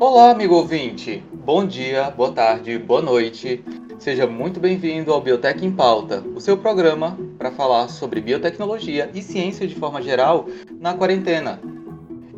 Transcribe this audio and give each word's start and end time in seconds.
Olá, 0.00 0.30
amigo 0.30 0.54
ouvinte. 0.54 1.22
Bom 1.44 1.66
dia, 1.66 2.10
boa 2.10 2.32
tarde, 2.32 2.78
boa 2.78 3.02
noite. 3.02 3.62
Seja 3.98 4.26
muito 4.26 4.58
bem-vindo 4.58 5.12
ao 5.12 5.20
Biotech 5.20 5.62
em 5.62 5.70
Pauta, 5.70 6.24
o 6.34 6.40
seu 6.40 6.56
programa 6.56 7.18
para 7.36 7.50
falar 7.50 7.86
sobre 7.88 8.18
biotecnologia 8.18 9.10
e 9.12 9.20
ciência 9.20 9.66
de 9.66 9.74
forma 9.74 10.00
geral 10.00 10.46
na 10.80 10.94
quarentena. 10.94 11.60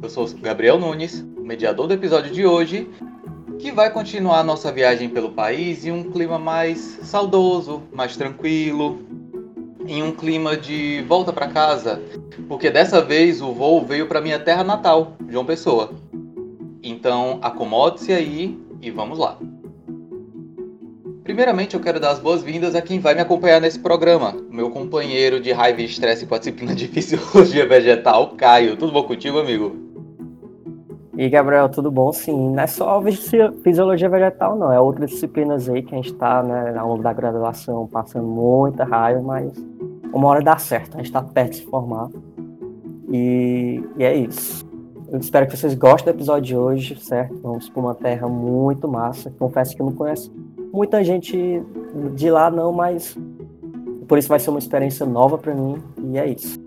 Eu 0.03 0.11
sou 0.11 0.29
Gabriel 0.40 0.77
Nunes, 0.77 1.22
mediador 1.39 1.86
do 1.86 1.95
episódio 1.95 2.32
de 2.32 2.45
hoje, 2.45 2.90
que 3.61 3.71
vai 3.71 3.93
continuar 3.93 4.43
nossa 4.43 4.72
viagem 4.72 5.08
pelo 5.08 5.31
país 5.31 5.86
em 5.86 5.93
um 5.93 6.11
clima 6.11 6.40
mais 6.40 6.99
saudoso, 7.04 7.85
mais 7.93 8.17
tranquilo, 8.17 8.99
em 9.86 10.03
um 10.03 10.11
clima 10.11 10.57
de 10.57 11.04
volta 11.07 11.32
para 11.32 11.46
casa, 11.46 12.03
porque 12.49 12.71
dessa 12.71 13.00
vez 13.00 13.40
o 13.40 13.53
voo 13.53 13.86
veio 13.86 14.08
para 14.08 14.21
minha 14.21 14.40
terra 14.40 14.64
natal, 14.64 15.17
João 15.29 15.44
Pessoa. 15.44 16.01
Então, 16.82 17.39
acomode-se 17.41 18.13
aí 18.13 18.59
e 18.81 18.90
vamos 18.90 19.18
lá. 19.18 19.39
Primeiramente, 21.23 21.75
eu 21.75 21.81
quero 21.81 22.00
dar 22.00 22.11
as 22.11 22.18
boas-vindas 22.18 22.75
a 22.75 22.82
quem 22.82 22.99
vai 22.99 23.14
me 23.14 23.21
acompanhar 23.21 23.61
nesse 23.61 23.79
programa, 23.79 24.35
meu 24.50 24.71
companheiro 24.71 25.39
de 25.40 25.53
raiva 25.53 25.81
e 25.81 25.85
estresse 25.85 26.26
com 26.26 26.35
a 26.35 26.39
disciplina 26.39 26.75
de 26.75 26.89
Fisiologia 26.89 27.67
Vegetal, 27.67 28.31
Caio. 28.31 28.76
Tudo 28.76 28.93
bom 28.93 29.04
contigo, 29.04 29.39
amigo? 29.39 29.76
E 31.17 31.29
Gabriel, 31.29 31.68
tudo 31.68 31.90
bom? 31.90 32.12
Sim, 32.12 32.53
não 32.53 32.62
é 32.62 32.67
só 32.67 33.01
fisiologia 33.62 34.09
vegetal, 34.09 34.56
não. 34.56 34.73
É 34.73 34.81
outras 34.81 35.11
disciplinas 35.11 35.69
aí 35.69 35.83
que 35.83 35.95
a 35.95 35.97
gente 35.97 36.11
está, 36.12 36.42
né, 36.42 36.77
ao 36.77 36.89
longo 36.89 37.03
da 37.03 37.12
graduação, 37.12 37.87
passando 37.87 38.27
muita 38.27 38.83
raiva, 38.83 39.20
mas 39.20 39.53
uma 40.12 40.28
hora 40.28 40.42
dá 40.42 40.56
certo, 40.56 40.95
a 40.95 40.97
gente 40.97 41.06
está 41.06 41.23
perto 41.23 41.51
de 41.51 41.56
se 41.59 41.64
formar. 41.67 42.09
E, 43.12 43.84
e 43.97 44.03
é 44.03 44.17
isso. 44.17 44.72
Eu 45.13 45.19
espero 45.19 45.47
que 45.47 45.55
vocês 45.55 45.75
gostem 45.75 46.11
do 46.11 46.17
episódio 46.17 46.43
de 46.43 46.57
hoje, 46.57 46.99
certo? 46.99 47.39
Vamos 47.43 47.69
para 47.69 47.81
uma 47.81 47.95
terra 47.95 48.27
muito 48.27 48.89
massa. 48.89 49.31
Confesso 49.39 49.77
que 49.77 49.83
eu 49.83 49.87
não 49.87 49.93
conheço 49.93 50.33
muita 50.73 51.05
gente 51.05 51.63
de 52.15 52.31
lá, 52.31 52.51
não, 52.51 52.73
mas 52.73 53.15
por 54.09 54.17
isso 54.17 54.27
vai 54.27 54.41
ser 54.41 54.49
uma 54.49 54.59
experiência 54.59 55.05
nova 55.05 55.37
para 55.37 55.55
mim 55.55 55.83
e 56.03 56.17
é 56.17 56.27
isso. 56.31 56.59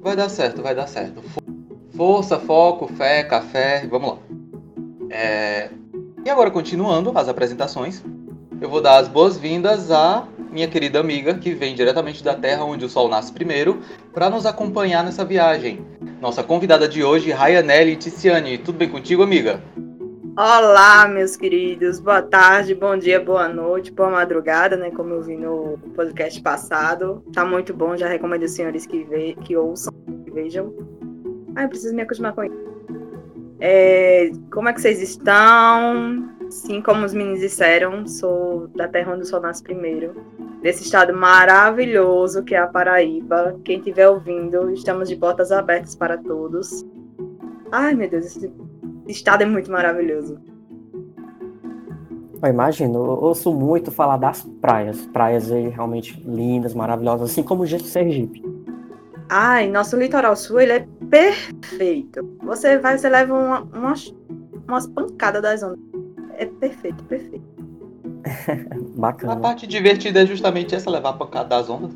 Vai 0.00 0.16
dar 0.16 0.30
certo, 0.30 0.62
vai 0.62 0.74
dar 0.74 0.86
certo. 0.86 1.20
Força, 1.94 2.38
foco, 2.38 2.88
fé, 2.88 3.22
café, 3.22 3.86
vamos 3.86 4.12
lá. 4.12 4.18
É... 5.10 5.68
E 6.24 6.30
agora, 6.30 6.50
continuando 6.50 7.12
as 7.18 7.28
apresentações, 7.28 8.02
eu 8.62 8.70
vou 8.70 8.80
dar 8.80 8.96
as 8.96 9.08
boas-vindas 9.08 9.90
a 9.90 10.26
minha 10.50 10.66
querida 10.66 10.98
amiga, 10.98 11.34
que 11.34 11.54
vem 11.54 11.74
diretamente 11.74 12.24
da 12.24 12.34
terra 12.34 12.64
onde 12.64 12.84
o 12.84 12.88
sol 12.88 13.08
nasce 13.08 13.32
primeiro, 13.32 13.80
para 14.12 14.28
nos 14.28 14.44
acompanhar 14.44 15.04
nessa 15.04 15.24
viagem. 15.24 15.84
Nossa 16.20 16.42
convidada 16.44 16.86
de 16.86 17.02
hoje, 17.02 17.30
Rayanelli 17.30 17.96
Ticiani. 17.96 18.58
Tudo 18.58 18.76
bem 18.76 18.90
contigo, 18.90 19.22
amiga? 19.22 19.58
Olá, 20.36 21.08
meus 21.08 21.34
queridos. 21.34 21.98
Boa 21.98 22.20
tarde, 22.20 22.74
bom 22.74 22.94
dia, 22.94 23.18
boa 23.18 23.48
noite, 23.48 23.90
boa 23.90 24.10
madrugada, 24.10 24.76
né? 24.76 24.90
Como 24.90 25.14
eu 25.14 25.22
vi 25.22 25.34
no 25.34 25.78
podcast 25.96 26.38
passado. 26.42 27.24
Tá 27.32 27.42
muito 27.42 27.72
bom, 27.72 27.96
já 27.96 28.06
recomendo 28.06 28.42
aos 28.42 28.50
senhores 28.50 28.84
que, 28.84 29.02
ve 29.04 29.34
que 29.42 29.56
ouçam, 29.56 29.94
que 30.22 30.30
vejam. 30.30 30.74
Ah, 31.56 31.62
eu 31.62 31.70
preciso 31.70 31.94
me 31.94 32.02
acostumar 32.02 32.34
com 32.34 32.44
isso. 32.44 32.70
É, 33.58 34.30
como 34.52 34.68
é 34.68 34.74
que 34.74 34.80
vocês 34.82 35.00
estão? 35.00 36.28
Sim, 36.50 36.82
como 36.82 37.06
os 37.06 37.14
meninos 37.14 37.40
disseram, 37.40 38.06
sou 38.06 38.68
da 38.76 38.86
terra 38.86 39.14
onde 39.14 39.22
o 39.22 39.26
sol 39.26 39.40
nasce 39.40 39.62
primeiro. 39.62 40.14
Desse 40.62 40.82
estado 40.84 41.14
maravilhoso 41.14 42.42
que 42.44 42.54
é 42.54 42.58
a 42.58 42.66
Paraíba. 42.66 43.58
Quem 43.64 43.78
estiver 43.78 44.08
ouvindo, 44.08 44.70
estamos 44.70 45.08
de 45.08 45.16
portas 45.16 45.50
abertas 45.50 45.94
para 45.94 46.18
todos. 46.18 46.84
Ai, 47.72 47.94
meu 47.94 48.10
Deus, 48.10 48.26
esse 48.26 48.52
estado 49.08 49.42
é 49.42 49.46
muito 49.46 49.70
maravilhoso. 49.70 50.38
Eu 52.42 52.48
imagino, 52.48 52.94
eu 52.98 53.22
ouço 53.22 53.52
muito 53.52 53.90
falar 53.90 54.16
das 54.16 54.42
praias. 54.60 55.06
Praias 55.06 55.50
aí 55.50 55.68
realmente 55.68 56.20
lindas, 56.26 56.74
maravilhosas, 56.74 57.30
assim 57.30 57.42
como 57.42 57.62
o 57.62 57.66
Sergipe. 57.66 58.42
Ai, 59.28 59.68
nosso 59.68 59.96
litoral 59.96 60.34
sul, 60.34 60.60
ele 60.60 60.72
é 60.72 60.86
perfeito. 61.08 62.36
Você 62.42 62.78
vai, 62.78 62.98
você 62.98 63.08
leva 63.08 63.32
uma, 63.32 63.60
umas, 63.62 64.14
umas 64.66 64.86
pancadas 64.86 65.42
das 65.42 65.62
ondas 65.62 65.90
é 66.40 66.46
perfeito, 66.46 67.04
perfeito. 67.04 67.59
Bacana. 68.96 69.32
A 69.34 69.36
parte 69.36 69.66
divertida 69.66 70.22
é 70.22 70.26
justamente 70.26 70.74
essa, 70.74 70.90
levar 70.90 71.10
a 71.10 71.14
pancada 71.14 71.48
das 71.48 71.68
ondas. 71.68 71.92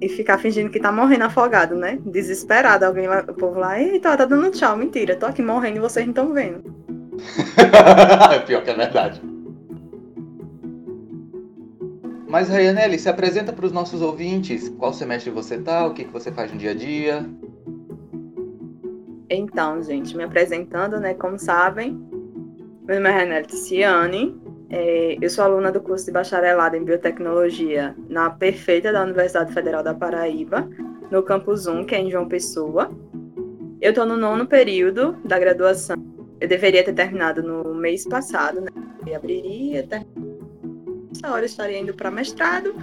E 0.00 0.08
ficar 0.08 0.38
fingindo 0.38 0.70
que 0.70 0.80
tá 0.80 0.90
morrendo 0.90 1.24
afogado, 1.24 1.76
né? 1.76 1.98
Desesperado. 2.04 2.84
Alguém 2.84 3.06
lá, 3.06 3.24
o 3.28 3.34
povo 3.34 3.58
lá, 3.58 3.80
eita, 3.80 4.16
tá 4.16 4.24
dando 4.24 4.50
tchau. 4.50 4.76
Mentira, 4.76 5.14
tô 5.14 5.26
aqui 5.26 5.42
morrendo 5.42 5.76
e 5.76 5.80
vocês 5.80 6.04
não 6.04 6.10
estão 6.10 6.32
vendo. 6.32 6.62
Pior 8.46 8.64
que 8.64 8.70
é 8.70 8.74
verdade. 8.74 9.22
Mas, 12.26 12.48
Rayanelli, 12.48 12.98
se 12.98 13.08
apresenta 13.08 13.52
para 13.52 13.66
os 13.66 13.72
nossos 13.72 14.00
ouvintes. 14.00 14.68
Qual 14.70 14.92
semestre 14.92 15.30
você 15.30 15.58
tá? 15.58 15.86
O 15.86 15.92
que, 15.92 16.04
que 16.04 16.12
você 16.12 16.32
faz 16.32 16.50
no 16.50 16.58
dia 16.58 16.70
a 16.70 16.74
dia? 16.74 17.26
Então, 19.28 19.82
gente, 19.82 20.16
me 20.16 20.24
apresentando, 20.24 20.98
né? 20.98 21.14
Como 21.14 21.38
sabem, 21.38 21.92
meu 22.84 22.96
nome 22.96 23.08
é 23.08 23.12
Renata 23.12 23.54
Ciani. 23.54 24.41
É, 24.74 25.18
eu 25.20 25.28
sou 25.28 25.44
aluna 25.44 25.70
do 25.70 25.82
curso 25.82 26.06
de 26.06 26.12
bacharelado 26.12 26.74
em 26.74 26.82
biotecnologia 26.82 27.94
na 28.08 28.30
Perfeita 28.30 28.90
da 28.90 29.02
Universidade 29.02 29.52
Federal 29.52 29.82
da 29.82 29.92
Paraíba, 29.92 30.66
no 31.10 31.22
campus 31.22 31.66
1, 31.66 31.84
que 31.84 31.94
é 31.94 32.00
em 32.00 32.10
João 32.10 32.26
Pessoa. 32.26 32.90
Eu 33.82 33.90
estou 33.90 34.06
no 34.06 34.16
nono 34.16 34.46
período 34.46 35.14
da 35.26 35.38
graduação. 35.38 35.96
Eu 36.40 36.48
deveria 36.48 36.82
ter 36.82 36.94
terminado 36.94 37.42
no 37.42 37.74
mês 37.74 38.06
passado, 38.06 38.62
né? 38.62 38.70
Eu 39.06 39.16
abriria, 39.16 39.86
ter... 39.86 40.06
essa 41.14 41.30
hora 41.30 41.42
eu 41.42 41.46
estaria 41.46 41.78
indo 41.78 41.92
para 41.92 42.10
mestrado, 42.10 42.74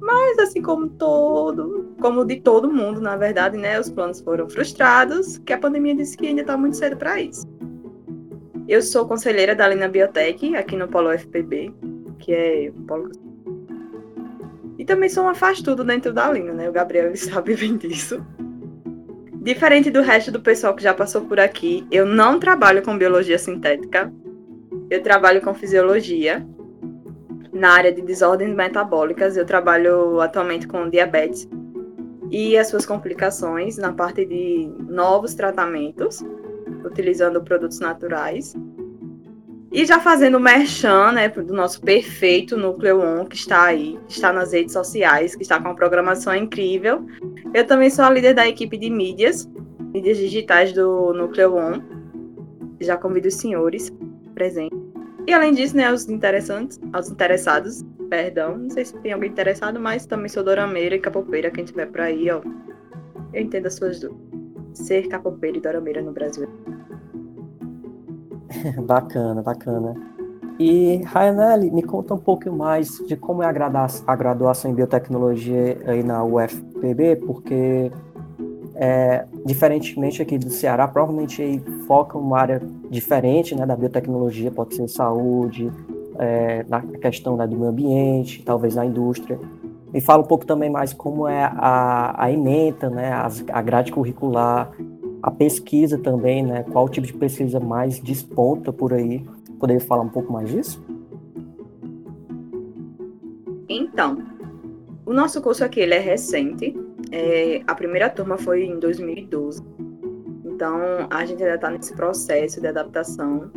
mas 0.00 0.40
assim 0.40 0.60
como 0.60 0.88
todo, 0.88 1.94
como 2.00 2.24
de 2.24 2.40
todo 2.40 2.68
mundo, 2.68 3.00
na 3.00 3.16
verdade, 3.16 3.56
né? 3.56 3.78
Os 3.78 3.88
planos 3.88 4.20
foram 4.20 4.50
frustrados, 4.50 5.38
que 5.38 5.52
a 5.52 5.58
pandemia 5.58 5.94
disse 5.94 6.16
que 6.16 6.26
ainda 6.26 6.40
está 6.40 6.56
muito 6.56 6.76
cedo 6.76 6.96
para 6.96 7.20
isso. 7.20 7.46
Eu 8.68 8.82
sou 8.82 9.08
conselheira 9.08 9.54
da 9.54 9.66
Lina 9.66 9.88
Biotech, 9.88 10.54
aqui 10.54 10.76
no 10.76 10.86
Polo 10.86 11.10
FPB, 11.10 11.72
que 12.18 12.34
é 12.34 12.70
o 12.76 12.82
Polo. 12.82 13.10
E 14.78 14.84
também 14.84 15.08
sou 15.08 15.24
uma 15.24 15.34
faz 15.34 15.62
tudo 15.62 15.82
dentro 15.82 16.12
da 16.12 16.30
Lina, 16.30 16.52
né? 16.52 16.68
O 16.68 16.72
Gabriel 16.72 17.10
sabe 17.16 17.56
bem 17.56 17.78
disso. 17.78 18.22
Diferente 19.40 19.90
do 19.90 20.02
resto 20.02 20.30
do 20.30 20.42
pessoal 20.42 20.74
que 20.74 20.82
já 20.82 20.92
passou 20.92 21.22
por 21.22 21.40
aqui, 21.40 21.86
eu 21.90 22.04
não 22.04 22.38
trabalho 22.38 22.82
com 22.82 22.98
biologia 22.98 23.38
sintética. 23.38 24.12
Eu 24.90 25.02
trabalho 25.02 25.40
com 25.40 25.54
fisiologia. 25.54 26.46
Na 27.50 27.70
área 27.70 27.90
de 27.90 28.02
desordens 28.02 28.54
metabólicas, 28.54 29.38
eu 29.38 29.46
trabalho 29.46 30.20
atualmente 30.20 30.68
com 30.68 30.90
diabetes 30.90 31.48
e 32.30 32.58
as 32.58 32.68
suas 32.68 32.84
complicações 32.84 33.78
na 33.78 33.94
parte 33.94 34.26
de 34.26 34.70
novos 34.86 35.34
tratamentos 35.34 36.22
utilizando 36.84 37.42
produtos 37.42 37.80
naturais. 37.80 38.54
E 39.70 39.84
já 39.84 40.00
fazendo 40.00 40.40
merchan, 40.40 41.12
né, 41.12 41.28
do 41.28 41.52
nosso 41.52 41.80
perfeito 41.82 42.56
Núcleo 42.56 43.00
On, 43.00 43.26
que 43.26 43.36
está 43.36 43.64
aí, 43.64 43.98
está 44.08 44.32
nas 44.32 44.52
redes 44.52 44.72
sociais, 44.72 45.34
que 45.34 45.42
está 45.42 45.60
com 45.60 45.68
uma 45.68 45.74
programação 45.74 46.34
incrível. 46.34 47.04
Eu 47.52 47.66
também 47.66 47.90
sou 47.90 48.04
a 48.04 48.10
líder 48.10 48.34
da 48.34 48.48
equipe 48.48 48.78
de 48.78 48.88
mídias, 48.88 49.48
mídias 49.92 50.16
digitais 50.16 50.72
do 50.72 51.12
Núcleo 51.12 51.54
On. 51.54 51.82
Já 52.80 52.96
convido 52.96 53.28
os 53.28 53.34
senhores 53.34 53.92
presentes. 54.34 54.78
E 55.26 55.34
além 55.34 55.52
disso, 55.52 55.76
né, 55.76 55.92
os 55.92 56.08
interessantes, 56.08 56.80
aos 56.94 57.10
interessados, 57.10 57.84
perdão, 58.08 58.56
não 58.56 58.70
sei 58.70 58.86
se 58.86 58.96
tem 59.00 59.12
alguém 59.12 59.28
interessado, 59.28 59.78
mas 59.78 60.06
também 60.06 60.30
sou 60.30 60.42
dorameira 60.42 60.94
e 60.94 60.98
capoeira, 60.98 61.50
quem 61.50 61.66
tiver 61.66 61.86
por 61.86 62.00
aí, 62.00 62.30
ó. 62.30 62.40
Eu 63.34 63.42
entendo 63.42 63.66
as 63.66 63.74
suas 63.74 64.00
dúvidas 64.00 64.28
ser 64.72 65.08
capoeira 65.08 65.58
e 65.58 65.60
dorameira 65.60 66.02
no 66.02 66.12
Brasil. 66.12 66.48
bacana, 68.86 69.42
bacana. 69.42 69.94
E, 70.58 71.02
Rayanelli, 71.04 71.70
me 71.70 71.82
conta 71.82 72.14
um 72.14 72.18
pouco 72.18 72.50
mais 72.50 72.98
de 73.06 73.16
como 73.16 73.42
é 73.42 73.46
a, 73.46 73.86
a 74.06 74.16
graduação 74.16 74.70
em 74.70 74.74
biotecnologia 74.74 75.78
aí 75.86 76.02
na 76.02 76.24
UFPB, 76.24 77.16
porque, 77.24 77.92
é, 78.74 79.24
diferentemente 79.46 80.20
aqui 80.20 80.36
do 80.36 80.50
Ceará, 80.50 80.88
provavelmente 80.88 81.40
aí 81.40 81.60
foca 81.86 82.18
uma 82.18 82.38
área 82.38 82.60
diferente 82.90 83.54
né, 83.54 83.64
da 83.64 83.76
biotecnologia, 83.76 84.50
pode 84.50 84.74
ser 84.74 84.88
saúde, 84.88 85.70
é, 86.18 86.64
na 86.68 86.80
questão 86.80 87.36
né, 87.36 87.46
do 87.46 87.56
meio 87.56 87.70
ambiente, 87.70 88.42
talvez 88.42 88.74
na 88.74 88.84
indústria. 88.84 89.38
Me 89.92 90.00
fala 90.00 90.24
um 90.24 90.26
pouco 90.26 90.44
também 90.44 90.68
mais 90.68 90.92
como 90.92 91.28
é 91.28 91.44
a, 91.44 92.14
a 92.18 92.32
ementa, 92.32 92.90
né, 92.90 93.12
a, 93.12 93.28
a 93.52 93.62
grade 93.62 93.92
curricular, 93.92 94.72
a 95.22 95.30
pesquisa 95.30 95.98
também, 95.98 96.44
né? 96.44 96.64
Qual 96.64 96.88
tipo 96.88 97.06
de 97.06 97.12
pesquisa 97.12 97.58
mais 97.58 97.98
desponta 97.98 98.72
por 98.72 98.92
aí? 98.92 99.24
Poderia 99.58 99.80
falar 99.80 100.02
um 100.02 100.08
pouco 100.08 100.32
mais 100.32 100.48
disso? 100.48 100.82
Então, 103.68 104.18
o 105.04 105.12
nosso 105.12 105.42
curso 105.42 105.64
aqui 105.64 105.80
ele 105.80 105.94
é 105.94 105.98
recente. 105.98 106.74
É, 107.10 107.62
a 107.66 107.74
primeira 107.74 108.08
turma 108.08 108.38
foi 108.38 108.64
em 108.64 108.78
2012. 108.78 109.62
Então, 110.44 111.06
a 111.10 111.24
gente 111.24 111.42
ainda 111.42 111.54
está 111.54 111.70
nesse 111.70 111.94
processo 111.94 112.60
de 112.60 112.66
adaptação. 112.66 113.50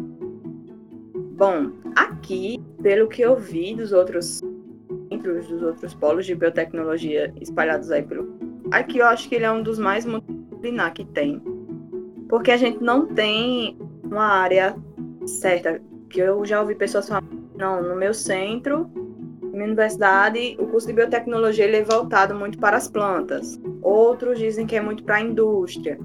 Bom, 1.35 1.71
aqui, 1.95 2.59
pelo 2.81 3.07
que 3.07 3.21
eu 3.21 3.35
vi 3.35 3.75
dos 3.75 3.91
outros 3.91 4.41
centros, 5.09 5.47
dos 5.47 5.61
outros 5.61 5.93
polos 5.93 6.25
de 6.25 6.35
biotecnologia 6.35 7.33
espalhados 7.41 7.91
aí 7.91 8.03
pelo. 8.03 8.39
Aqui 8.71 8.99
eu 8.99 9.05
acho 9.05 9.27
que 9.27 9.35
ele 9.35 9.45
é 9.45 9.51
um 9.51 9.63
dos 9.63 9.79
mais 9.79 10.05
multidisciplinar 10.05 10.93
que 10.93 11.05
tem. 11.05 11.41
Porque 12.31 12.49
a 12.49 12.55
gente 12.55 12.81
não 12.81 13.05
tem 13.05 13.77
uma 14.01 14.23
área 14.23 14.73
certa. 15.25 15.81
Que 16.09 16.21
eu 16.21 16.45
já 16.45 16.61
ouvi 16.61 16.75
pessoas 16.75 17.09
falar, 17.09 17.23
não, 17.57 17.83
no 17.83 17.95
meu 17.95 18.13
centro, 18.13 18.89
minha 19.41 19.65
universidade, 19.65 20.55
o 20.57 20.65
curso 20.67 20.87
de 20.87 20.93
biotecnologia 20.93 21.65
ele 21.65 21.77
é 21.77 21.83
voltado 21.83 22.33
muito 22.33 22.57
para 22.57 22.77
as 22.77 22.87
plantas. 22.87 23.59
Outros 23.81 24.39
dizem 24.39 24.65
que 24.65 24.77
é 24.77 24.81
muito 24.81 25.03
para 25.03 25.17
a 25.17 25.21
indústria. 25.21 25.99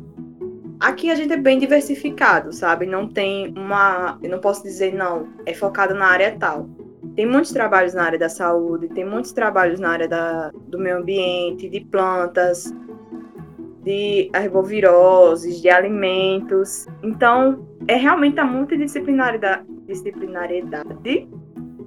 Aqui 0.81 1.13
a 1.13 1.15
gente 1.15 1.33
é 1.33 1.37
bem 1.37 1.61
diversificado, 1.61 2.53
sabe? 2.53 2.87
Não 2.87 3.09
tem 3.09 3.55
uma. 3.57 4.19
Eu 4.21 4.31
não 4.31 4.41
posso 4.41 4.65
dizer, 4.65 4.93
não, 4.93 5.29
é 5.47 5.55
focado 5.55 5.95
na 5.95 6.07
área 6.07 6.37
tal. 6.39 6.69
Tem 7.15 7.25
muitos 7.25 7.53
trabalhos 7.53 7.95
na 7.95 8.03
área 8.03 8.19
da 8.19 8.29
saúde, 8.29 8.89
tem 8.89 9.05
muitos 9.05 9.33
trabalhos 9.33 9.79
na 9.79 9.91
área 9.91 10.09
da, 10.09 10.51
do 10.67 10.79
meio 10.79 10.99
ambiente, 10.99 11.69
de 11.69 11.81
plantas, 11.81 12.75
de 13.87 14.29
arboviroses, 14.33 15.63
de 15.63 15.71
alimentos. 15.71 16.87
Então, 17.05 17.65
é 17.87 17.95
realmente 17.95 18.41
a 18.41 18.45
multidisciplinariedade 18.45 19.65
disciplinariedade 19.87 21.29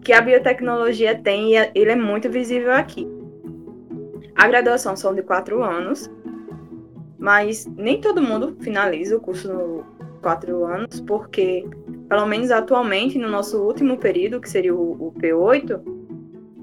que 0.02 0.14
a 0.14 0.22
biotecnologia 0.22 1.14
tem 1.22 1.58
e 1.58 1.72
ele 1.76 1.92
é 1.92 1.96
muito 1.98 2.30
visível 2.30 2.72
aqui. 2.72 3.06
A 4.34 4.48
graduação 4.48 4.96
são 4.96 5.14
de 5.14 5.22
quatro 5.22 5.62
anos, 5.62 6.10
mas 7.18 7.66
nem 7.76 8.00
todo 8.00 8.22
mundo 8.22 8.56
finaliza 8.62 9.18
o 9.18 9.20
curso 9.20 9.52
no 9.52 9.84
quatro 10.22 10.64
anos, 10.64 11.02
porque, 11.02 11.68
pelo 12.08 12.26
menos 12.26 12.50
atualmente, 12.50 13.18
no 13.18 13.28
nosso 13.28 13.62
último 13.62 13.98
período, 13.98 14.40
que 14.40 14.50
seria 14.50 14.74
o, 14.74 15.08
o 15.08 15.14
P8, 15.20 15.82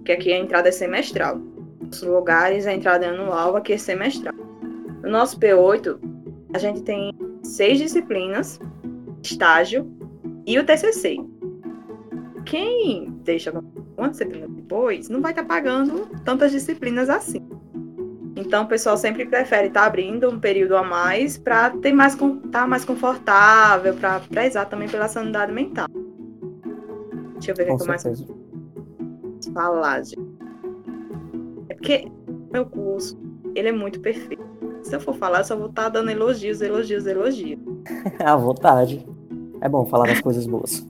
que 0.06 0.12
aqui 0.12 0.32
a 0.32 0.38
entrada 0.38 0.70
é 0.70 0.72
semestral. 0.72 1.38
Nos 1.78 2.02
lugares, 2.02 2.66
a 2.66 2.72
entrada 2.72 3.04
é 3.04 3.10
anual, 3.10 3.54
aqui 3.54 3.74
é 3.74 3.78
semestral. 3.78 4.45
No 5.02 5.10
nosso 5.10 5.38
P8, 5.38 5.98
a 6.54 6.58
gente 6.58 6.82
tem 6.82 7.12
seis 7.42 7.78
disciplinas, 7.78 8.58
estágio 9.22 9.90
e 10.46 10.58
o 10.58 10.64
TCC. 10.64 11.18
Quem 12.44 13.10
deixa 13.24 13.52
uma 13.96 14.08
disciplina 14.08 14.46
depois 14.48 15.08
não 15.08 15.20
vai 15.20 15.32
estar 15.32 15.42
tá 15.42 15.48
pagando 15.48 16.08
tantas 16.24 16.52
disciplinas 16.52 17.08
assim. 17.08 17.46
Então 18.36 18.64
o 18.64 18.68
pessoal 18.68 18.96
sempre 18.96 19.24
prefere 19.24 19.68
estar 19.68 19.80
tá 19.80 19.86
abrindo 19.86 20.28
um 20.28 20.38
período 20.38 20.76
a 20.76 20.82
mais 20.82 21.38
para 21.38 21.70
ter 21.70 21.92
mais 21.92 22.12
estar 22.14 22.36
tá 22.52 22.66
mais 22.66 22.84
confortável, 22.84 23.94
para 23.94 24.20
prezar 24.20 24.68
também 24.68 24.88
pela 24.88 25.08
sanidade 25.08 25.52
mental. 25.52 25.86
Deixa 27.34 27.52
eu 27.52 27.56
ver 27.56 27.72
o 27.72 27.78
que 27.78 27.86
mais 27.86 28.04
falar. 29.52 30.02
Gente. 30.02 30.36
É 31.68 31.74
porque 31.74 32.10
meu 32.52 32.66
curso, 32.66 33.18
ele 33.54 33.68
é 33.68 33.72
muito 33.72 34.00
perfeito. 34.00 34.55
Se 34.86 34.94
eu 34.94 35.00
for 35.00 35.16
falar, 35.16 35.40
eu 35.40 35.44
só 35.44 35.56
vou 35.56 35.66
estar 35.66 35.82
tá 35.82 35.88
dando 35.88 36.10
elogios, 36.10 36.60
elogios, 36.60 37.06
elogios. 37.06 37.58
à 38.24 38.36
vontade. 38.36 39.04
É 39.60 39.68
bom 39.68 39.84
falar 39.84 40.06
das 40.06 40.20
coisas 40.20 40.46
boas. 40.46 40.86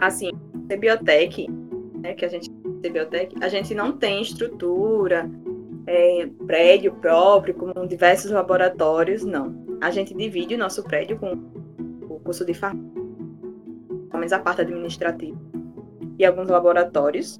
Assim, 0.00 0.32
a 0.68 0.76
biotech, 0.76 1.48
né, 1.94 2.12
que 2.14 2.24
a 2.24 2.28
gente 2.28 2.50
biotech, 2.50 3.36
a 3.40 3.48
gente 3.48 3.72
não 3.72 3.92
tem 3.92 4.20
estrutura, 4.20 5.30
é, 5.86 6.28
prédio 6.44 6.92
próprio, 6.94 7.54
com 7.54 7.86
diversos 7.86 8.32
laboratórios, 8.32 9.22
não. 9.22 9.54
A 9.80 9.92
gente 9.92 10.12
divide 10.12 10.56
o 10.56 10.58
nosso 10.58 10.82
prédio 10.82 11.16
com 11.16 11.34
o 12.08 12.18
curso 12.18 12.44
de 12.44 12.52
farmácia, 12.52 12.90
pelo 14.10 14.18
menos 14.18 14.32
a 14.32 14.40
parte 14.40 14.62
administrativa, 14.62 15.38
e 16.18 16.24
alguns 16.24 16.48
laboratórios. 16.48 17.38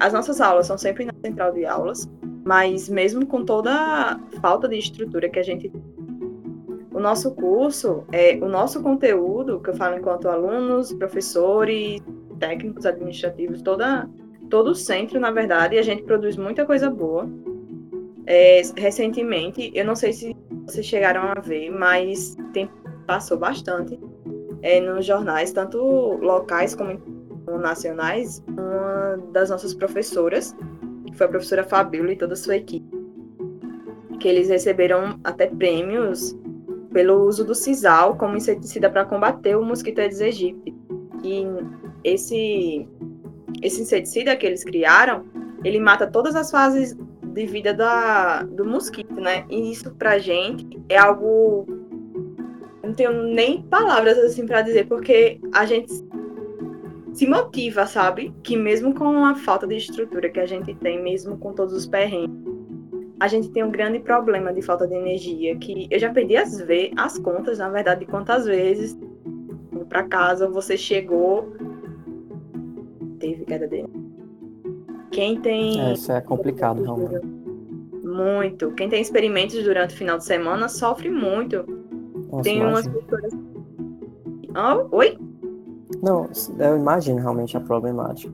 As 0.00 0.12
nossas 0.12 0.40
aulas 0.40 0.66
são 0.66 0.76
sempre 0.76 1.04
na 1.04 1.14
central 1.24 1.52
de 1.52 1.64
aulas, 1.64 2.08
mas 2.44 2.88
mesmo 2.88 3.26
com 3.26 3.44
toda 3.44 3.72
a 3.72 4.20
falta 4.40 4.68
de 4.68 4.76
estrutura 4.76 5.28
que 5.28 5.38
a 5.38 5.42
gente 5.42 5.72
o 6.92 7.00
nosso 7.00 7.32
curso, 7.32 8.04
é, 8.12 8.36
o 8.36 8.48
nosso 8.48 8.80
conteúdo, 8.80 9.60
que 9.60 9.70
eu 9.70 9.74
falo 9.74 9.96
enquanto 9.98 10.28
alunos, 10.28 10.92
professores, 10.92 12.00
técnicos 12.38 12.86
administrativos, 12.86 13.60
toda, 13.62 14.08
todo 14.48 14.70
o 14.70 14.74
centro, 14.76 15.18
na 15.18 15.32
verdade, 15.32 15.76
a 15.76 15.82
gente 15.82 16.04
produz 16.04 16.36
muita 16.36 16.64
coisa 16.64 16.88
boa. 16.88 17.28
É, 18.26 18.62
recentemente, 18.76 19.72
eu 19.74 19.84
não 19.84 19.96
sei 19.96 20.12
se 20.12 20.36
vocês 20.64 20.86
chegaram 20.86 21.22
a 21.22 21.40
ver, 21.40 21.68
mas 21.68 22.36
tem, 22.52 22.70
passou 23.06 23.36
bastante 23.36 23.98
é, 24.62 24.80
nos 24.80 25.04
jornais, 25.04 25.52
tanto 25.52 25.78
locais 26.22 26.76
como 26.76 26.98
nacionais, 27.60 28.42
uma 28.48 29.18
das 29.32 29.50
nossas 29.50 29.74
professoras, 29.74 30.56
foi 31.14 31.26
a 31.26 31.30
professora 31.30 31.64
Fabíola 31.64 32.12
e 32.12 32.16
toda 32.16 32.34
a 32.34 32.36
sua 32.36 32.56
equipe, 32.56 32.86
que 34.20 34.28
eles 34.28 34.48
receberam 34.48 35.18
até 35.24 35.46
prêmios 35.46 36.36
pelo 36.92 37.24
uso 37.24 37.44
do 37.44 37.54
sisal 37.54 38.16
como 38.16 38.36
inseticida 38.36 38.88
para 38.88 39.04
combater 39.04 39.56
o 39.56 39.64
mosquito 39.64 39.98
Aedes 39.98 40.20
aegypti. 40.20 40.74
E 41.24 41.44
esse, 42.04 42.88
esse 43.62 43.82
inseticida 43.82 44.36
que 44.36 44.46
eles 44.46 44.62
criaram, 44.62 45.24
ele 45.64 45.80
mata 45.80 46.06
todas 46.06 46.36
as 46.36 46.50
fases 46.50 46.96
de 47.22 47.46
vida 47.46 47.74
da, 47.74 48.42
do 48.44 48.64
mosquito, 48.64 49.20
né? 49.20 49.44
E 49.50 49.72
isso 49.72 49.92
pra 49.94 50.18
gente 50.18 50.80
é 50.88 50.96
algo. 50.96 51.66
Não 52.82 52.94
tenho 52.94 53.12
nem 53.24 53.62
palavras 53.62 54.16
assim 54.18 54.46
para 54.46 54.62
dizer, 54.62 54.86
porque 54.86 55.40
a 55.52 55.66
gente 55.66 55.92
se 57.14 57.26
motiva, 57.26 57.86
sabe? 57.86 58.34
Que 58.42 58.56
mesmo 58.56 58.94
com 58.94 59.24
a 59.24 59.34
falta 59.34 59.66
de 59.66 59.76
estrutura 59.76 60.28
que 60.28 60.40
a 60.40 60.46
gente 60.46 60.74
tem, 60.74 61.02
mesmo 61.02 61.38
com 61.38 61.52
todos 61.52 61.72
os 61.72 61.86
perrengues, 61.86 62.36
a 63.20 63.28
gente 63.28 63.48
tem 63.50 63.62
um 63.62 63.70
grande 63.70 64.00
problema 64.00 64.52
de 64.52 64.60
falta 64.60 64.86
de 64.86 64.94
energia, 64.94 65.56
que 65.56 65.86
eu 65.90 65.98
já 65.98 66.12
perdi 66.12 66.36
as, 66.36 66.60
ve 66.60 66.92
as 66.96 67.18
contas, 67.18 67.58
na 67.58 67.70
verdade, 67.70 68.00
de 68.00 68.06
quantas 68.06 68.44
vezes 68.44 68.98
para 69.88 70.02
casa 70.02 70.48
você 70.48 70.76
chegou 70.76 71.54
teve 73.20 73.44
queda 73.44 73.66
de 73.66 73.84
quem 75.10 75.40
tem. 75.40 75.80
É, 75.80 75.92
isso 75.92 76.12
é 76.12 76.20
complicado, 76.20 76.82
realmente. 76.82 77.24
Muito. 78.04 78.72
Quem 78.72 78.88
tem 78.88 79.00
experimentos 79.00 79.62
durante 79.62 79.94
o 79.94 79.96
final 79.96 80.18
de 80.18 80.24
semana 80.24 80.68
sofre 80.68 81.08
muito. 81.08 81.64
Nossa, 82.30 82.42
tem 82.42 82.64
umas 82.64 82.86
pessoas. 82.86 83.32
Oh, 84.56 84.96
oi? 84.96 85.18
Não, 86.04 86.28
eu 86.58 86.76
imagino 86.76 87.18
realmente 87.18 87.56
a 87.56 87.60
problemática. 87.60 88.30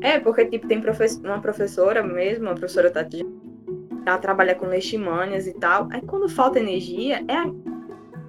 É, 0.00 0.18
porque 0.18 0.46
tipo, 0.46 0.66
tem 0.66 0.82
uma 1.22 1.40
professora 1.42 2.02
mesmo, 2.02 2.48
a 2.48 2.54
professora 2.54 2.90
Tatiana, 2.90 3.30
ela 4.06 4.16
trabalha 4.16 4.54
com 4.54 4.64
leishmanias 4.64 5.46
e 5.46 5.52
tal. 5.52 5.88
Aí 5.90 6.00
quando 6.00 6.30
falta 6.30 6.58
energia, 6.58 7.22
é 7.28 7.36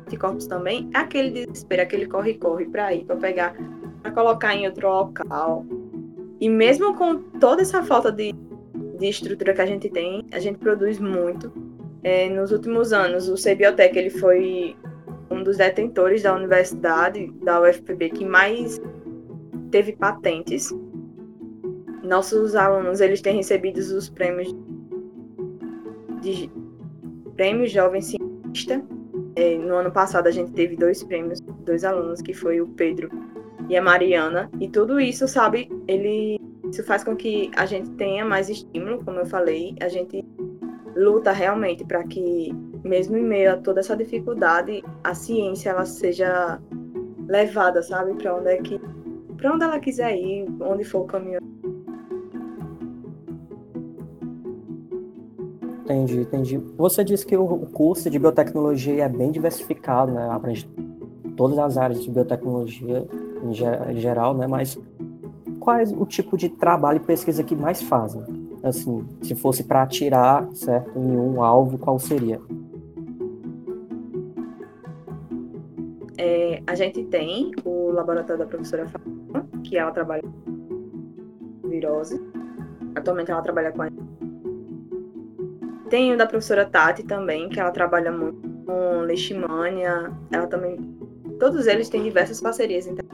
anticorpos 0.05 0.47
também, 0.47 0.89
é 0.93 0.97
aquele 0.97 1.45
desespero, 1.45 1.81
aquele 1.81 2.05
corre-corre 2.05 2.65
para 2.65 2.93
ir, 2.93 3.05
para 3.05 3.15
pegar, 3.15 3.55
para 4.01 4.11
colocar 4.11 4.53
em 4.53 4.67
outro 4.67 4.89
local. 4.89 5.65
E 6.41 6.49
mesmo 6.49 6.93
com 6.95 7.19
toda 7.39 7.61
essa 7.61 7.83
falta 7.83 8.11
de, 8.11 8.33
de 8.99 9.07
estrutura 9.07 9.53
que 9.53 9.61
a 9.61 9.65
gente 9.65 9.89
tem, 9.89 10.27
a 10.33 10.39
gente 10.39 10.59
produz 10.59 10.99
muito. 10.99 11.53
É, 12.03 12.27
nos 12.27 12.51
últimos 12.51 12.91
anos, 12.91 13.29
o 13.29 13.35
CBiotech 13.35 13.97
ele 13.97 14.09
foi 14.09 14.75
um 15.29 15.43
dos 15.43 15.57
detentores 15.57 16.23
da 16.23 16.35
universidade, 16.35 17.31
da 17.43 17.61
UFPB, 17.61 18.09
que 18.09 18.25
mais 18.25 18.81
teve 19.71 19.93
patentes. 19.93 20.73
Nossos 22.03 22.55
alunos 22.55 23.01
eles 23.01 23.21
têm 23.21 23.35
recebido 23.35 23.77
os 23.77 24.09
prêmios 24.09 24.53
de 26.21 26.49
prêmio 27.35 27.67
Jovem 27.67 28.01
Cientista. 28.01 28.83
É, 29.35 29.57
no 29.57 29.75
ano 29.75 29.91
passado 29.91 30.27
a 30.27 30.31
gente 30.31 30.51
teve 30.51 30.75
dois 30.75 31.03
prêmios, 31.03 31.39
dois 31.39 31.83
alunos, 31.83 32.21
que 32.21 32.33
foi 32.33 32.61
o 32.61 32.67
Pedro 32.67 33.09
e 33.69 33.75
a 33.75 33.81
Mariana. 33.81 34.49
E 34.59 34.69
tudo 34.69 34.99
isso, 34.99 35.27
sabe, 35.27 35.69
ele 35.87 36.39
isso 36.73 36.83
faz 36.83 37.03
com 37.03 37.15
que 37.15 37.51
a 37.55 37.65
gente 37.67 37.91
tenha 37.91 38.25
mais 38.25 38.49
estímulo, 38.49 39.03
como 39.05 39.19
eu 39.19 39.25
falei, 39.27 39.75
a 39.79 39.87
gente 39.87 40.25
luta 40.95 41.31
realmente 41.31 41.85
para 41.85 42.03
que, 42.03 42.51
mesmo 42.83 43.17
em 43.17 43.23
meio 43.23 43.53
a 43.53 43.57
toda 43.57 43.79
essa 43.79 43.95
dificuldade, 43.95 44.83
a 45.03 45.13
ciência 45.13 45.69
ela 45.69 45.85
seja 45.85 46.59
levada, 47.27 47.81
sabe, 47.81 48.13
para 48.15 48.35
onde 48.35 48.49
é 48.49 48.57
que 48.57 48.79
para 49.37 49.53
onde 49.53 49.63
ela 49.63 49.79
quiser 49.79 50.15
ir, 50.15 50.47
onde 50.61 50.83
for 50.83 51.01
o 51.01 51.05
caminho. 51.05 51.39
Entendi, 55.83 56.21
entendi. 56.21 56.57
Você 56.77 57.03
disse 57.03 57.25
que 57.25 57.35
o 57.35 57.57
curso 57.67 58.09
de 58.09 58.17
biotecnologia 58.17 59.03
é 59.03 59.09
bem 59.09 59.31
diversificado, 59.31 60.13
né? 60.13 60.29
Abrange 60.29 60.65
todas 61.35 61.57
as 61.59 61.77
áreas 61.77 62.01
de 62.01 62.09
biotecnologia 62.09 63.05
em 63.43 63.99
geral, 63.99 64.33
né? 64.33 64.47
Mas 64.47 64.79
qual 65.59 65.77
é 65.77 65.83
o 65.83 66.05
tipo 66.05 66.37
de 66.37 66.47
trabalho 66.47 66.97
e 66.97 67.05
pesquisa 67.05 67.43
que 67.43 67.55
mais 67.55 67.81
fazem? 67.81 68.21
Assim, 68.63 69.05
se 69.21 69.35
fosse 69.35 69.65
para 69.65 69.83
atirar, 69.83 70.47
certo, 70.53 70.97
em 70.97 71.17
um 71.17 71.43
alvo, 71.43 71.77
qual 71.77 71.99
seria? 71.99 72.39
É, 76.25 76.63
a 76.65 76.73
gente 76.73 77.03
tem 77.07 77.51
o 77.65 77.91
laboratório 77.91 78.39
da 78.41 78.47
professora 78.47 78.87
Fátima, 78.87 79.45
que 79.61 79.77
ela 79.77 79.91
trabalha 79.91 80.21
com 80.21 81.67
virose. 81.67 82.17
Atualmente 82.95 83.29
ela 83.29 83.41
trabalha 83.41 83.73
com 83.73 83.81
a... 83.81 83.89
Tem 85.89 86.13
o 86.13 86.17
da 86.17 86.25
professora 86.25 86.63
Tati 86.63 87.03
também, 87.03 87.49
que 87.49 87.59
ela 87.59 87.71
trabalha 87.71 88.09
muito 88.09 88.47
com 88.65 89.01
leishmania. 89.01 90.13
Ela 90.31 90.47
também. 90.47 90.77
Todos 91.41 91.67
eles 91.67 91.89
têm 91.89 92.03
diversas 92.03 92.39
parcerias. 92.39 92.87
Então... 92.87 93.05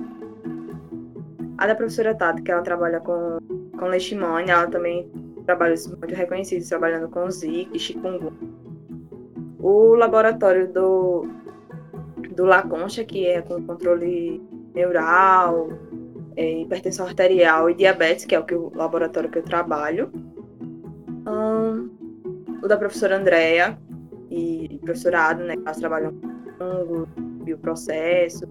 A 1.57 1.65
da 1.65 1.73
professora 1.73 2.13
Tati, 2.13 2.43
que 2.43 2.51
ela 2.51 2.61
trabalha 2.61 2.99
com, 2.99 3.39
com 3.75 3.85
leishmania, 3.87 4.53
ela 4.53 4.67
também 4.67 5.11
trabalha 5.47 5.73
muito 5.87 6.13
reconhecidos, 6.13 6.69
trabalhando 6.69 7.09
com 7.09 7.27
Zika, 7.31 7.79
chikungunya. 7.79 8.31
O 9.57 9.95
laboratório 9.95 10.71
do 10.71 11.38
do 12.39 12.45
La 12.45 12.63
Concha, 12.63 13.03
que 13.03 13.27
é 13.27 13.41
com 13.41 13.61
controle 13.63 14.41
neural, 14.73 15.71
é, 16.37 16.61
hipertensão 16.61 17.05
arterial 17.05 17.69
e 17.69 17.73
diabetes, 17.73 18.23
que 18.23 18.33
é 18.33 18.39
o, 18.39 18.45
que, 18.45 18.55
o 18.55 18.71
laboratório 18.73 19.29
que 19.29 19.39
eu 19.39 19.43
trabalho. 19.43 20.09
Um, 21.27 21.89
o 22.63 22.67
da 22.67 22.77
professora 22.77 23.17
Andrea 23.17 23.77
e 24.31 24.79
professora 24.81 25.23
Ada, 25.23 25.43
né, 25.43 25.57
que 25.57 25.63
elas 25.63 25.79
trabalham 25.79 26.13
com 26.57 27.05
bioprocesso. 27.43 28.47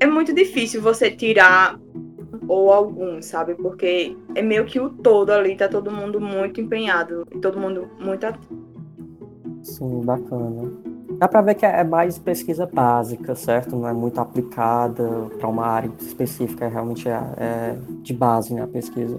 É 0.00 0.06
muito 0.06 0.32
difícil 0.34 0.80
você 0.80 1.10
tirar 1.10 1.78
ou 2.48 2.72
algum, 2.72 3.20
sabe? 3.20 3.56
Porque 3.56 4.16
é 4.34 4.40
meio 4.40 4.64
que 4.64 4.80
o 4.80 4.88
todo 4.88 5.32
ali, 5.32 5.54
tá 5.54 5.68
todo 5.68 5.90
mundo 5.90 6.18
muito 6.18 6.62
empenhado 6.62 7.26
e 7.30 7.40
todo 7.40 7.60
mundo 7.60 7.90
muito 8.00 8.24
ativo. 8.24 8.56
Sim, 9.62 10.00
bacana. 10.00 10.87
Dá 11.18 11.26
para 11.26 11.42
ver 11.42 11.56
que 11.56 11.66
é 11.66 11.82
mais 11.82 12.16
pesquisa 12.16 12.64
básica, 12.64 13.34
certo? 13.34 13.74
Não 13.74 13.88
é 13.88 13.92
muito 13.92 14.20
aplicada 14.20 15.28
para 15.36 15.48
uma 15.48 15.66
área 15.66 15.90
específica, 16.00 16.66
é 16.66 16.68
realmente 16.68 17.08
é, 17.08 17.12
é 17.36 17.78
de 18.02 18.14
base 18.14 18.54
né, 18.54 18.62
a 18.62 18.68
pesquisa. 18.68 19.18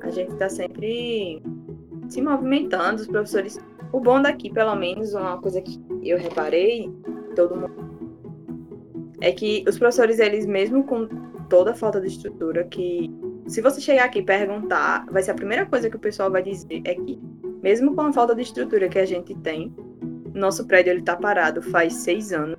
A 0.00 0.10
gente 0.10 0.32
está 0.32 0.48
sempre 0.48 1.40
se 2.08 2.20
movimentando, 2.20 3.02
os 3.02 3.06
professores. 3.06 3.60
O 3.92 4.00
bom 4.00 4.20
daqui, 4.20 4.50
pelo 4.50 4.74
menos, 4.74 5.14
uma 5.14 5.38
coisa 5.38 5.60
que 5.60 5.80
eu 6.02 6.18
reparei, 6.18 6.92
todo 7.36 7.54
mundo, 7.54 7.88
é 9.20 9.30
que 9.30 9.64
os 9.68 9.78
professores, 9.78 10.18
eles 10.18 10.44
mesmo 10.44 10.82
com 10.82 11.06
toda 11.48 11.70
a 11.70 11.74
falta 11.74 12.00
de 12.00 12.08
estrutura, 12.08 12.64
que 12.64 13.14
se 13.46 13.60
você 13.60 13.80
chegar 13.80 14.04
aqui 14.04 14.18
e 14.18 14.22
perguntar, 14.24 15.06
vai 15.10 15.22
ser 15.22 15.30
a 15.30 15.34
primeira 15.34 15.64
coisa 15.66 15.88
que 15.88 15.96
o 15.96 16.00
pessoal 16.00 16.30
vai 16.30 16.42
dizer 16.42 16.82
é 16.84 16.94
que 16.94 17.27
mesmo 17.62 17.94
com 17.94 18.02
a 18.02 18.12
falta 18.12 18.34
de 18.34 18.42
estrutura 18.42 18.88
que 18.88 18.98
a 18.98 19.04
gente 19.04 19.34
tem, 19.36 19.74
nosso 20.34 20.66
prédio 20.66 20.90
ele 20.90 21.00
está 21.00 21.16
parado 21.16 21.62
faz 21.62 21.94
seis 21.94 22.32
anos. 22.32 22.56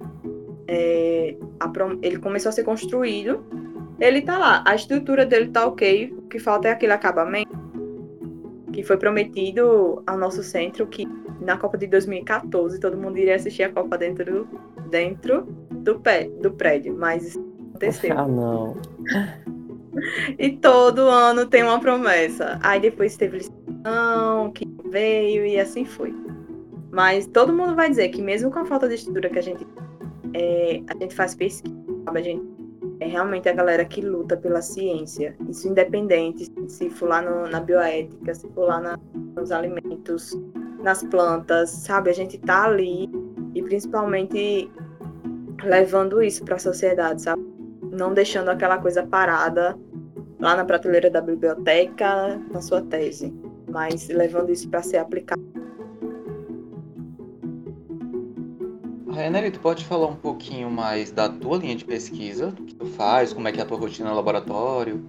É, 0.68 1.36
a, 1.60 1.72
ele 2.02 2.18
começou 2.18 2.50
a 2.50 2.54
ser 2.54 2.64
construído, 2.64 3.44
ele 4.00 4.20
está 4.20 4.38
lá, 4.38 4.64
a 4.68 4.76
estrutura 4.76 5.26
dele 5.26 5.46
está 5.46 5.66
ok, 5.66 6.14
o 6.18 6.22
que 6.24 6.40
falta 6.40 6.68
é 6.68 6.72
aquele 6.72 6.94
acabamento 6.94 7.58
que 8.72 8.84
foi 8.84 8.98
prometido 8.98 10.04
ao 10.06 10.18
nosso 10.18 10.44
centro 10.44 10.86
que 10.88 11.08
na 11.42 11.58
Copa 11.58 11.78
de 11.78 11.88
2014 11.88 12.80
todo 12.80 12.98
mundo 12.98 13.18
iria 13.18 13.36
assistir 13.36 13.64
a 13.64 13.72
Copa 13.72 13.98
dentro 13.98 14.26
do, 14.26 14.48
dentro 14.90 15.42
do, 15.72 16.00
pé, 16.00 16.30
do 16.42 16.52
prédio, 16.52 16.96
mas 16.96 17.28
isso 17.28 17.40
aconteceu. 17.70 18.18
Ah, 18.18 18.28
não. 18.28 18.78
E 20.38 20.52
todo 20.52 21.02
ano 21.10 21.46
tem 21.46 21.64
uma 21.64 21.80
promessa. 21.80 22.60
Aí 22.62 22.80
depois 22.80 23.18
teve 23.18 23.38
licitação, 23.38 24.52
que 24.52 24.66
veio 24.90 25.46
e 25.46 25.60
assim 25.60 25.86
foi. 25.86 26.14
Mas 26.92 27.28
todo 27.28 27.54
mundo 27.54 27.76
vai 27.76 27.90
dizer 27.90 28.10
que 28.10 28.22
mesmo 28.22 28.52
com 28.52 28.60
a 28.60 28.66
falta 28.66 28.88
de 28.88 28.96
estrutura 28.96 29.30
que 29.30 29.40
a 29.40 29.44
gente 29.44 29.68
é, 30.34 30.82
a 30.88 30.98
gente 30.98 31.16
faz 31.16 31.36
pesquisa, 31.36 31.76
sabe? 32.06 32.20
a 32.20 32.24
gente 32.24 32.44
é 33.00 33.08
realmente 33.08 33.48
a 33.48 33.54
galera 33.54 33.86
que 33.86 34.02
luta 34.02 34.36
pela 34.36 34.62
ciência. 34.62 35.36
Isso 35.48 35.68
independente 35.68 36.52
se 36.68 36.90
for 36.90 37.10
lá 37.10 37.22
no, 37.22 37.48
na 37.48 37.60
bioética, 37.60 38.34
se 38.34 38.48
for 38.50 38.68
lá 38.68 38.80
na, 38.80 39.00
nos 39.36 39.52
alimentos, 39.52 40.38
nas 40.82 41.04
plantas, 41.04 41.70
sabe? 41.70 42.10
A 42.10 42.14
gente 42.14 42.38
tá 42.40 42.66
ali 42.66 43.10
e 43.56 43.64
principalmente 43.64 44.70
levando 45.64 46.22
isso 46.22 46.44
para 46.44 46.56
a 46.56 46.60
sociedade, 46.60 47.22
sabe? 47.22 47.42
Não 47.92 48.14
deixando 48.14 48.50
aquela 48.50 48.78
coisa 48.78 49.06
parada 49.06 49.78
lá 50.40 50.56
na 50.56 50.66
prateleira 50.66 51.10
da 51.10 51.22
biblioteca, 51.22 52.40
na 52.52 52.62
sua 52.62 52.82
tese 52.82 53.34
mas 53.70 54.08
levando 54.10 54.52
isso 54.52 54.70
para 54.70 54.82
ser 54.82 54.98
aplicado. 54.98 55.42
Reneri, 59.12 59.52
tu 59.52 59.60
pode 59.60 59.86
falar 59.86 60.08
um 60.08 60.16
pouquinho 60.16 60.70
mais 60.70 61.12
da 61.12 61.28
tua 61.28 61.58
linha 61.58 61.76
de 61.76 61.84
pesquisa, 61.84 62.52
do 62.52 62.64
que 62.64 62.74
tu 62.74 62.86
faz, 62.86 63.34
como 63.34 63.48
é 63.48 63.52
que 63.52 63.60
é 63.60 63.64
a 63.64 63.66
tua 63.66 63.78
rotina 63.78 64.10
no 64.10 64.16
laboratório? 64.16 65.04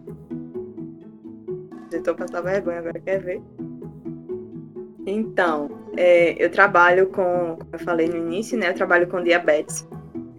Estou 1.92 2.14
passando 2.14 2.44
vergonha 2.44 2.78
agora, 2.78 2.98
quer 3.00 3.20
ver? 3.20 3.42
Então, 5.06 5.70
é, 5.96 6.42
eu 6.42 6.50
trabalho 6.50 7.08
com, 7.08 7.56
como 7.58 7.70
eu 7.72 7.78
falei 7.78 8.08
no 8.08 8.16
início, 8.16 8.58
né? 8.58 8.70
Eu 8.70 8.74
trabalho 8.74 9.08
com 9.08 9.22
diabetes. 9.22 9.86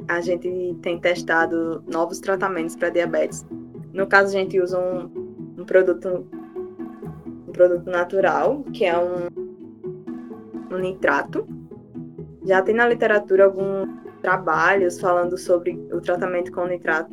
A 0.08 0.22
gente 0.22 0.76
tem 0.82 1.00
testado 1.00 1.84
novos 1.88 2.20
tratamentos 2.20 2.76
para 2.76 2.90
diabetes. 2.90 3.46
No 3.94 4.08
caso, 4.08 4.36
a 4.36 4.40
gente 4.40 4.60
usa 4.60 4.80
um, 4.80 5.62
um 5.62 5.66
produto 5.66 6.28
produto 7.62 7.90
natural, 7.90 8.64
que 8.74 8.86
é 8.86 8.98
um, 8.98 9.28
um 10.72 10.78
nitrato. 10.80 11.48
Já 12.46 12.62
tem 12.62 12.74
na 12.74 12.88
literatura 12.88 13.46
alguns 13.46 13.88
trabalhos 14.22 15.00
falando 15.00 15.38
sobre 15.38 15.74
o 15.92 16.02
tratamento 16.02 16.52
com 16.52 16.66
nitrato, 16.66 17.12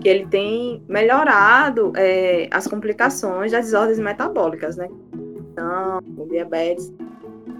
que 0.00 0.08
ele 0.08 0.26
tem 0.26 0.84
melhorado 0.88 1.92
é, 1.96 2.48
as 2.50 2.66
complicações 2.66 3.52
das 3.52 3.66
desordens 3.66 4.00
metabólicas, 4.00 4.76
né? 4.76 4.88
Então, 5.52 6.00
diabetes. 6.28 6.92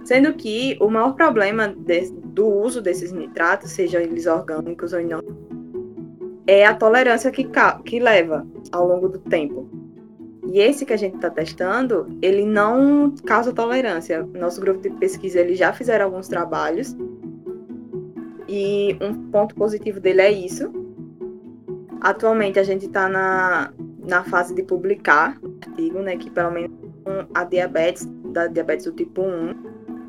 Sendo 0.03 0.33
que 0.33 0.77
o 0.81 0.89
maior 0.89 1.13
problema 1.13 1.69
de, 1.69 2.11
do 2.11 2.45
uso 2.45 2.81
desses 2.81 3.11
nitratos, 3.11 3.71
seja 3.71 4.01
eles 4.01 4.27
orgânicos 4.27 4.91
ou 4.93 5.01
não, 5.01 5.21
é 6.45 6.65
a 6.65 6.75
tolerância 6.75 7.31
que, 7.31 7.49
que 7.85 7.99
leva 7.99 8.45
ao 8.71 8.85
longo 8.85 9.07
do 9.07 9.17
tempo. 9.17 9.84
E 10.55 10.59
esse 10.61 10.85
que 10.85 10.93
a 10.93 10.97
gente 10.97 11.17
está 11.17 11.29
testando, 11.29 12.17
ele 12.21 12.45
não 12.45 13.13
causa 13.25 13.51
tolerância. 13.51 14.25
Nosso 14.39 14.61
grupo 14.61 14.79
de 14.79 14.89
pesquisa 14.89 15.41
ele 15.41 15.53
já 15.53 15.73
fizeram 15.73 16.05
alguns 16.05 16.29
trabalhos 16.29 16.95
e 18.47 18.97
um 19.01 19.29
ponto 19.31 19.53
positivo 19.53 19.99
dele 19.99 20.21
é 20.21 20.31
isso. 20.31 20.71
Atualmente 21.99 22.57
a 22.57 22.63
gente 22.63 22.85
está 22.85 23.09
na, 23.09 23.73
na 23.99 24.23
fase 24.23 24.55
de 24.55 24.63
publicar 24.63 25.37
artigo, 25.67 25.99
né, 25.99 26.15
que 26.15 26.29
pelo 26.29 26.51
menos 26.51 26.71
a 27.33 27.43
diabetes, 27.43 28.05
da 28.31 28.47
diabetes 28.47 28.85
do 28.85 28.93
tipo 28.93 29.23
1, 29.23 29.55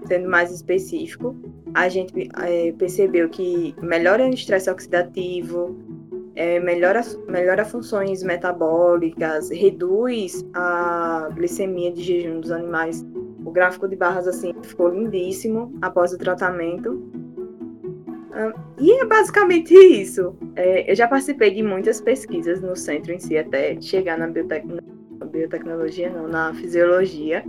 sendo 0.06 0.28
mais 0.28 0.52
específico, 0.52 1.34
a 1.74 1.88
gente 1.88 2.28
é, 2.40 2.70
percebeu 2.78 3.28
que 3.28 3.74
melhora 3.82 4.24
o 4.24 4.30
estresse 4.30 4.70
oxidativo, 4.70 5.76
é, 6.36 6.60
melhora, 6.60 7.00
melhora 7.26 7.64
funções 7.64 8.22
metabólicas, 8.22 9.50
reduz 9.50 10.44
a 10.54 11.30
glicemia 11.34 11.90
de 11.90 12.02
jejum 12.02 12.40
dos 12.40 12.52
animais. 12.52 13.04
O 13.44 13.50
gráfico 13.50 13.88
de 13.88 13.96
barras 13.96 14.28
assim 14.28 14.52
ficou 14.62 14.88
lindíssimo 14.88 15.72
após 15.80 16.12
o 16.12 16.18
tratamento. 16.18 17.10
Ah, 18.32 18.52
e 18.78 18.92
é 19.00 19.04
basicamente 19.06 19.74
isso. 19.74 20.36
É, 20.54 20.90
eu 20.90 20.94
já 20.94 21.08
participei 21.08 21.54
de 21.54 21.62
muitas 21.62 22.00
pesquisas 22.00 22.60
no 22.60 22.76
centro 22.76 23.12
em 23.12 23.18
si, 23.18 23.38
até 23.38 23.80
chegar 23.80 24.18
na 24.18 24.28
biotecnologia, 25.26 26.10
não, 26.10 26.28
na 26.28 26.52
fisiologia. 26.52 27.42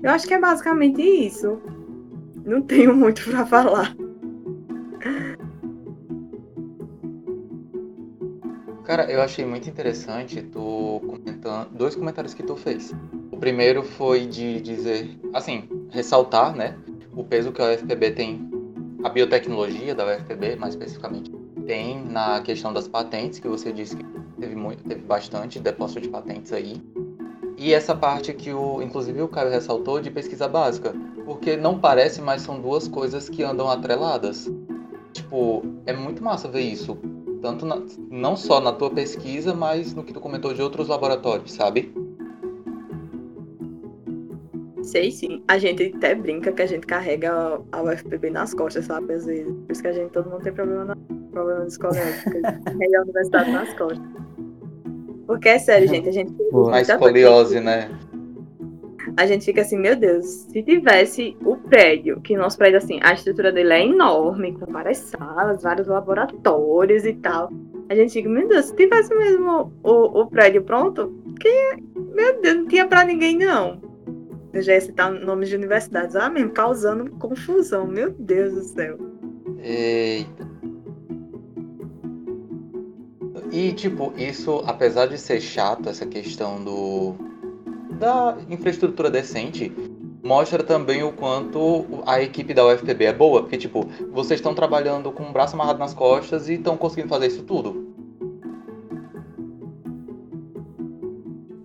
Eu 0.00 0.10
acho 0.10 0.28
que 0.28 0.34
é 0.34 0.38
basicamente 0.38 1.02
isso. 1.02 1.60
Não 2.44 2.62
tenho 2.62 2.94
muito 2.94 3.28
para 3.28 3.44
falar. 3.44 3.94
Cara, 8.88 9.04
eu 9.12 9.20
achei 9.20 9.44
muito 9.44 9.68
interessante 9.68 10.40
tu 10.40 11.02
comentando 11.06 11.68
dois 11.72 11.94
comentários 11.94 12.32
que 12.32 12.42
tu 12.42 12.56
fez. 12.56 12.90
O 13.30 13.36
primeiro 13.36 13.82
foi 13.82 14.24
de 14.24 14.62
dizer, 14.62 15.10
assim, 15.34 15.68
ressaltar, 15.90 16.56
né, 16.56 16.74
o 17.14 17.22
peso 17.22 17.52
que 17.52 17.60
a 17.60 17.66
UFPB 17.66 18.12
tem, 18.12 18.50
a 19.04 19.10
biotecnologia 19.10 19.94
da 19.94 20.06
UFPB, 20.06 20.56
mais 20.56 20.72
especificamente, 20.72 21.30
tem 21.66 22.02
na 22.02 22.40
questão 22.40 22.72
das 22.72 22.88
patentes, 22.88 23.38
que 23.38 23.46
você 23.46 23.74
disse 23.74 23.94
que 23.94 24.04
teve 24.40 24.56
muito, 24.56 24.82
teve 24.84 25.02
bastante 25.02 25.60
depósito 25.60 26.00
de 26.00 26.08
patentes 26.08 26.50
aí. 26.50 26.82
E 27.58 27.74
essa 27.74 27.94
parte 27.94 28.32
que 28.32 28.54
o, 28.54 28.80
inclusive 28.80 29.20
o 29.20 29.28
Caio 29.28 29.50
ressaltou 29.50 30.00
de 30.00 30.10
pesquisa 30.10 30.48
básica, 30.48 30.94
porque 31.26 31.58
não 31.58 31.78
parece, 31.78 32.22
mas 32.22 32.40
são 32.40 32.58
duas 32.58 32.88
coisas 32.88 33.28
que 33.28 33.42
andam 33.42 33.68
atreladas. 33.68 34.50
Tipo, 35.12 35.62
é 35.84 35.92
muito 35.92 36.24
massa 36.24 36.48
ver 36.48 36.62
isso 36.62 36.96
tanto 37.40 37.64
na, 37.66 37.80
não 38.10 38.36
só 38.36 38.60
na 38.60 38.72
tua 38.72 38.90
pesquisa, 38.90 39.54
mas 39.54 39.94
no 39.94 40.04
que 40.04 40.12
tu 40.12 40.20
comentou 40.20 40.52
de 40.52 40.62
outros 40.62 40.88
laboratórios, 40.88 41.52
sabe? 41.52 41.92
Sei 44.82 45.10
sim. 45.10 45.42
A 45.46 45.58
gente 45.58 45.92
até 45.96 46.14
brinca 46.14 46.50
que 46.50 46.62
a 46.62 46.66
gente 46.66 46.86
carrega 46.86 47.60
a 47.72 47.82
UFPB 47.82 48.30
nas 48.30 48.54
costas, 48.54 48.86
sabe? 48.86 49.12
Às 49.12 49.26
vezes. 49.26 49.52
Por 49.52 49.72
isso 49.72 49.82
que 49.82 49.88
a 49.88 49.92
gente, 49.92 50.10
todo 50.12 50.30
mundo 50.30 50.42
tem 50.42 50.52
problema, 50.52 50.84
na, 50.86 50.96
problema 51.30 51.60
de 51.66 51.72
escolética. 51.72 52.40
carrega 52.64 52.98
a 52.98 53.02
universidade 53.02 53.50
nas 53.50 53.74
costas. 53.74 54.06
Porque 55.26 55.48
é 55.50 55.58
sério, 55.58 55.88
gente. 55.88 56.08
A 56.08 56.12
gente. 56.12 56.32
Mais 56.52 56.88
escoliose, 56.88 57.60
né? 57.60 57.90
A 59.16 59.26
gente 59.26 59.44
fica 59.44 59.62
assim, 59.62 59.78
meu 59.78 59.96
Deus, 59.96 60.24
se 60.24 60.62
tivesse 60.62 61.36
o 61.44 61.56
prédio, 61.56 62.20
que 62.20 62.36
nosso 62.36 62.58
prédio, 62.58 62.78
assim, 62.78 62.98
a 63.02 63.12
estrutura 63.12 63.52
dele 63.52 63.72
é 63.72 63.86
enorme, 63.86 64.52
com 64.52 64.70
várias 64.70 64.98
salas, 64.98 65.62
vários 65.62 65.86
laboratórios 65.86 67.04
e 67.04 67.14
tal. 67.14 67.50
A 67.88 67.94
gente 67.94 68.12
fica, 68.12 68.28
meu 68.28 68.46
Deus, 68.46 68.66
se 68.66 68.76
tivesse 68.76 69.14
mesmo 69.14 69.72
o, 69.82 70.20
o 70.20 70.26
prédio 70.26 70.62
pronto, 70.62 71.12
que, 71.40 71.76
meu 72.14 72.40
Deus, 72.40 72.56
não 72.56 72.66
tinha 72.66 72.86
pra 72.86 73.04
ninguém, 73.04 73.38
não. 73.38 73.80
Eu 74.52 74.62
já 74.62 74.74
ia 74.74 74.80
citar 74.80 75.10
nomes 75.10 75.48
de 75.48 75.56
universidades, 75.56 76.16
ah, 76.16 76.28
mesmo, 76.28 76.50
causando 76.50 77.10
confusão, 77.12 77.86
meu 77.86 78.10
Deus 78.10 78.54
do 78.54 78.62
céu. 78.62 78.98
Eita. 79.62 80.48
E, 83.50 83.72
tipo, 83.72 84.12
isso, 84.16 84.62
apesar 84.66 85.06
de 85.06 85.16
ser 85.16 85.40
chato, 85.40 85.88
essa 85.88 86.04
questão 86.04 86.62
do 86.62 87.14
da 87.98 88.36
infraestrutura 88.48 89.10
decente, 89.10 89.72
mostra 90.22 90.62
também 90.62 91.02
o 91.02 91.12
quanto 91.12 91.86
a 92.06 92.22
equipe 92.22 92.54
da 92.54 92.66
UFPB 92.66 93.04
é 93.04 93.12
boa, 93.12 93.42
porque, 93.42 93.56
tipo, 93.56 93.86
vocês 94.12 94.40
estão 94.40 94.54
trabalhando 94.54 95.10
com 95.10 95.24
o 95.24 95.32
braço 95.32 95.54
amarrado 95.54 95.78
nas 95.78 95.94
costas 95.94 96.48
e 96.48 96.54
estão 96.54 96.76
conseguindo 96.76 97.08
fazer 97.08 97.26
isso 97.26 97.42
tudo. 97.42 97.88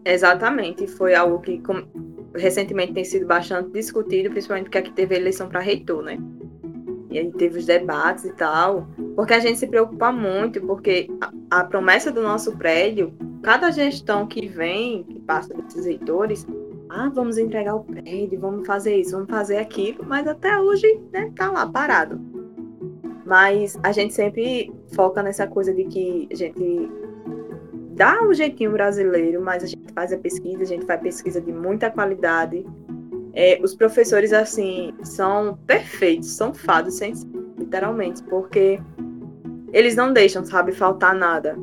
Exatamente, 0.05 0.85
foi 0.85 1.15
algo 1.15 1.39
que 1.39 1.61
recentemente 2.35 2.93
tem 2.93 3.03
sido 3.03 3.25
bastante 3.25 3.71
discutido, 3.71 4.29
principalmente 4.29 4.65
porque 4.65 4.77
aqui 4.77 4.91
teve 4.91 5.15
eleição 5.15 5.47
para 5.47 5.59
reitor, 5.59 6.03
né? 6.03 6.17
E 7.09 7.19
aí 7.19 7.31
teve 7.31 7.59
os 7.59 7.65
debates 7.65 8.25
e 8.25 8.33
tal, 8.33 8.87
porque 9.15 9.33
a 9.33 9.39
gente 9.39 9.59
se 9.59 9.67
preocupa 9.67 10.11
muito, 10.11 10.59
porque 10.61 11.07
a, 11.21 11.59
a 11.59 11.63
promessa 11.63 12.11
do 12.11 12.21
nosso 12.21 12.57
prédio, 12.57 13.13
cada 13.43 13.69
gestão 13.69 14.25
que 14.25 14.47
vem, 14.47 15.03
que 15.03 15.19
passa 15.19 15.53
desses 15.53 15.85
reitores, 15.85 16.47
ah, 16.89 17.09
vamos 17.09 17.37
entregar 17.37 17.75
o 17.75 17.83
prédio, 17.83 18.39
vamos 18.39 18.65
fazer 18.65 18.95
isso, 18.95 19.11
vamos 19.11 19.29
fazer 19.29 19.57
aquilo, 19.57 20.03
mas 20.05 20.25
até 20.27 20.59
hoje, 20.59 20.99
né, 21.11 21.31
tá 21.35 21.51
lá 21.51 21.67
parado. 21.67 22.19
Mas 23.25 23.77
a 23.83 23.91
gente 23.91 24.13
sempre 24.13 24.73
foca 24.95 25.21
nessa 25.21 25.45
coisa 25.45 25.73
de 25.73 25.83
que 25.85 26.27
a 26.31 26.35
gente 26.35 26.89
dá 27.95 28.21
o 28.21 28.29
um 28.29 28.33
jeitinho 28.33 28.71
brasileiro, 28.71 29.41
mas 29.41 29.63
a 29.63 29.67
gente 29.67 29.91
faz 29.93 30.13
a 30.13 30.17
pesquisa, 30.17 30.63
a 30.63 30.65
gente 30.65 30.85
faz 30.85 31.01
pesquisa 31.01 31.41
de 31.41 31.51
muita 31.51 31.91
qualidade, 31.91 32.65
é, 33.33 33.59
os 33.63 33.75
professores, 33.75 34.31
assim, 34.31 34.93
são 35.03 35.57
perfeitos, 35.65 36.29
são 36.29 36.53
fados, 36.53 36.99
literalmente, 37.57 38.21
porque 38.23 38.79
eles 39.73 39.95
não 39.95 40.13
deixam, 40.13 40.45
sabe, 40.45 40.71
faltar 40.71 41.15
nada. 41.15 41.57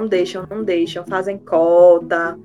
Não 0.00 0.08
deixam, 0.08 0.46
não 0.48 0.64
deixam, 0.64 1.04
fazem 1.04 1.36
cota. 1.36 2.38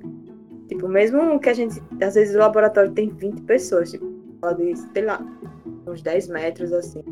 Tipo, 0.68 0.86
mesmo 0.88 1.40
que 1.40 1.48
a 1.48 1.54
gente. 1.54 1.82
Às 2.02 2.14
vezes 2.14 2.34
o 2.34 2.38
laboratório 2.38 2.92
tem 2.92 3.08
20 3.08 3.40
pessoas, 3.44 3.92
tipo, 3.92 4.04
pode, 4.42 4.76
sei 4.76 5.02
lá, 5.02 5.18
uns 5.86 6.02
10 6.02 6.28
metros 6.28 6.70
assim. 6.74 7.02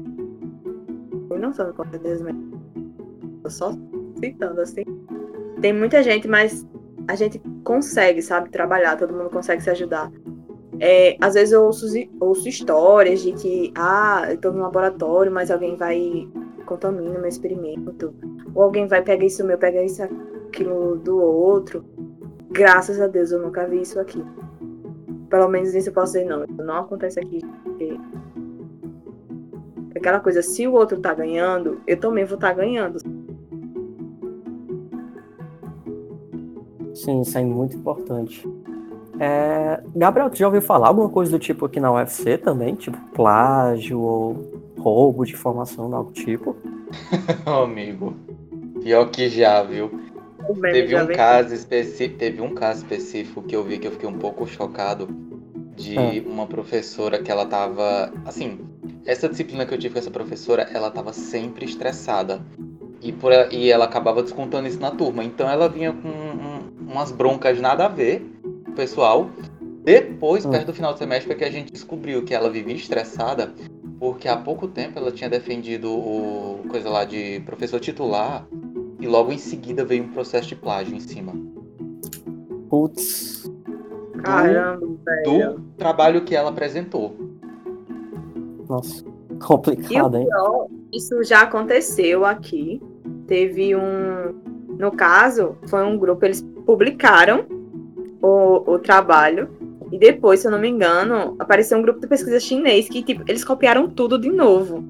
Eu 1.30 1.38
não 1.38 1.50
quanto 1.50 1.94
é 1.94 1.98
10 1.98 2.20
metros. 2.20 2.44
Tô 3.42 3.48
só 3.48 3.72
citando 4.20 4.60
assim. 4.60 4.84
Tem 5.62 5.72
muita 5.72 6.02
gente, 6.02 6.28
mas 6.28 6.66
a 7.08 7.14
gente 7.14 7.40
consegue, 7.64 8.20
sabe, 8.20 8.50
trabalhar, 8.50 8.98
todo 8.98 9.14
mundo 9.14 9.30
consegue 9.30 9.62
se 9.62 9.70
ajudar. 9.70 10.12
É, 10.78 11.16
às 11.22 11.32
vezes 11.32 11.52
eu 11.52 11.62
ouço, 11.62 11.86
ouço, 12.20 12.46
histórias 12.46 13.22
de 13.22 13.32
que, 13.32 13.72
ah, 13.74 14.26
eu 14.28 14.36
tô 14.36 14.52
no 14.52 14.60
laboratório, 14.60 15.32
mas 15.32 15.50
alguém 15.50 15.74
vai 15.74 16.28
contamina 16.66 17.18
meu 17.18 17.28
experimento, 17.28 18.14
ou 18.54 18.62
alguém 18.62 18.86
vai 18.86 19.02
pegar 19.02 19.24
isso 19.24 19.44
meu, 19.44 19.58
pega 19.58 19.82
isso 19.82 20.02
aquilo 20.54 20.96
do 20.96 21.20
outro. 21.20 21.84
Graças 22.50 23.00
a 23.00 23.08
Deus 23.08 23.32
eu 23.32 23.42
nunca 23.42 23.66
vi 23.66 23.82
isso 23.82 23.98
aqui. 23.98 24.24
Pelo 25.28 25.48
menos 25.48 25.74
isso 25.74 25.88
eu 25.88 25.92
posso 25.92 26.12
dizer, 26.12 26.24
não, 26.24 26.44
isso 26.44 26.62
não 26.62 26.78
acontece 26.78 27.18
aqui. 27.18 27.40
Porque... 27.64 27.98
Aquela 29.96 30.20
coisa, 30.20 30.42
se 30.42 30.66
o 30.66 30.72
outro 30.72 31.00
tá 31.00 31.12
ganhando, 31.12 31.80
eu 31.86 31.98
também 31.98 32.24
vou 32.24 32.36
estar 32.36 32.48
tá 32.48 32.54
ganhando. 32.54 32.98
Sim, 36.94 37.22
isso 37.22 37.36
é 37.36 37.44
muito 37.44 37.76
importante. 37.76 38.46
É... 39.18 39.82
Gabriel, 39.94 40.30
tu 40.30 40.36
já 40.36 40.46
ouviu 40.46 40.62
falar 40.62 40.88
alguma 40.88 41.08
coisa 41.08 41.32
do 41.32 41.38
tipo 41.38 41.64
aqui 41.66 41.80
na 41.80 41.92
UFC 41.92 42.38
também? 42.38 42.74
Tipo 42.74 42.98
plágio 43.12 44.00
ou 44.00 44.62
roubo 44.78 45.24
de 45.24 45.32
informação, 45.32 45.92
algo 45.94 46.12
tipo? 46.12 46.56
amigo, 47.46 48.14
pior 48.80 49.06
que 49.10 49.28
já, 49.28 49.62
viu? 49.62 49.90
Teve 50.60 50.96
um, 50.96 51.06
caso 51.06 51.54
específico, 51.54 52.18
teve 52.18 52.40
um 52.40 52.54
caso 52.54 52.82
específico 52.82 53.42
que 53.42 53.56
eu 53.56 53.64
vi 53.64 53.78
que 53.78 53.86
eu 53.86 53.92
fiquei 53.92 54.08
um 54.08 54.18
pouco 54.18 54.46
chocado 54.46 55.08
de 55.76 55.98
ah. 55.98 56.28
uma 56.28 56.46
professora 56.46 57.18
que 57.22 57.30
ela 57.30 57.46
tava. 57.46 58.12
Assim, 58.24 58.60
essa 59.06 59.28
disciplina 59.28 59.64
que 59.64 59.72
eu 59.72 59.78
tive 59.78 59.94
com 59.94 59.98
essa 59.98 60.10
professora, 60.10 60.68
ela 60.72 60.90
tava 60.90 61.12
sempre 61.12 61.64
estressada. 61.64 62.42
E, 63.00 63.12
por, 63.12 63.32
e 63.52 63.70
ela 63.70 63.84
acabava 63.84 64.22
descontando 64.22 64.66
isso 64.66 64.80
na 64.80 64.90
turma. 64.90 65.22
Então 65.22 65.48
ela 65.48 65.68
vinha 65.68 65.92
com 65.92 66.08
um, 66.08 66.90
umas 66.90 67.12
broncas 67.12 67.60
nada 67.60 67.84
a 67.86 67.88
ver 67.88 68.24
pessoal. 68.74 69.30
Depois, 69.84 70.46
perto 70.46 70.66
do 70.66 70.72
final 70.72 70.94
do 70.94 70.98
semestre, 70.98 71.26
foi 71.26 71.36
que 71.36 71.44
a 71.44 71.50
gente 71.50 71.70
descobriu 71.70 72.24
que 72.24 72.34
ela 72.34 72.48
vivia 72.48 72.74
estressada 72.74 73.52
porque 73.98 74.28
há 74.28 74.36
pouco 74.36 74.66
tempo 74.66 74.98
ela 74.98 75.12
tinha 75.12 75.30
defendido 75.30 75.90
o 75.90 76.64
coisa 76.68 76.90
lá 76.90 77.04
de 77.04 77.40
professor 77.40 77.80
titular 77.80 78.46
e 79.04 79.06
logo 79.06 79.30
em 79.30 79.36
seguida 79.36 79.84
veio 79.84 80.04
um 80.04 80.08
processo 80.08 80.48
de 80.48 80.56
plágio 80.56 80.96
em 80.96 81.00
cima. 81.00 81.34
Putz. 82.70 83.52
Caramba, 84.22 84.86
do, 85.24 85.56
do 85.56 85.60
trabalho 85.76 86.24
que 86.24 86.34
ela 86.34 86.48
apresentou. 86.48 87.14
Nossa, 88.66 89.04
complicado, 89.46 90.16
hein? 90.16 90.24
Pior, 90.24 90.68
isso 90.90 91.22
já 91.22 91.42
aconteceu 91.42 92.24
aqui. 92.24 92.82
Teve 93.26 93.76
um. 93.76 94.32
No 94.78 94.90
caso, 94.90 95.58
foi 95.68 95.84
um 95.84 95.98
grupo, 95.98 96.24
eles 96.24 96.42
publicaram 96.64 97.44
o, 98.22 98.72
o 98.72 98.78
trabalho. 98.78 99.50
E 99.92 99.98
depois, 99.98 100.40
se 100.40 100.46
eu 100.46 100.50
não 100.50 100.58
me 100.58 100.68
engano, 100.68 101.36
apareceu 101.38 101.76
um 101.76 101.82
grupo 101.82 102.00
de 102.00 102.06
pesquisa 102.06 102.40
chinês 102.40 102.88
que, 102.88 103.02
tipo, 103.02 103.22
eles 103.28 103.44
copiaram 103.44 103.86
tudo 103.86 104.18
de 104.18 104.30
novo. 104.30 104.82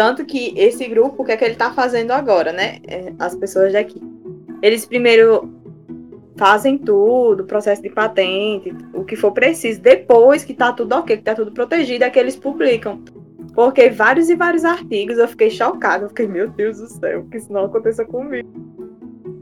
Tanto 0.00 0.24
que 0.24 0.54
esse 0.56 0.88
grupo, 0.88 1.22
o 1.22 1.26
que 1.26 1.32
é 1.32 1.36
que 1.36 1.44
ele 1.44 1.56
tá 1.56 1.72
fazendo 1.72 2.12
agora, 2.12 2.54
né? 2.54 2.78
É, 2.88 3.12
as 3.18 3.34
pessoas 3.34 3.74
daqui. 3.74 4.00
Eles 4.62 4.86
primeiro 4.86 5.52
fazem 6.38 6.78
tudo, 6.78 7.44
processo 7.44 7.82
de 7.82 7.90
patente, 7.90 8.74
o 8.94 9.04
que 9.04 9.14
for 9.14 9.30
preciso. 9.30 9.78
Depois 9.82 10.42
que 10.42 10.54
tá 10.54 10.72
tudo 10.72 10.94
ok, 10.94 11.18
que 11.18 11.22
tá 11.22 11.34
tudo 11.34 11.52
protegido, 11.52 12.02
é 12.02 12.08
que 12.08 12.18
eles 12.18 12.34
publicam. 12.34 13.04
Porque 13.54 13.90
vários 13.90 14.30
e 14.30 14.36
vários 14.36 14.64
artigos 14.64 15.18
eu 15.18 15.28
fiquei 15.28 15.50
chocada. 15.50 16.06
Eu 16.06 16.08
fiquei, 16.08 16.26
meu 16.26 16.48
Deus 16.48 16.78
do 16.78 16.86
céu, 16.86 17.26
que 17.30 17.36
isso 17.36 17.52
não 17.52 17.66
aconteça 17.66 18.02
comigo 18.02 18.48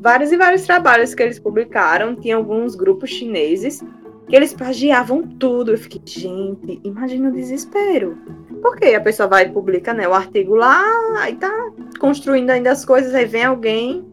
vários 0.01 0.33
e 0.33 0.37
vários 0.37 0.63
trabalhos 0.63 1.15
que 1.15 1.23
eles 1.23 1.39
publicaram, 1.39 2.15
tinha 2.15 2.37
alguns 2.37 2.75
grupos 2.75 3.11
chineses 3.11 3.83
que 4.29 4.37
eles 4.37 4.53
plagiavam 4.53 5.23
tudo. 5.23 5.73
Eu 5.73 5.79
fiquei, 5.79 6.03
gente, 6.05 6.81
imagina 6.85 7.31
o 7.31 7.33
desespero. 7.33 8.19
Porque 8.61 8.87
a 8.87 9.01
pessoa 9.01 9.29
vai 9.29 9.47
e 9.47 9.51
publica 9.51 9.95
né, 9.95 10.07
o 10.07 10.13
artigo 10.13 10.55
lá, 10.55 10.83
aí 11.21 11.35
tá 11.37 11.51
construindo 11.99 12.51
ainda 12.51 12.73
as 12.73 12.85
coisas, 12.85 13.15
aí 13.15 13.25
vem 13.25 13.45
alguém, 13.45 14.05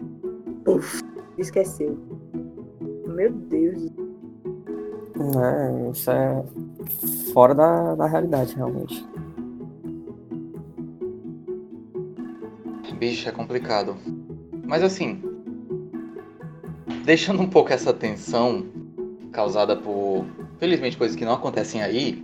puf, 0.64 1.02
esqueceu. 1.38 1.98
Meu 3.08 3.32
Deus. 3.32 3.92
É, 5.18 5.92
isso 5.92 6.12
é 6.12 6.44
fora 7.34 7.56
da, 7.56 7.96
da 7.96 8.06
realidade, 8.06 8.56
realmente. 8.56 9.06
Bicho, 12.98 13.28
é 13.28 13.32
complicado. 13.32 13.98
Mas 14.64 14.82
assim, 14.82 15.22
deixando 17.04 17.42
um 17.42 17.50
pouco 17.50 17.74
essa 17.74 17.94
tensão 17.94 18.66
causada 19.36 19.76
por, 19.76 20.26
felizmente, 20.58 20.98
coisas 20.98 21.16
que 21.16 21.26
não 21.26 21.34
acontecem 21.34 21.84
aí, 21.84 22.24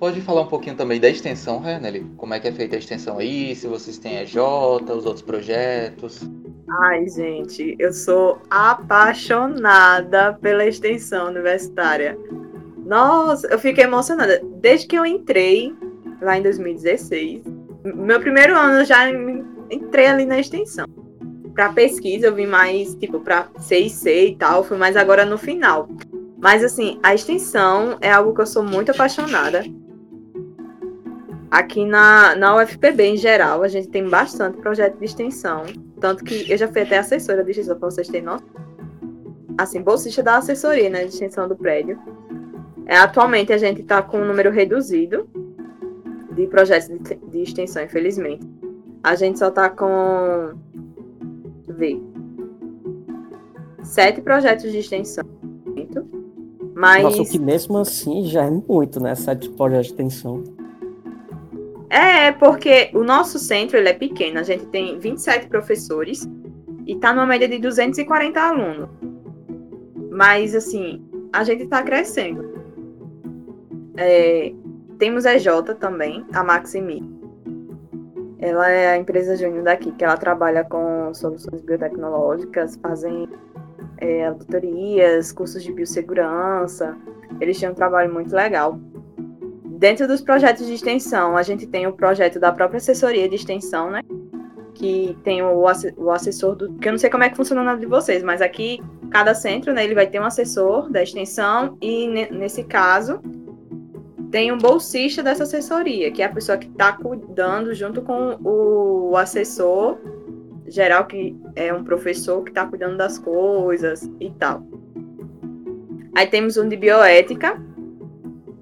pode 0.00 0.20
falar 0.20 0.42
um 0.42 0.48
pouquinho 0.48 0.74
também 0.74 1.00
da 1.00 1.08
extensão, 1.08 1.60
Renelli? 1.60 2.04
Como 2.16 2.34
é 2.34 2.40
que 2.40 2.48
é 2.48 2.52
feita 2.52 2.74
a 2.74 2.78
extensão 2.78 3.18
aí? 3.18 3.54
Se 3.54 3.68
vocês 3.68 3.96
têm 3.98 4.18
EJ, 4.18 4.36
os 4.36 5.06
outros 5.06 5.22
projetos? 5.22 6.28
Ai, 6.82 7.08
gente, 7.08 7.76
eu 7.78 7.92
sou 7.92 8.40
apaixonada 8.50 10.34
pela 10.34 10.66
extensão 10.66 11.28
universitária. 11.28 12.18
Nossa, 12.84 13.46
eu 13.46 13.58
fiquei 13.58 13.84
emocionada. 13.84 14.40
Desde 14.60 14.88
que 14.88 14.98
eu 14.98 15.06
entrei 15.06 15.72
lá 16.20 16.36
em 16.36 16.42
2016, 16.42 17.42
meu 17.84 18.20
primeiro 18.20 18.56
ano 18.56 18.80
eu 18.80 18.84
já 18.84 19.08
entrei 19.70 20.06
ali 20.06 20.26
na 20.26 20.40
extensão 20.40 20.86
para 21.60 21.72
pesquisa 21.72 22.26
eu 22.26 22.34
vim 22.34 22.46
mais, 22.46 22.94
tipo, 22.94 23.20
para 23.20 23.48
C 23.58 23.78
e 23.80 23.90
C 23.90 24.28
e 24.28 24.36
tal, 24.36 24.64
fui 24.64 24.78
mais 24.78 24.96
agora 24.96 25.26
no 25.26 25.36
final. 25.36 25.88
Mas, 26.40 26.64
assim, 26.64 26.98
a 27.02 27.14
extensão 27.14 27.98
é 28.00 28.10
algo 28.10 28.34
que 28.34 28.40
eu 28.40 28.46
sou 28.46 28.62
muito 28.62 28.90
apaixonada. 28.90 29.62
Aqui 31.50 31.84
na, 31.84 32.34
na 32.34 32.56
UFPB, 32.56 33.02
em 33.02 33.16
geral, 33.16 33.62
a 33.62 33.68
gente 33.68 33.88
tem 33.88 34.08
bastante 34.08 34.56
projeto 34.58 34.98
de 34.98 35.04
extensão. 35.04 35.64
Tanto 36.00 36.24
que 36.24 36.50
eu 36.50 36.56
já 36.56 36.66
fui 36.66 36.82
até 36.82 36.98
assessora 36.98 37.44
de 37.44 37.50
extensão, 37.50 37.78
para 37.78 37.90
vocês 37.90 38.08
terem 38.08 38.24
noção. 38.24 38.46
Assim, 39.58 39.82
bolsista 39.82 40.22
da 40.22 40.38
assessoria, 40.38 40.88
né, 40.88 41.04
de 41.04 41.10
extensão 41.10 41.46
do 41.46 41.56
prédio. 41.56 41.98
É, 42.86 42.96
atualmente, 42.96 43.52
a 43.52 43.58
gente 43.58 43.82
está 43.82 44.00
com 44.00 44.20
um 44.20 44.24
número 44.24 44.50
reduzido 44.50 45.28
de 46.32 46.46
projetos 46.46 46.88
de, 46.88 47.16
de 47.16 47.42
extensão, 47.42 47.82
infelizmente. 47.82 48.48
A 49.02 49.14
gente 49.14 49.38
só 49.38 49.48
está 49.48 49.68
com. 49.68 50.54
Ver. 51.68 52.00
Sete 53.82 54.20
projetos 54.22 54.70
de 54.70 54.78
extensão. 54.78 55.39
Mas... 56.74 57.02
Nossa, 57.02 57.22
o 57.22 57.28
que 57.28 57.38
mesmo 57.38 57.78
assim 57.78 58.24
já 58.24 58.44
é 58.44 58.50
muito, 58.50 59.00
né? 59.00 59.14
Sete 59.14 59.48
projetos 59.50 59.88
de 59.88 59.92
extensão. 59.92 60.44
É, 61.90 62.30
porque 62.30 62.90
o 62.94 63.02
nosso 63.02 63.38
centro 63.38 63.76
ele 63.76 63.88
é 63.88 63.92
pequeno. 63.92 64.38
A 64.38 64.44
gente 64.44 64.64
tem 64.66 64.98
27 64.98 65.48
professores 65.48 66.28
e 66.86 66.92
está 66.92 67.12
numa 67.12 67.26
média 67.26 67.48
de 67.48 67.58
240 67.58 68.40
alunos. 68.40 68.88
Mas, 70.10 70.54
assim, 70.54 71.04
a 71.32 71.42
gente 71.42 71.64
está 71.64 71.82
crescendo. 71.82 72.48
É, 73.96 74.52
temos 74.98 75.26
a 75.26 75.34
EJ 75.34 75.46
também, 75.80 76.24
a 76.32 76.44
Maximi. 76.44 77.02
Ela 78.38 78.70
é 78.70 78.92
a 78.92 78.96
empresa 78.96 79.36
júnior 79.36 79.64
daqui, 79.64 79.90
que 79.92 80.04
ela 80.04 80.16
trabalha 80.16 80.64
com 80.64 81.12
soluções 81.12 81.60
biotecnológicas, 81.62 82.78
fazem 82.80 83.28
é, 84.00 84.26
auditorias, 84.26 85.30
cursos 85.30 85.62
de 85.62 85.72
biossegurança. 85.72 86.96
Eles 87.40 87.58
têm 87.58 87.68
um 87.68 87.74
trabalho 87.74 88.12
muito 88.12 88.34
legal. 88.34 88.78
Dentro 89.64 90.06
dos 90.06 90.20
projetos 90.20 90.66
de 90.66 90.74
extensão, 90.74 91.36
a 91.36 91.42
gente 91.42 91.66
tem 91.66 91.86
o 91.86 91.92
projeto 91.92 92.38
da 92.38 92.52
própria 92.52 92.78
assessoria 92.78 93.28
de 93.28 93.36
extensão, 93.36 93.90
né? 93.90 94.02
Que 94.74 95.16
tem 95.22 95.42
o, 95.42 95.64
o 95.96 96.10
assessor 96.10 96.54
do. 96.54 96.74
Que 96.74 96.88
eu 96.88 96.92
não 96.92 96.98
sei 96.98 97.10
como 97.10 97.24
é 97.24 97.30
que 97.30 97.36
funciona 97.36 97.62
na 97.62 97.76
de 97.76 97.86
vocês, 97.86 98.22
mas 98.22 98.42
aqui, 98.42 98.82
cada 99.10 99.34
centro, 99.34 99.72
né, 99.72 99.84
ele 99.84 99.94
vai 99.94 100.06
ter 100.06 100.20
um 100.20 100.24
assessor 100.24 100.90
da 100.90 101.02
extensão, 101.02 101.76
e 101.80 102.06
nesse 102.30 102.64
caso, 102.64 103.20
tem 104.30 104.52
um 104.52 104.58
bolsista 104.58 105.22
dessa 105.22 105.42
assessoria, 105.42 106.10
que 106.10 106.22
é 106.22 106.26
a 106.26 106.32
pessoa 106.32 106.56
que 106.56 106.68
está 106.68 106.92
cuidando 106.92 107.74
junto 107.74 108.00
com 108.00 108.38
o 108.42 109.16
assessor 109.16 109.98
geral, 110.70 111.04
que 111.06 111.36
é 111.54 111.72
um 111.72 111.84
professor 111.84 112.42
que 112.42 112.50
está 112.50 112.64
cuidando 112.66 112.96
das 112.96 113.18
coisas 113.18 114.08
e 114.20 114.30
tal. 114.30 114.62
Aí 116.14 116.26
temos 116.26 116.56
um 116.56 116.68
de 116.68 116.76
bioética, 116.76 117.60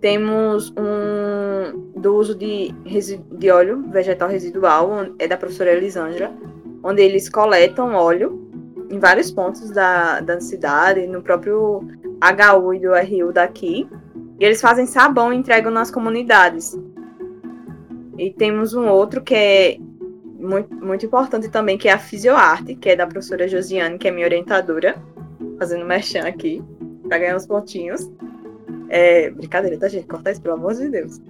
temos 0.00 0.72
um 0.76 1.90
do 1.98 2.14
uso 2.14 2.34
de, 2.34 2.72
de 3.32 3.50
óleo 3.50 3.84
vegetal 3.90 4.28
residual, 4.28 4.90
é 5.18 5.26
da 5.26 5.36
professora 5.36 5.72
Elisângela, 5.72 6.32
onde 6.82 7.02
eles 7.02 7.28
coletam 7.28 7.94
óleo 7.94 8.48
em 8.90 8.98
vários 8.98 9.30
pontos 9.30 9.70
da, 9.70 10.20
da 10.20 10.40
cidade, 10.40 11.06
no 11.06 11.22
próprio 11.22 11.82
HU 12.20 12.74
e 12.74 12.80
do 12.80 12.94
RU 12.94 13.32
daqui, 13.32 13.88
e 14.38 14.44
eles 14.44 14.60
fazem 14.60 14.86
sabão 14.86 15.32
e 15.32 15.36
entregam 15.36 15.70
nas 15.70 15.90
comunidades. 15.90 16.78
E 18.16 18.30
temos 18.30 18.74
um 18.74 18.88
outro 18.88 19.22
que 19.22 19.34
é 19.34 19.78
muito, 20.38 20.74
muito 20.74 21.04
importante 21.04 21.48
também, 21.48 21.76
que 21.76 21.88
é 21.88 21.92
a 21.92 21.98
Fisioarte, 21.98 22.74
que 22.74 22.90
é 22.90 22.96
da 22.96 23.06
professora 23.06 23.48
Josiane, 23.48 23.98
que 23.98 24.08
é 24.08 24.10
minha 24.10 24.26
orientadora, 24.26 24.96
fazendo 25.58 25.84
merchan 25.84 26.22
aqui, 26.22 26.62
para 27.08 27.18
ganhar 27.18 27.36
uns 27.36 27.46
pontinhos. 27.46 28.10
É, 28.88 29.30
brincadeira, 29.30 29.78
tá, 29.78 29.88
gente? 29.88 30.06
Corta 30.06 30.30
isso, 30.30 30.40
pelo 30.40 30.54
amor 30.54 30.74
de 30.74 30.88
Deus. 30.88 31.20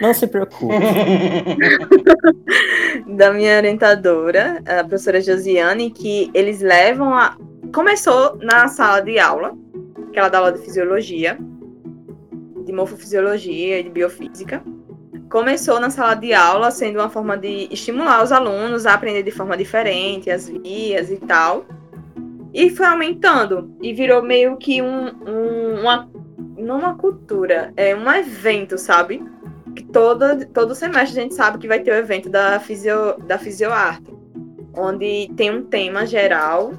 Não 0.00 0.12
se 0.12 0.26
preocupe. 0.26 0.74
da 3.16 3.32
minha 3.32 3.56
orientadora, 3.56 4.62
a 4.66 4.84
professora 4.84 5.20
Josiane, 5.20 5.90
que 5.90 6.30
eles 6.34 6.60
levam 6.60 7.14
a. 7.14 7.36
Começou 7.72 8.36
na 8.38 8.68
sala 8.68 9.00
de 9.00 9.18
aula, 9.18 9.56
que 10.12 10.18
ela 10.18 10.28
dá 10.28 10.38
aula 10.38 10.52
de 10.52 10.60
fisiologia, 10.60 11.38
de 12.64 12.72
morfofisiologia 12.72 13.80
e 13.80 13.84
de 13.84 13.90
biofísica. 13.90 14.62
Começou 15.34 15.80
na 15.80 15.90
sala 15.90 16.14
de 16.14 16.32
aula 16.32 16.70
sendo 16.70 17.00
uma 17.00 17.10
forma 17.10 17.36
de 17.36 17.66
estimular 17.68 18.22
os 18.22 18.30
alunos 18.30 18.86
a 18.86 18.94
aprender 18.94 19.24
de 19.24 19.32
forma 19.32 19.56
diferente, 19.56 20.30
as 20.30 20.48
vias 20.48 21.10
e 21.10 21.16
tal. 21.16 21.66
E 22.54 22.70
foi 22.70 22.86
aumentando. 22.86 23.76
E 23.82 23.92
virou 23.92 24.22
meio 24.22 24.56
que 24.56 24.80
um, 24.80 25.06
um 25.26 25.80
uma. 25.80 26.08
Não 26.56 26.78
uma 26.78 26.94
cultura, 26.96 27.72
é 27.76 27.96
um 27.96 28.08
evento, 28.12 28.78
sabe? 28.78 29.24
Que 29.74 29.82
todo, 29.82 30.46
todo 30.52 30.72
semestre 30.72 31.18
a 31.18 31.22
gente 31.24 31.34
sabe 31.34 31.58
que 31.58 31.66
vai 31.66 31.80
ter 31.80 31.90
o 31.90 31.96
evento 31.96 32.30
da, 32.30 32.60
fisio, 32.60 33.18
da 33.26 33.36
fisioarte, 33.36 34.14
onde 34.76 35.32
tem 35.36 35.50
um 35.50 35.64
tema 35.64 36.06
geral 36.06 36.74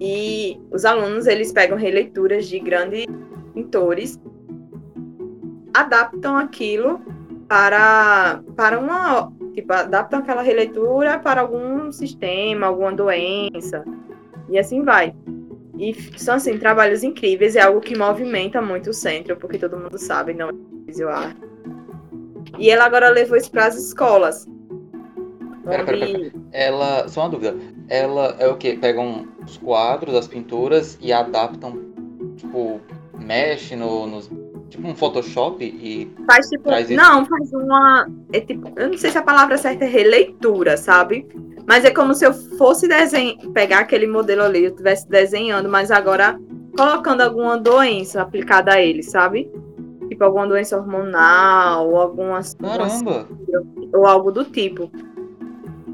e 0.00 0.56
os 0.70 0.84
alunos 0.84 1.26
eles 1.26 1.50
pegam 1.50 1.76
releituras 1.76 2.46
de 2.46 2.60
grandes 2.60 3.06
pintores, 3.52 4.20
adaptam 5.74 6.36
aquilo 6.36 7.17
para, 7.48 8.42
para 8.54 8.78
uma. 8.78 9.32
Tipo, 9.54 9.72
adaptam 9.72 10.20
aquela 10.20 10.42
releitura 10.42 11.18
para 11.18 11.40
algum 11.40 11.90
sistema, 11.90 12.66
alguma 12.66 12.92
doença, 12.92 13.84
e 14.48 14.58
assim 14.58 14.84
vai. 14.84 15.14
E 15.76 15.94
são, 16.18 16.34
assim, 16.34 16.58
trabalhos 16.58 17.02
incríveis, 17.02 17.56
é 17.56 17.62
algo 17.62 17.80
que 17.80 17.96
movimenta 17.96 18.60
muito 18.60 18.90
o 18.90 18.94
centro, 18.94 19.36
porque 19.36 19.58
todo 19.58 19.78
mundo 19.78 19.98
sabe, 19.98 20.34
não 20.34 20.50
é 20.50 20.52
visual. 20.86 21.30
E 22.58 22.70
ela 22.70 22.84
agora 22.84 23.08
levou 23.08 23.36
isso 23.36 23.50
para 23.50 23.66
as 23.66 23.76
escolas. 23.76 24.46
Pera, 25.64 25.84
pera, 25.84 25.98
pera, 25.98 26.32
Ela, 26.52 27.08
só 27.08 27.22
uma 27.22 27.30
dúvida, 27.30 27.56
ela 27.88 28.36
é 28.38 28.48
o 28.48 28.56
que? 28.56 28.76
Pegam 28.76 29.28
os 29.44 29.56
quadros, 29.58 30.14
as 30.14 30.26
pinturas 30.26 30.98
e 31.00 31.12
adaptam, 31.12 31.78
tipo, 32.36 32.80
mexe 33.18 33.76
no, 33.76 34.06
nos. 34.06 34.30
Tipo 34.68 34.88
um 34.88 34.94
Photoshop 34.94 35.64
e. 35.64 36.10
Faz 36.26 36.48
tipo. 36.48 36.64
Traz 36.64 36.90
não, 36.90 37.24
faz 37.24 37.52
uma. 37.52 38.08
É 38.32 38.40
tipo, 38.40 38.70
eu 38.76 38.90
não 38.90 38.98
sei 38.98 39.10
se 39.10 39.18
a 39.18 39.22
palavra 39.22 39.56
certa 39.56 39.84
é 39.84 39.88
releitura, 39.88 40.76
sabe? 40.76 41.26
Mas 41.66 41.84
é 41.84 41.90
como 41.90 42.14
se 42.14 42.26
eu 42.26 42.32
fosse 42.32 42.86
desenhar, 42.88 43.36
pegar 43.52 43.80
aquele 43.80 44.06
modelo 44.06 44.42
ali, 44.42 44.64
eu 44.64 44.70
estivesse 44.70 45.08
desenhando, 45.08 45.68
mas 45.68 45.90
agora 45.90 46.38
colocando 46.76 47.22
alguma 47.22 47.56
doença 47.58 48.22
aplicada 48.22 48.74
a 48.74 48.80
ele, 48.80 49.02
sabe? 49.02 49.50
Tipo 50.08 50.24
alguma 50.24 50.46
doença 50.46 50.76
hormonal, 50.76 51.90
ou 51.90 51.96
alguma. 51.96 52.40
Caramba! 52.60 53.26
Ou 53.92 54.06
algo 54.06 54.30
do 54.30 54.44
tipo. 54.44 54.90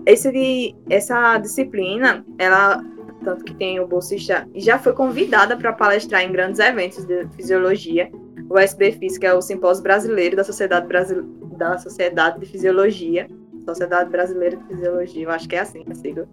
Esse, 0.07 0.77
essa 0.91 1.39
disciplina, 1.39 2.25
ela 2.39 2.85
tanto 3.25 3.45
que 3.45 3.55
tem 3.55 3.81
o 3.81 3.87
bolsista, 3.87 4.47
já 4.55 4.79
foi 4.79 4.93
convidada 4.93 5.57
para 5.57 5.73
palestrar 5.73 6.23
em 6.23 6.31
grandes 6.31 6.61
eventos 6.61 7.05
de 7.05 7.27
fisiologia. 7.29 8.13
O 8.49 8.59
SBFIS, 8.59 9.19
que 9.19 9.27
é 9.27 9.35
o 9.35 9.41
Simpósio 9.41 9.83
Brasileiro 9.83 10.37
da 10.37 10.45
Sociedade, 10.45 10.87
Brasil, 10.87 11.23
da 11.57 11.79
Sociedade 11.79 12.41
de 12.41 12.47
Fisiologia, 12.47 13.29
Sociedade 13.65 14.11
Brasileira 14.11 14.57
de 14.57 14.65
Fisiologia, 14.65 15.25
eu 15.25 15.31
acho 15.31 15.49
que 15.49 15.57
é 15.57 15.61
assim 15.61 15.85
a 15.91 15.95
sigla. 15.95 16.29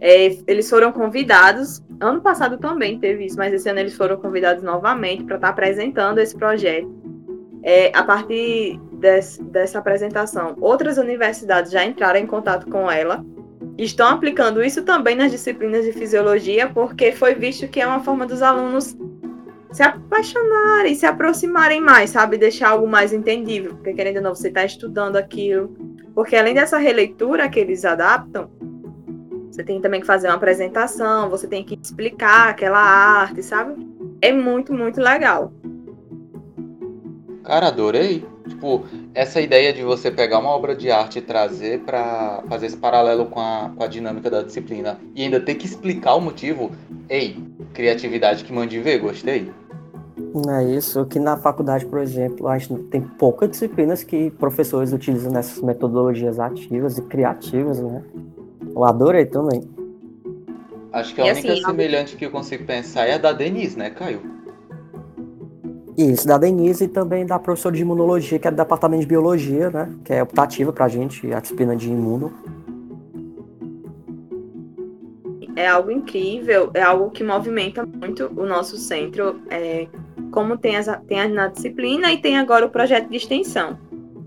É, 0.00 0.36
eles 0.46 0.70
foram 0.70 0.92
convidados, 0.92 1.82
ano 2.00 2.20
passado 2.20 2.56
também 2.56 3.00
teve 3.00 3.24
isso, 3.24 3.36
mas 3.36 3.52
esse 3.52 3.68
ano 3.68 3.80
eles 3.80 3.94
foram 3.94 4.16
convidados 4.16 4.62
novamente 4.62 5.24
para 5.24 5.36
estar 5.36 5.48
tá 5.48 5.52
apresentando 5.52 6.18
esse 6.18 6.36
projeto. 6.36 6.88
É, 7.64 7.90
a 7.96 8.04
partir 8.04 8.78
dessa 8.92 9.78
apresentação, 9.78 10.56
outras 10.60 10.98
universidades 10.98 11.72
já 11.72 11.84
entraram 11.84 12.20
em 12.20 12.26
contato 12.26 12.70
com 12.70 12.90
ela 12.90 13.24
estão 13.78 14.08
aplicando 14.08 14.62
isso 14.62 14.82
também 14.82 15.14
nas 15.14 15.30
disciplinas 15.30 15.84
de 15.84 15.92
fisiologia, 15.92 16.68
porque 16.68 17.12
foi 17.12 17.34
visto 17.34 17.68
que 17.68 17.80
é 17.80 17.86
uma 17.86 18.00
forma 18.00 18.26
dos 18.26 18.42
alunos 18.42 18.96
se 19.78 19.82
apaixonarem, 19.84 20.92
se 20.92 21.06
aproximarem 21.06 21.80
mais, 21.80 22.10
sabe? 22.10 22.36
Deixar 22.36 22.70
algo 22.70 22.88
mais 22.88 23.12
entendível, 23.12 23.76
porque 23.76 23.92
querendo 23.92 24.16
ou 24.16 24.22
não, 24.24 24.34
você 24.34 24.48
está 24.48 24.64
estudando 24.64 25.14
aquilo. 25.14 25.68
Porque 26.16 26.34
além 26.34 26.52
dessa 26.52 26.78
releitura 26.78 27.48
que 27.48 27.60
eles 27.60 27.84
adaptam, 27.84 28.50
você 29.48 29.62
tem 29.62 29.80
também 29.80 30.00
que 30.00 30.06
fazer 30.06 30.26
uma 30.26 30.34
apresentação, 30.34 31.30
você 31.30 31.46
tem 31.46 31.62
que 31.62 31.78
explicar 31.80 32.48
aquela 32.48 32.80
arte, 32.80 33.40
sabe? 33.40 33.76
É 34.20 34.32
muito, 34.32 34.74
muito 34.74 35.00
legal. 35.00 35.52
Cara, 37.44 37.68
adorei. 37.68 38.26
Tipo, 38.48 38.84
essa 39.14 39.40
ideia 39.40 39.72
de 39.72 39.84
você 39.84 40.10
pegar 40.10 40.40
uma 40.40 40.50
obra 40.50 40.74
de 40.74 40.90
arte 40.90 41.20
e 41.20 41.22
trazer 41.22 41.80
para 41.80 42.42
fazer 42.48 42.66
esse 42.66 42.76
paralelo 42.76 43.26
com 43.26 43.38
a, 43.38 43.70
com 43.76 43.84
a 43.84 43.86
dinâmica 43.86 44.28
da 44.28 44.42
disciplina 44.42 44.98
e 45.14 45.22
ainda 45.22 45.38
ter 45.38 45.54
que 45.54 45.66
explicar 45.66 46.16
o 46.16 46.20
motivo, 46.20 46.72
ei, 47.08 47.36
criatividade 47.74 48.42
que 48.42 48.52
mande 48.52 48.80
ver, 48.80 48.98
gostei. 48.98 49.52
É 50.50 50.64
isso, 50.64 51.04
que 51.06 51.18
na 51.18 51.36
faculdade, 51.36 51.86
por 51.86 52.00
exemplo, 52.00 52.48
a 52.48 52.58
gente 52.58 52.74
tem 52.84 53.00
poucas 53.00 53.50
disciplinas 53.50 54.02
que 54.02 54.30
professores 54.32 54.92
utilizam 54.92 55.32
nessas 55.32 55.62
metodologias 55.62 56.38
ativas 56.38 56.98
e 56.98 57.02
criativas, 57.02 57.80
né? 57.80 58.02
Eu 58.74 58.84
adorei 58.84 59.26
também. 59.26 59.62
Acho 60.92 61.14
que 61.14 61.20
a 61.20 61.26
E 61.26 61.32
única 61.32 61.52
assim, 61.52 61.64
semelhante 61.64 62.16
que 62.16 62.26
eu 62.26 62.30
consigo 62.30 62.64
pensar 62.64 63.06
é 63.06 63.14
a 63.14 63.18
da 63.18 63.32
Denise, 63.32 63.78
né, 63.78 63.90
Caio? 63.90 64.20
Isso, 65.96 66.26
da 66.26 66.38
Denise 66.38 66.84
e 66.84 66.88
também 66.88 67.26
da 67.26 67.38
professora 67.38 67.74
de 67.74 67.82
imunologia, 67.82 68.38
que 68.38 68.46
é 68.46 68.50
do 68.50 68.56
departamento 68.56 69.02
de 69.02 69.08
biologia, 69.08 69.70
né? 69.70 69.92
Que 70.04 70.14
é 70.14 70.22
optativa 70.22 70.72
pra 70.72 70.88
gente, 70.88 71.32
a 71.32 71.40
disciplina 71.40 71.74
de 71.74 71.88
imuno. 71.88 72.32
é 75.58 75.66
algo 75.66 75.90
incrível, 75.90 76.70
é 76.72 76.80
algo 76.80 77.10
que 77.10 77.24
movimenta 77.24 77.84
muito 77.84 78.30
o 78.36 78.46
nosso 78.46 78.76
centro, 78.76 79.42
é, 79.50 79.88
como 80.38 80.56
tem, 80.56 80.76
as, 80.76 80.86
tem 81.08 81.28
na 81.28 81.48
disciplina 81.48 82.12
e 82.12 82.18
tem 82.18 82.38
agora 82.38 82.64
o 82.64 82.70
projeto 82.70 83.08
de 83.08 83.16
extensão. 83.16 83.76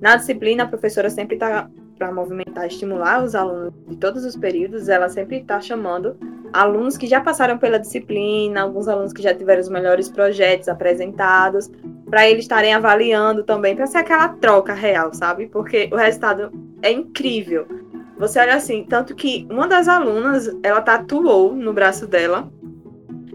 Na 0.01 0.17
disciplina, 0.17 0.63
a 0.63 0.67
professora 0.67 1.09
sempre 1.09 1.35
está 1.35 1.69
para 1.97 2.11
movimentar, 2.11 2.67
estimular 2.67 3.23
os 3.23 3.33
alunos 3.33 3.73
de 3.87 3.95
todos 3.95 4.25
os 4.25 4.35
períodos, 4.35 4.89
ela 4.89 5.07
sempre 5.07 5.37
está 5.37 5.61
chamando 5.61 6.17
alunos 6.51 6.97
que 6.97 7.07
já 7.07 7.21
passaram 7.21 7.57
pela 7.57 7.79
disciplina, 7.79 8.61
alguns 8.61 8.89
alunos 8.89 9.13
que 9.13 9.21
já 9.21 9.33
tiveram 9.33 9.61
os 9.61 9.69
melhores 9.69 10.09
projetos 10.09 10.67
apresentados, 10.67 11.71
para 12.09 12.27
eles 12.27 12.43
estarem 12.43 12.73
avaliando 12.73 13.45
também, 13.45 13.73
para 13.73 13.87
ser 13.87 13.99
aquela 13.99 14.27
troca 14.27 14.73
real, 14.73 15.13
sabe? 15.13 15.47
Porque 15.47 15.89
o 15.93 15.95
resultado 15.95 16.51
é 16.81 16.91
incrível. 16.91 17.65
Você 18.17 18.37
olha 18.37 18.55
assim, 18.55 18.83
tanto 18.83 19.15
que 19.15 19.47
uma 19.49 19.65
das 19.65 19.87
alunas, 19.87 20.53
ela 20.61 20.81
tatuou 20.81 21.55
no 21.55 21.71
braço 21.71 22.05
dela 22.05 22.51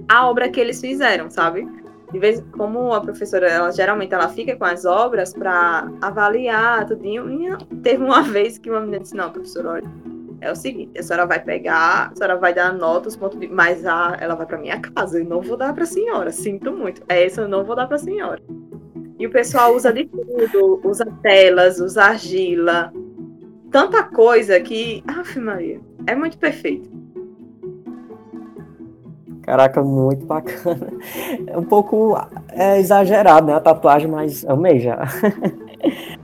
a 0.07 0.29
obra 0.29 0.51
que 0.51 0.61
eles 0.61 0.79
fizeram, 0.79 1.31
sabe? 1.31 1.67
De 2.13 2.19
vez 2.19 2.43
como 2.53 2.93
a 2.93 3.01
professora, 3.01 3.49
ela 3.49 3.71
geralmente 3.73 4.15
ela 4.15 4.29
fica 4.29 4.57
com 4.57 4.65
as 4.65 4.85
obras 4.85 5.33
para 5.33 5.91
avaliar 6.01 6.87
tudinho. 6.87 7.29
E 7.31 7.77
teve 7.77 8.03
uma 8.03 8.23
vez 8.31 8.59
que 8.59 8.71
uma 8.71 8.81
menina 8.81 9.01
disse: 9.01 9.17
"Não, 9.17 9.31
professora, 9.31 9.71
olha, 9.71 9.91
é 10.41 10.51
o 10.51 10.57
seguinte, 10.57 10.99
a 10.99 11.03
senhora 11.03 11.27
vai 11.27 11.43
pegar, 11.43 12.11
a 12.13 12.15
senhora 12.15 12.37
vai 12.37 12.55
dar 12.55 12.73
nota, 12.73 13.09
os 13.09 13.17
pontos 13.17 13.39
de, 13.39 13.49
mas 13.49 13.85
a, 13.87 14.17
ela 14.21 14.35
vai 14.35 14.47
para 14.47 14.59
minha 14.59 14.81
casa, 14.81 15.19
eu 15.19 15.25
não 15.25 15.41
vou 15.41 15.57
dar 15.57 15.73
para 15.75 15.85
a 15.85 15.87
senhora, 15.87 16.31
sinto 16.31 16.73
muito. 16.73 17.03
É 17.09 17.27
isso, 17.27 17.41
eu 17.41 17.49
não 17.49 17.65
vou 17.65 17.75
dar 17.75 17.87
para 17.87 17.97
a 17.97 17.99
senhora. 17.99 18.43
E 19.19 19.27
o 19.27 19.31
pessoal 19.31 19.75
usa 19.75 19.93
de 19.93 20.05
tudo, 20.07 20.81
usa 20.85 21.07
telas, 21.23 21.81
usa 21.81 22.05
argila, 22.05 22.93
tanta 23.71 24.03
coisa 24.05 24.61
que, 24.61 25.03
Aff, 25.07 25.39
Maria, 25.41 25.81
é 26.07 26.15
muito 26.15 26.39
perfeito. 26.39 26.96
Caraca, 29.47 29.81
muito 29.83 30.27
bacana. 30.27 30.89
É 31.47 31.57
um 31.57 31.63
pouco 31.63 32.19
é, 32.53 32.79
exagerado, 32.81 33.47
né? 33.47 33.55
A 33.55 33.61
tatuagem, 33.61 34.09
mas 34.11 34.45
amei 34.45 34.81
já. 34.81 34.99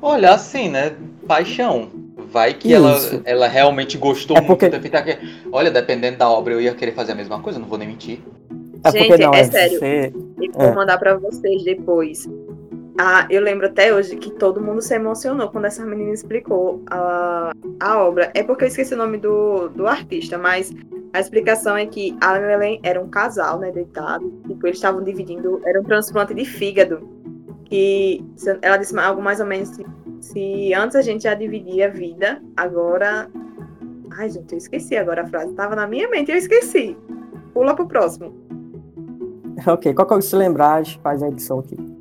Olha, 0.02 0.32
assim, 0.32 0.68
né? 0.68 0.92
Paixão. 1.26 1.88
Vai 2.32 2.54
que 2.54 2.72
ela, 2.72 2.96
Isso. 2.96 3.20
ela 3.24 3.46
realmente 3.46 3.96
gostou 3.98 4.36
É 4.36 4.40
muito 4.40 4.48
porque- 4.58 4.68
da 4.68 4.80
fita. 4.80 5.02
que- 5.02 5.18
Olha, 5.52 5.70
dependendo 5.70 6.16
da 6.18 6.28
obra, 6.30 6.54
eu 6.54 6.60
ia 6.60 6.74
querer 6.74 6.92
fazer 6.92 7.12
a 7.12 7.14
mesma 7.14 7.38
coisa, 7.40 7.58
não 7.58 7.66
vou 7.68 7.78
nem 7.78 7.86
mentir. 7.88 8.20
É 8.84 8.90
Gente, 8.90 9.06
porque 9.08 9.22
não, 9.24 9.32
é 9.34 9.40
é 9.40 9.44
sério. 9.44 9.78
você. 9.78 10.12
E 10.40 10.48
vou 10.50 10.62
É. 10.66 10.74
mandar 10.74 10.98
para 10.98 11.14
vocês 11.16 11.62
depois. 11.62 12.28
Ah, 12.98 13.26
eu 13.30 13.40
lembro 13.40 13.66
até 13.66 13.94
hoje 13.94 14.16
que 14.16 14.30
todo 14.30 14.60
mundo 14.60 14.82
se 14.82 14.94
emocionou 14.94 15.48
quando 15.48 15.64
essa 15.64 15.84
menina 15.84 16.12
explicou 16.12 16.82
a, 16.90 17.52
a 17.80 17.98
obra. 18.02 18.30
É 18.34 18.42
porque 18.42 18.64
eu 18.64 18.68
esqueci 18.68 18.92
o 18.94 18.98
nome 18.98 19.16
do, 19.16 19.68
do 19.70 19.86
artista, 19.86 20.36
mas 20.36 20.70
a 21.12 21.20
explicação 21.20 21.76
é 21.76 21.86
que 21.86 22.16
a 22.20 22.38
Ellen 22.38 22.80
era 22.82 23.00
um 23.00 23.08
casal, 23.08 23.58
né, 23.58 23.70
deitado. 23.70 24.30
Tipo, 24.46 24.66
eles 24.66 24.76
estavam 24.76 25.02
dividindo, 25.02 25.60
era 25.64 25.80
um 25.80 25.84
transplante 25.84 26.34
de 26.34 26.44
fígado. 26.44 27.08
Se- 28.36 28.58
ela 28.60 28.76
disse 28.76 28.96
algo 28.98 29.22
mais 29.22 29.40
ou 29.40 29.46
menos 29.46 29.70
se, 29.70 29.86
se 30.20 30.74
antes 30.74 30.94
a 30.94 31.00
gente 31.00 31.22
já 31.22 31.32
dividia 31.34 31.86
a 31.86 31.90
vida, 31.90 32.42
agora. 32.54 33.30
Ai, 34.18 34.28
gente, 34.28 34.52
eu 34.52 34.58
esqueci 34.58 34.94
agora 34.94 35.22
a 35.22 35.26
frase. 35.26 35.54
Tava 35.54 35.74
na 35.74 35.86
minha 35.86 36.08
mente, 36.10 36.30
eu 36.30 36.36
esqueci. 36.36 36.94
Pula 37.54 37.74
pro 37.74 37.86
próximo. 37.86 38.34
Ok, 39.66 39.94
coisa 39.94 40.16
que 40.16 40.22
se 40.22 40.36
lembrar, 40.36 40.74
a 40.74 40.82
gente 40.82 41.00
faz 41.00 41.22
a 41.22 41.28
edição 41.28 41.60
aqui. 41.60 41.91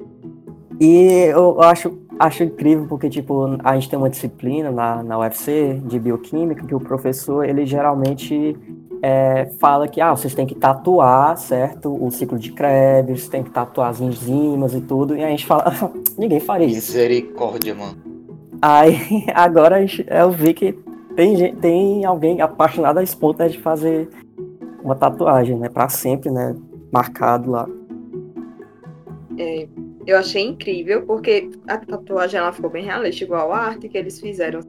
E 0.83 1.25
eu 1.25 1.61
acho, 1.61 1.95
acho 2.17 2.43
incrível 2.43 2.87
porque, 2.89 3.07
tipo, 3.07 3.55
a 3.63 3.75
gente 3.75 3.87
tem 3.87 3.99
uma 3.99 4.09
disciplina 4.09 4.71
na, 4.71 5.03
na 5.03 5.19
UFC 5.19 5.79
de 5.85 5.99
bioquímica 5.99 6.65
que 6.65 6.73
o 6.73 6.79
professor, 6.79 7.45
ele 7.45 7.67
geralmente 7.67 8.57
é, 8.99 9.45
fala 9.59 9.87
que, 9.87 10.01
ah, 10.01 10.09
vocês 10.09 10.33
têm 10.33 10.47
que 10.47 10.55
tatuar, 10.55 11.37
certo? 11.37 12.03
O 12.03 12.09
ciclo 12.09 12.39
de 12.39 12.51
Krebs, 12.51 13.27
tem 13.29 13.43
que 13.43 13.51
tatuar 13.51 13.89
as 13.89 14.01
enzimas 14.01 14.73
e 14.73 14.81
tudo. 14.81 15.15
E 15.15 15.23
a 15.23 15.29
gente 15.29 15.45
fala, 15.45 15.71
ninguém 16.17 16.39
faria 16.39 16.65
isso. 16.65 16.93
Misericórdia, 16.93 17.75
mano. 17.75 17.97
Aí, 18.59 18.97
agora 19.35 19.75
a 19.75 19.81
gente- 19.81 20.03
eu 20.09 20.31
vi 20.31 20.55
que 20.55 20.73
tem, 21.15 21.35
gente, 21.35 21.57
tem 21.57 22.05
alguém 22.05 22.41
apaixonado 22.41 22.97
a 22.97 23.03
esse 23.03 23.15
ponto 23.15 23.37
né, 23.37 23.49
de 23.49 23.59
fazer 23.59 24.09
uma 24.83 24.95
tatuagem, 24.95 25.59
né? 25.59 25.69
Pra 25.69 25.89
sempre, 25.89 26.31
né? 26.31 26.55
Marcado 26.91 27.51
lá. 27.51 27.67
É, 29.37 29.67
eu 30.05 30.17
achei 30.17 30.43
incrível, 30.43 31.03
porque 31.03 31.49
a 31.67 31.77
tatuagem 31.77 32.39
ela 32.39 32.51
ficou 32.51 32.69
bem 32.69 32.85
realista, 32.85 33.23
igual 33.23 33.51
a 33.51 33.57
arte 33.57 33.87
que 33.87 33.97
eles 33.97 34.19
fizeram. 34.19 34.61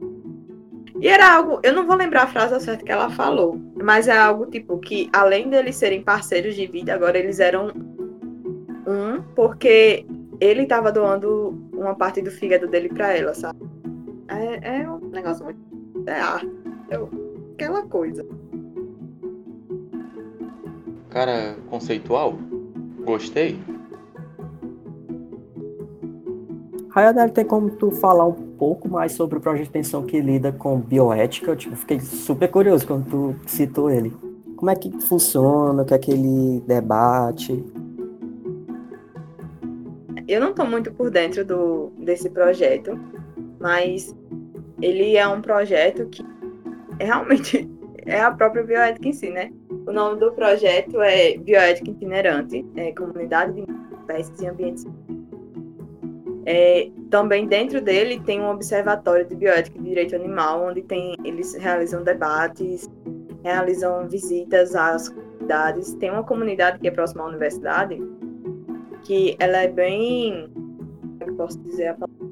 E 0.99 1.07
era 1.07 1.35
algo, 1.35 1.59
eu 1.63 1.73
não 1.73 1.85
vou 1.85 1.95
lembrar 1.95 2.23
a 2.23 2.27
frase 2.27 2.63
certa 2.63 2.85
que 2.85 2.91
ela 2.91 3.09
falou, 3.09 3.59
mas 3.81 4.07
é 4.07 4.17
algo 4.17 4.45
tipo 4.45 4.77
que, 4.77 5.09
além 5.11 5.49
deles 5.49 5.75
serem 5.75 6.01
parceiros 6.03 6.55
de 6.55 6.65
vida, 6.67 6.93
agora 6.93 7.17
eles 7.17 7.39
eram 7.39 7.71
um, 8.87 9.21
porque 9.35 10.05
ele 10.39 10.65
tava 10.65 10.91
doando 10.91 11.57
uma 11.73 11.95
parte 11.95 12.21
do 12.21 12.31
fígado 12.31 12.67
dele 12.67 12.89
pra 12.89 13.13
ela, 13.13 13.33
sabe? 13.33 13.59
É, 14.27 14.79
é 14.81 14.89
um 14.89 14.99
negócio 15.09 15.43
muito. 15.43 15.59
É 16.05 16.19
arte. 16.19 16.51
É 16.89 16.97
aquela 17.53 17.83
coisa. 17.83 18.25
Cara, 21.09 21.55
conceitual. 21.69 22.37
Gostei. 23.03 23.59
Rayanel, 26.93 27.27
tem 27.31 27.43
como 27.43 27.71
tu 27.71 27.89
falar 27.89 28.27
um 28.27 28.55
pouco 28.55 28.87
mais 28.87 29.13
sobre 29.13 29.39
o 29.39 29.41
projeto 29.41 29.63
de 29.63 29.67
extensão 29.69 30.05
que 30.05 30.21
lida 30.21 30.51
com 30.51 30.79
bioética? 30.79 31.49
Eu 31.49 31.55
tipo, 31.55 31.75
fiquei 31.75 31.99
super 31.99 32.47
curioso 32.47 32.85
quando 32.85 33.09
tu 33.09 33.35
citou 33.47 33.89
ele. 33.89 34.13
Como 34.55 34.69
é 34.69 34.75
que 34.75 34.91
funciona, 35.01 35.81
o 35.81 35.85
que 35.85 35.93
é 35.95 35.97
que 35.97 36.11
ele 36.11 36.61
debate? 36.67 37.65
Eu 40.27 40.39
não 40.39 40.51
estou 40.51 40.67
muito 40.67 40.93
por 40.93 41.09
dentro 41.09 41.43
do, 41.43 41.91
desse 41.97 42.29
projeto, 42.29 42.99
mas 43.59 44.15
ele 44.79 45.17
é 45.17 45.27
um 45.27 45.41
projeto 45.41 46.05
que 46.09 46.23
é 46.99 47.05
realmente 47.05 47.67
é 48.05 48.21
a 48.21 48.29
própria 48.29 48.63
bioética 48.63 49.07
em 49.07 49.13
si, 49.13 49.31
né? 49.31 49.51
O 49.87 49.91
nome 49.91 50.19
do 50.19 50.31
projeto 50.31 51.01
é 51.01 51.39
Bioética 51.39 51.89
Itinerante, 51.89 52.63
é 52.75 52.91
Comunidade 52.91 53.53
de 53.53 53.65
Espécies 53.99 54.41
e 54.41 54.47
Ambientes. 54.47 54.85
É, 56.45 56.89
também 57.09 57.47
dentro 57.47 57.81
dele 57.81 58.19
tem 58.19 58.41
um 58.41 58.49
observatório 58.49 59.25
de 59.25 59.35
bioética 59.35 59.77
e 59.77 59.81
direito 59.81 60.15
animal, 60.15 60.65
onde 60.65 60.81
tem, 60.81 61.15
eles 61.23 61.53
realizam 61.55 62.03
debates, 62.03 62.89
realizam 63.43 64.07
visitas 64.07 64.75
às 64.75 65.09
comunidades. 65.09 65.93
Tem 65.95 66.11
uma 66.11 66.23
comunidade 66.23 66.79
que 66.79 66.87
é 66.87 66.91
próxima 66.91 67.23
à 67.23 67.27
universidade, 67.27 68.01
que 69.03 69.35
ela 69.39 69.57
é 69.57 69.67
bem. 69.67 70.49
Como 70.53 71.17
é 71.21 71.23
que 71.25 71.31
eu 71.31 71.35
posso 71.35 71.59
dizer 71.59 71.87
a 71.87 71.93
palavra? 71.93 72.23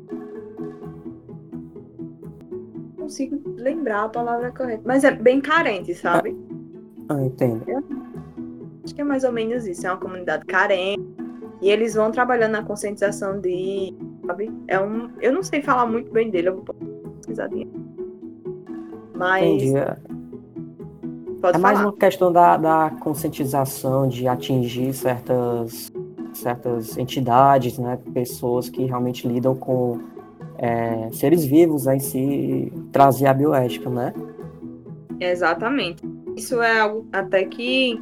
Não 2.97 3.08
consigo 3.08 3.41
lembrar 3.56 4.04
a 4.06 4.10
palavra 4.10 4.52
correta, 4.52 4.84
mas 4.86 5.04
é 5.04 5.12
bem 5.12 5.39
carente, 5.39 5.93
sabe? 5.93 6.36
Ah, 7.08 7.21
entendo. 7.24 7.63
Acho 8.84 8.95
que 8.95 9.02
é 9.02 9.04
mais 9.04 9.24
ou 9.24 9.32
menos 9.32 9.65
isso. 9.67 9.86
É 9.86 9.91
uma 9.91 10.00
comunidade 10.00 10.45
carente. 10.45 11.02
E 11.62 11.69
eles 11.69 11.93
vão 11.93 12.12
trabalhando 12.12 12.54
na 12.54 12.63
conscientização 12.63 13.39
de. 13.39 13.93
Sabe? 14.25 14.51
É 14.67 14.79
um. 14.79 15.10
Eu 15.19 15.34
não 15.34 15.43
sei 15.43 15.62
falar 15.62 15.86
muito 15.86 16.12
bem 16.12 16.29
dele, 16.29 16.49
eu 16.49 16.55
vou 16.55 16.75
pesquisar 17.19 17.49
Mas. 19.15 19.43
Entendi. 19.43 19.77
É 19.77 19.97
Pode 21.41 21.57
é 21.57 21.60
mais 21.60 21.79
falar. 21.79 21.89
uma 21.89 21.97
questão 21.97 22.31
da, 22.31 22.55
da 22.55 22.91
conscientização, 22.99 24.07
de 24.07 24.27
atingir 24.27 24.93
certas, 24.93 25.91
certas 26.34 26.97
entidades, 26.97 27.79
né? 27.79 27.97
Pessoas 28.13 28.69
que 28.69 28.86
realmente 28.86 29.27
lidam 29.27 29.55
com 29.55 29.99
é, 30.60 31.10
seres 31.12 31.43
vivos 31.43 31.86
né, 31.86 31.95
em 31.95 31.99
si, 31.99 32.71
trazer 32.91 33.25
a 33.25 33.34
bioética, 33.34 33.89
né? 33.89 34.13
Exatamente. 35.19 36.03
Isso 36.36 36.62
é 36.62 36.79
algo 36.79 37.07
até 37.12 37.43
que, 37.43 37.99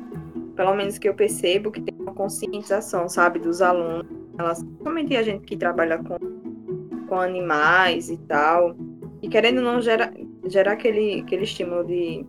pelo 0.56 0.76
menos 0.76 0.98
que 0.98 1.08
eu 1.08 1.14
percebo, 1.14 1.72
que 1.72 1.82
tem 1.82 1.96
uma 1.98 2.14
conscientização, 2.14 3.08
sabe, 3.08 3.40
dos 3.40 3.62
alunos, 3.62 4.06
elas, 4.40 4.64
principalmente 4.64 5.16
a 5.16 5.24
gente 5.24 5.46
que 5.46 5.58
trabalha 5.58 6.02
com, 6.02 6.18
com 7.08 7.20
animais 7.20 8.10
e 8.10 8.18
tal, 8.18 8.76
e 9.22 9.28
querendo 9.28 9.58
ou 9.58 9.64
não 9.64 9.82
gera, 9.82 10.14
gerar 10.46 10.74
aquele, 10.74 11.22
aquele 11.22 11.44
estímulo 11.44 11.86
de 11.86 12.26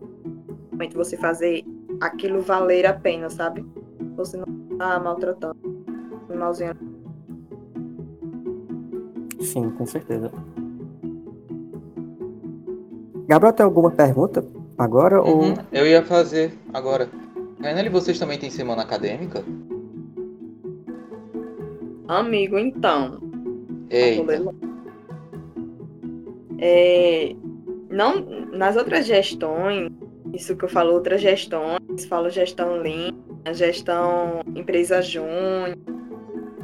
realmente 0.70 0.96
você 0.96 1.16
fazer 1.16 1.64
aquilo 2.01 2.40
valer 2.40 2.85
a 2.87 2.92
pena, 2.92 3.31
sabe? 3.31 3.64
Você 4.16 4.37
não 4.37 4.46
tá 4.77 4.99
maltratando 4.99 5.57
o 6.29 6.33
animalzinho. 6.33 6.77
Sim, 9.40 9.70
com 9.70 9.87
certeza. 9.87 10.31
Gabriel, 13.27 13.53
tem 13.53 13.64
alguma 13.64 13.90
pergunta 13.90 14.44
agora? 14.77 15.23
Ou... 15.23 15.42
Uhum, 15.42 15.55
Eu 15.70 15.87
ia 15.87 16.03
fazer 16.03 16.53
agora. 16.75 17.09
Rainelli, 17.62 17.88
vocês 17.88 18.18
também 18.18 18.38
têm 18.38 18.51
semana 18.51 18.83
acadêmica? 18.83 19.44
Amigo, 22.11 22.59
então. 22.59 23.20
Eita. 23.88 24.53
É, 26.59 27.37
não, 27.88 28.27
nas 28.51 28.75
outras 28.75 29.07
gestões, 29.07 29.92
isso 30.35 30.57
que 30.57 30.64
eu 30.64 30.68
falo, 30.68 30.92
outras 30.92 31.20
gestões, 31.20 32.05
falo 32.09 32.29
gestão 32.29 32.79
Lean, 32.79 33.14
gestão 33.55 34.40
empresa 34.57 35.01
júnior, 35.01 35.79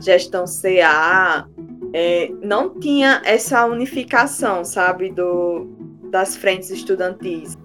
gestão 0.01 0.47
CA, 0.47 1.49
é, 1.93 2.29
não 2.43 2.81
tinha 2.81 3.23
essa 3.25 3.67
unificação, 3.67 4.65
sabe, 4.65 5.13
do, 5.13 5.65
das 6.11 6.37
frentes 6.37 6.71
estudantis 6.71 7.57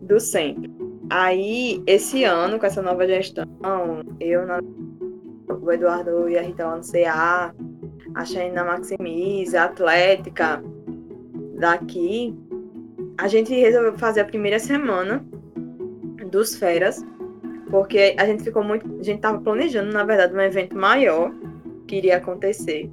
do 0.00 0.20
centro. 0.20 0.72
Aí, 1.10 1.82
esse 1.88 2.22
ano, 2.22 2.56
com 2.56 2.66
essa 2.66 2.80
nova 2.80 3.04
gestão, 3.04 3.44
eu, 4.20 4.46
na, 4.46 4.60
o 5.48 5.72
Eduardo 5.72 6.28
e 6.28 6.38
a 6.38 6.42
Rita 6.42 6.66
lá 6.66 6.76
no 6.76 6.82
CA, 6.82 7.54
a 8.14 8.24
Shane 8.24 8.52
na 8.52 8.64
Maximize, 8.64 9.56
a 9.56 9.64
Atlética 9.64 10.62
daqui, 11.58 12.36
a 13.18 13.28
gente 13.28 13.54
resolveu 13.54 13.96
fazer 13.98 14.20
a 14.20 14.24
primeira 14.24 14.58
semana 14.58 15.24
dos 16.30 16.56
férias, 16.56 17.04
porque 17.70 18.14
a 18.18 18.26
gente 18.26 18.42
ficou 18.42 18.64
muito. 18.64 18.86
A 18.86 19.02
gente 19.02 19.16
estava 19.16 19.40
planejando, 19.40 19.92
na 19.92 20.04
verdade, 20.04 20.34
um 20.34 20.40
evento 20.40 20.76
maior 20.76 21.32
que 21.86 21.96
iria 21.96 22.16
acontecer. 22.16 22.90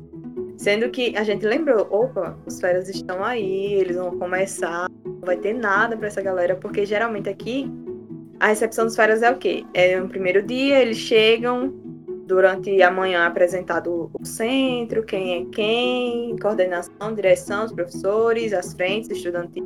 Sendo 0.58 0.90
que 0.90 1.18
a 1.18 1.24
gente 1.24 1.46
lembrou, 1.46 1.88
opa, 1.90 2.38
os 2.46 2.60
férias 2.60 2.88
estão 2.88 3.24
aí, 3.24 3.74
eles 3.74 3.96
vão 3.96 4.18
começar, 4.20 4.88
não 5.04 5.22
vai 5.22 5.38
ter 5.38 5.54
nada 5.54 5.98
para 5.98 6.08
essa 6.08 6.22
galera, 6.22 6.56
porque 6.56 6.86
geralmente 6.86 7.28
aqui 7.28 7.68
a 8.40 8.48
recepção 8.48 8.86
dos 8.86 8.96
férias 8.96 9.24
é 9.24 9.32
o 9.32 9.38
quê? 9.38 9.64
É 9.74 10.00
no 10.00 10.08
primeiro 10.08 10.44
dia, 10.44 10.80
eles 10.80 10.98
chegam, 10.98 11.74
durante 12.32 12.82
a 12.82 12.90
manhã 12.90 13.28
apresentado 13.28 14.10
o 14.14 14.26
centro, 14.26 15.04
quem 15.04 15.42
é 15.42 15.46
quem, 15.52 16.36
coordenação, 16.38 17.14
direção, 17.14 17.66
os 17.66 17.74
professores, 17.74 18.54
as 18.54 18.74
frentes 18.74 19.10
estudantis. 19.10 19.62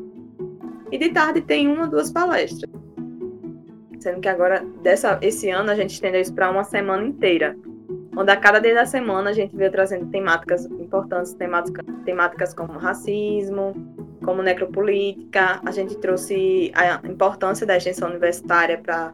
E 0.92 0.98
de 0.98 1.10
tarde 1.10 1.42
tem 1.42 1.68
uma 1.68 1.88
duas 1.88 2.10
palestras. 2.12 2.68
Sendo 4.00 4.20
que 4.20 4.28
agora, 4.28 4.66
dessa, 4.82 5.20
esse 5.22 5.48
ano, 5.52 5.70
a 5.70 5.76
gente 5.76 5.92
estendeu 5.92 6.20
isso 6.20 6.34
para 6.34 6.50
uma 6.50 6.64
semana 6.64 7.06
inteira. 7.06 7.56
Onde 8.18 8.32
a 8.32 8.36
cada 8.36 8.60
dia 8.60 8.74
da 8.74 8.86
semana 8.88 9.30
a 9.30 9.34
gente 9.34 9.56
veio 9.56 9.72
trazendo 9.72 10.08
temáticas 10.08 10.66
importantes, 10.66 11.34
temáticas, 11.34 11.86
temáticas 12.04 12.54
como 12.56 12.80
racismo, 12.80 13.76
como 14.24 14.42
necropolítica. 14.42 15.62
A 15.64 15.72
gente 15.72 15.98
trouxe 15.98 16.72
a 16.74 17.08
importância 17.08 17.66
da 17.66 17.78
extensão 17.78 18.10
universitária 18.10 18.80
para 18.80 19.12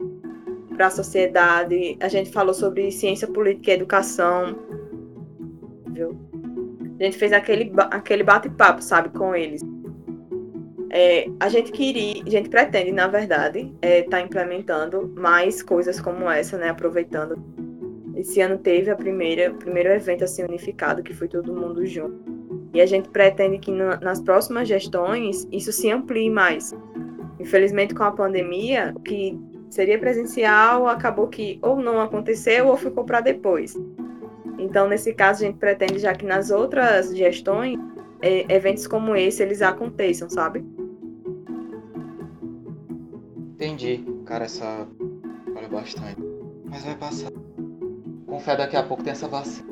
para 0.82 0.88
a 0.88 0.90
sociedade. 0.90 1.96
A 2.00 2.08
gente 2.08 2.32
falou 2.32 2.56
sobre 2.56 2.92
ciência 2.92 3.28
política 3.28 3.70
e 3.70 3.74
educação. 3.76 4.58
Viu? 5.94 6.20
A 7.00 7.04
gente 7.04 7.20
fez 7.20 7.32
aquele, 7.32 7.72
aquele 7.92 8.24
bate-papo, 8.24 8.82
sabe, 8.82 9.10
com 9.10 9.36
eles. 9.36 9.62
É, 10.90 11.28
a 11.40 11.50
gente 11.50 11.72
queria, 11.72 12.24
a 12.26 12.30
gente 12.30 12.50
pretende, 12.50 12.92
na 12.92 13.08
verdade, 13.08 13.72
estar 13.76 13.88
é, 13.88 14.02
tá 14.02 14.22
implementando 14.22 15.08
mais 15.16 15.62
coisas 15.62 16.02
como 16.02 16.28
essa, 16.28 16.58
né? 16.58 16.70
Aproveitando. 16.70 17.38
Esse 18.16 18.42
ano 18.42 18.58
teve 18.58 18.90
a 18.90 18.96
primeira, 18.96 19.52
o 19.52 19.56
primeiro 19.56 19.90
evento 19.90 20.24
assim 20.24 20.44
unificado, 20.44 21.04
que 21.04 21.14
foi 21.14 21.28
todo 21.28 21.54
mundo 21.54 21.86
junto. 21.86 22.20
E 22.74 22.82
a 22.82 22.88
gente 22.88 23.08
pretende 23.10 23.60
que 23.60 23.70
no, 23.70 24.00
nas 24.00 24.20
próximas 24.20 24.68
gestões 24.68 25.48
isso 25.52 25.72
se 25.72 25.92
amplie 25.92 26.30
mais. 26.32 26.74
Infelizmente, 27.40 27.94
com 27.94 28.04
a 28.04 28.12
pandemia, 28.12 28.94
o 28.96 29.00
que 29.00 29.40
seria 29.72 29.98
presencial 29.98 30.88
acabou 30.88 31.28
que 31.28 31.58
ou 31.62 31.78
não 31.78 32.00
aconteceu 32.00 32.68
ou 32.68 32.78
ficou 32.78 33.04
para 33.04 33.22
depois. 33.22 33.74
Então, 34.60 34.88
nesse 34.88 35.14
caso, 35.14 35.44
a 35.44 35.48
gente 35.48 35.58
pretende 35.58 35.98
já 35.98 36.14
que 36.14 36.26
nas 36.26 36.52
outras 36.52 37.16
gestões, 37.16 37.80
é, 38.22 38.46
eventos 38.54 38.86
como 38.86 39.16
esse, 39.16 39.42
eles 39.42 39.62
aconteçam, 39.62 40.30
sabe? 40.30 40.64
Entendi. 43.56 44.06
Cara, 44.26 44.46
essa. 44.46 44.88
Olha 45.56 45.68
bastante. 45.70 46.22
Mas 46.66 46.84
vai 46.84 46.96
passar. 46.96 47.32
Com 48.28 48.40
fé, 48.40 48.56
daqui 48.56 48.76
a 48.76 48.84
pouco 48.84 49.04
tem 49.04 49.12
essa 49.12 49.28
vacina. 49.28 49.70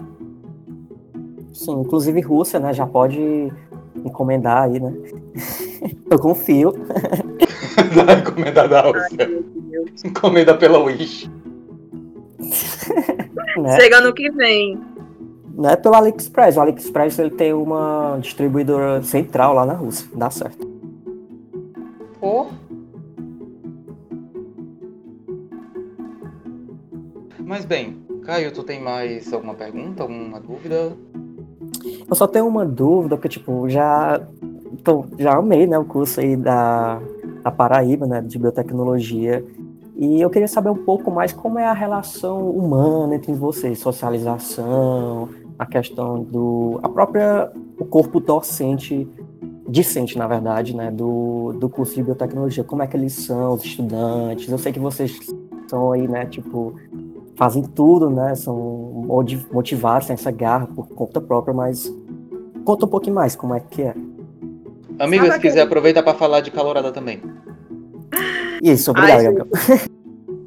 Sim, 1.53 1.81
inclusive 1.81 2.21
Rússia, 2.21 2.59
né? 2.59 2.73
Já 2.73 2.87
pode 2.87 3.19
encomendar 4.05 4.63
aí, 4.63 4.79
né? 4.79 4.93
Eu 6.09 6.19
confio. 6.19 6.73
Vai 8.05 8.19
encomendar 8.19 8.67
da 8.67 8.81
Rússia. 8.81 9.43
Encomenda 10.05 10.55
pela 10.55 10.79
Wish. 10.79 11.29
né? 13.57 13.79
Chega 13.79 14.01
no 14.01 14.13
que 14.13 14.29
vem. 14.31 14.79
Não 15.53 15.69
é 15.69 15.75
pelo 15.75 15.95
AliExpress. 15.95 16.57
O 16.57 16.61
AliExpress 16.61 17.19
ele 17.19 17.31
tem 17.31 17.53
uma 17.53 18.17
distribuidora 18.21 19.01
central 19.03 19.53
lá 19.53 19.65
na 19.65 19.73
Rússia. 19.73 20.07
Dá 20.15 20.29
certo. 20.29 20.67
Oh. 22.21 22.47
Mas 27.39 27.65
bem, 27.65 28.05
Caio, 28.23 28.53
tu 28.53 28.63
tem 28.63 28.81
mais 28.81 29.33
alguma 29.33 29.55
pergunta, 29.55 30.03
alguma 30.03 30.39
dúvida? 30.39 30.95
Eu 32.07 32.15
só 32.15 32.27
tenho 32.27 32.47
uma 32.47 32.65
dúvida, 32.65 33.15
porque 33.15 33.29
tipo, 33.29 33.67
já, 33.69 34.21
tô, 34.83 35.05
já 35.17 35.35
amei 35.35 35.65
né, 35.65 35.77
o 35.77 35.85
curso 35.85 36.19
aí 36.19 36.35
da, 36.35 37.01
da 37.49 37.51
Paraíba, 37.51 38.05
né, 38.05 38.21
de 38.21 38.37
biotecnologia. 38.37 39.43
E 39.95 40.21
eu 40.21 40.29
queria 40.29 40.47
saber 40.47 40.69
um 40.69 40.85
pouco 40.85 41.11
mais 41.11 41.33
como 41.33 41.59
é 41.59 41.65
a 41.65 41.73
relação 41.73 42.49
humana 42.49 43.15
entre 43.15 43.33
vocês, 43.33 43.79
socialização, 43.79 45.27
a 45.57 45.65
questão 45.65 46.23
do. 46.23 46.79
a 46.81 46.87
própria. 46.87 47.51
o 47.77 47.85
corpo 47.85 48.19
docente, 48.19 49.07
discente, 49.67 50.17
na 50.17 50.25
verdade, 50.25 50.75
né, 50.75 50.89
do, 50.89 51.53
do 51.59 51.67
curso 51.67 51.95
de 51.95 52.03
biotecnologia. 52.03 52.63
Como 52.63 52.81
é 52.81 52.87
que 52.87 52.95
eles 52.95 53.13
são, 53.13 53.53
os 53.53 53.65
estudantes? 53.65 54.49
Eu 54.49 54.57
sei 54.57 54.71
que 54.71 54.79
vocês 54.79 55.19
são 55.67 55.91
aí, 55.91 56.07
né, 56.07 56.25
tipo, 56.25 56.75
fazem 57.35 57.63
tudo, 57.63 58.09
né? 58.09 58.35
São 58.35 59.05
motivados, 59.51 60.07
têm 60.07 60.13
essa 60.13 60.31
garra 60.31 60.67
por 60.67 60.87
conta 60.87 61.19
própria, 61.19 61.53
mas 61.53 61.93
conta 62.63 62.85
um 62.85 62.89
pouquinho 62.89 63.15
mais 63.15 63.35
como 63.35 63.53
é 63.53 63.59
que 63.59 63.81
é. 63.81 63.93
Amiga, 64.99 65.31
se 65.31 65.39
quiser, 65.39 65.61
aproveita 65.61 66.03
para 66.03 66.17
falar 66.17 66.41
de 66.41 66.51
calorada 66.51 66.91
também. 66.91 67.21
Isso, 68.61 68.91
obrigado, 68.91 69.23
Gabriel. 69.23 69.47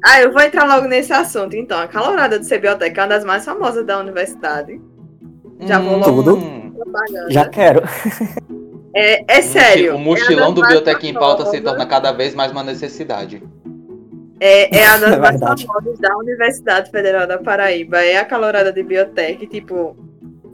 Ah, 0.05 0.21
eu 0.21 0.33
vou 0.33 0.41
entrar 0.41 0.65
logo 0.65 0.85
nesse 0.85 1.13
assunto, 1.13 1.55
então. 1.55 1.79
A 1.79 1.87
calorada 1.87 2.37
do 2.37 2.45
CBioTec 2.45 2.99
é 2.99 3.01
uma 3.01 3.07
das 3.07 3.23
mais 3.23 3.45
famosas 3.45 3.85
da 3.85 3.97
universidade. 3.99 4.79
Já 5.61 5.79
hum, 5.79 5.83
vou 5.83 5.97
logo. 5.97 6.23
Tudo. 6.23 6.63
Já 7.29 7.47
quero. 7.47 7.81
É, 8.95 9.37
é 9.39 9.41
sério. 9.41 9.95
O 9.95 9.99
mochilão 9.99 10.51
é 10.51 10.53
do 10.53 10.61
Biotec 10.61 11.07
em 11.07 11.13
pauta 11.13 11.47
se 11.47 11.59
torna 11.61 11.85
cada 11.85 12.11
vez 12.11 12.35
mais 12.35 12.51
uma 12.51 12.63
necessidade. 12.63 13.41
É, 14.39 14.77
é 14.77 14.85
a 14.85 14.97
das 14.97 15.13
é 15.13 15.17
mais 15.17 15.39
famosas 15.39 15.99
da 15.99 16.15
Universidade 16.17 16.91
Federal 16.91 17.25
da 17.25 17.37
Paraíba. 17.39 18.03
É 18.03 18.17
a 18.17 18.25
calorada 18.25 18.71
de 18.71 18.83
biotech, 18.83 19.47
tipo. 19.47 19.97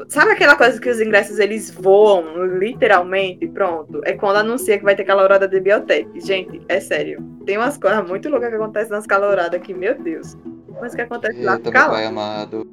Sabe 0.08 0.32
aquela 0.32 0.56
coisa 0.56 0.80
que 0.80 0.90
os 0.90 1.02
ingressos 1.02 1.40
eles 1.40 1.70
voam, 1.72 2.46
literalmente? 2.46 3.48
Pronto. 3.48 4.02
É 4.06 4.14
quando 4.14 4.38
anuncia 4.38 4.78
que 4.78 4.84
vai 4.84 4.96
ter 4.96 5.04
calorada 5.04 5.48
de 5.48 5.60
biotech. 5.60 6.08
Gente, 6.22 6.62
é 6.70 6.80
sério. 6.80 7.22
Tem 7.46 7.58
umas 7.58 7.78
coisas 7.78 8.08
muito 8.08 8.30
loucas 8.30 8.50
que 8.50 8.56
acontecem 8.56 8.92
nas 8.92 9.06
caloradas 9.06 9.60
aqui, 9.60 9.74
meu 9.74 9.98
Deus. 10.00 10.38
Mas 10.80 10.96
que 10.96 11.02
acontece 11.02 11.42
lá 11.42 11.56
Eita, 11.56 11.72
pai 11.72 12.06
amado. 12.06 12.66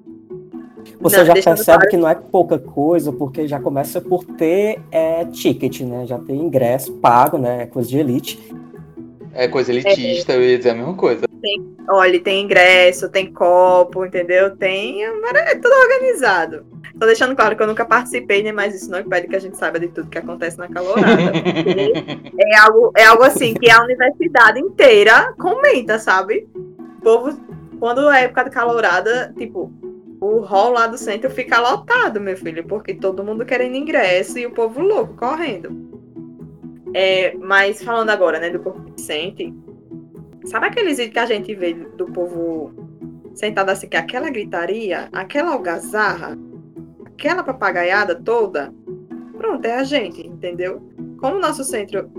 Você 1.00 1.18
não, 1.18 1.26
já 1.26 1.34
percebe 1.34 1.88
que 1.88 1.96
não 1.96 2.08
é 2.08 2.14
pouca 2.14 2.58
coisa, 2.58 3.12
porque 3.12 3.48
já 3.48 3.60
começa 3.60 4.00
por 4.00 4.24
ter 4.24 4.80
é, 4.90 5.24
ticket, 5.24 5.80
né? 5.80 6.06
Já 6.06 6.18
tem 6.18 6.36
ingresso 6.36 6.92
pago, 6.94 7.36
né? 7.36 7.62
É 7.62 7.66
coisa 7.66 7.88
de 7.88 7.98
elite. 7.98 8.54
É 9.32 9.48
coisa 9.48 9.70
elitista, 9.70 10.32
é. 10.32 10.36
eu 10.36 10.42
ia 10.42 10.56
dizer 10.56 10.70
a 10.70 10.74
mesma 10.74 10.94
coisa. 10.94 11.26
Tem, 11.42 11.76
olha, 11.90 12.18
tem 12.20 12.44
ingresso, 12.44 13.08
tem 13.10 13.30
copo, 13.32 14.06
entendeu? 14.06 14.56
Tem. 14.56 15.04
É 15.04 15.54
tudo 15.56 15.74
organizado. 15.74 16.64
Tô 16.98 17.04
deixando 17.04 17.36
claro 17.36 17.54
que 17.54 17.62
eu 17.62 17.66
nunca 17.66 17.84
participei, 17.84 18.42
né? 18.42 18.52
Mas 18.52 18.74
isso 18.74 18.90
não 18.90 19.00
impede 19.00 19.28
que 19.28 19.36
a 19.36 19.40
gente 19.40 19.56
saiba 19.56 19.78
de 19.78 19.88
tudo 19.88 20.08
que 20.08 20.18
acontece 20.18 20.58
na 20.58 20.68
calorada. 20.68 21.06
é, 22.38 22.56
algo, 22.58 22.92
é 22.96 23.04
algo 23.04 23.22
assim 23.22 23.52
que 23.52 23.70
a 23.70 23.82
universidade 23.82 24.58
inteira 24.58 25.34
comenta, 25.38 25.98
sabe? 25.98 26.48
O 26.54 27.02
povo, 27.02 27.38
quando 27.78 28.10
é 28.10 28.24
época 28.24 28.44
de 28.44 28.50
calorada, 28.50 29.32
tipo, 29.36 29.70
o 30.20 30.40
hall 30.40 30.72
lá 30.72 30.86
do 30.86 30.96
centro 30.96 31.30
fica 31.30 31.60
lotado, 31.60 32.20
meu 32.20 32.36
filho, 32.36 32.64
porque 32.64 32.94
todo 32.94 33.24
mundo 33.24 33.44
querendo 33.44 33.76
ingresso 33.76 34.38
e 34.38 34.46
o 34.46 34.52
povo 34.52 34.80
louco 34.80 35.14
correndo. 35.14 35.86
É, 36.94 37.36
mas 37.36 37.82
falando 37.82 38.08
agora, 38.08 38.40
né, 38.40 38.48
do 38.48 38.60
corpo 38.60 38.80
docente, 38.80 39.54
sabe 40.46 40.66
aqueles 40.66 40.96
vídeos 40.96 41.12
que 41.12 41.18
a 41.18 41.26
gente 41.26 41.54
vê 41.54 41.74
do 41.74 42.06
povo 42.06 42.72
sentado 43.34 43.68
assim, 43.68 43.86
que 43.86 43.98
aquela 43.98 44.30
gritaria, 44.30 45.10
aquela 45.12 45.52
algazarra, 45.52 46.38
aquela 47.16 47.42
papagaiada 47.42 48.14
toda? 48.14 48.72
Pronto, 49.36 49.64
é 49.64 49.76
a 49.76 49.84
gente, 49.84 50.26
entendeu? 50.26 50.82
Como 51.18 51.36
o 51.36 51.40
nosso 51.40 51.64
centro 51.64 52.10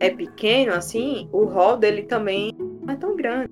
é 0.00 0.08
pequeno, 0.08 0.72
assim, 0.72 1.28
o 1.30 1.44
hall 1.44 1.76
dele 1.76 2.02
também 2.02 2.52
não 2.82 2.94
é 2.94 2.96
tão 2.96 3.14
grande. 3.14 3.50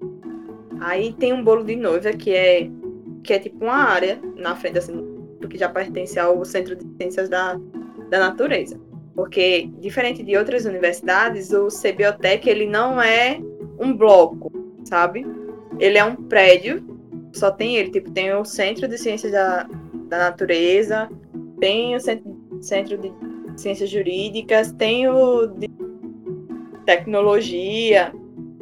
Aí 0.81 1.13
tem 1.13 1.35
um 1.35 1.45
bolo 1.45 1.63
de 1.63 1.77
noiva 1.77 2.13
que 2.13 2.35
é 2.35 2.71
que 3.23 3.35
é 3.35 3.39
tipo 3.39 3.63
uma 3.63 3.75
área 3.75 4.19
na 4.35 4.57
frente 4.57 4.79
assim, 4.79 4.97
que 5.51 5.59
já 5.59 5.69
pertence 5.69 6.19
ao 6.19 6.43
Centro 6.43 6.75
de 6.75 6.87
Ciências 6.97 7.29
da, 7.29 7.61
da 8.09 8.19
Natureza. 8.19 8.81
Porque 9.15 9.69
diferente 9.79 10.23
de 10.23 10.39
outras 10.39 10.65
universidades, 10.65 11.53
o 11.53 11.69
CBIOTEC 11.69 12.49
ele 12.49 12.67
não 12.67 13.01
é 13.01 13.39
um 13.79 13.95
bloco, 13.95 14.51
sabe? 14.85 15.27
Ele 15.79 15.99
é 15.99 16.05
um 16.05 16.17
prédio, 16.17 16.83
só 17.35 17.51
tem 17.51 17.77
ele, 17.77 17.91
tipo, 17.91 18.11
tem 18.11 18.33
o 18.33 18.45
Centro 18.45 18.89
de 18.89 18.97
Ciências 18.97 19.33
da, 19.33 19.69
da 20.11 20.19
Natureza, 20.19 21.09
tem 21.61 21.95
o 21.95 22.01
Centro, 22.01 22.99
de 22.99 23.13
Ciências 23.57 23.89
Jurídicas, 23.89 24.73
tem 24.73 25.09
o 25.09 25.47
de 25.47 25.71
Tecnologia, 26.85 28.13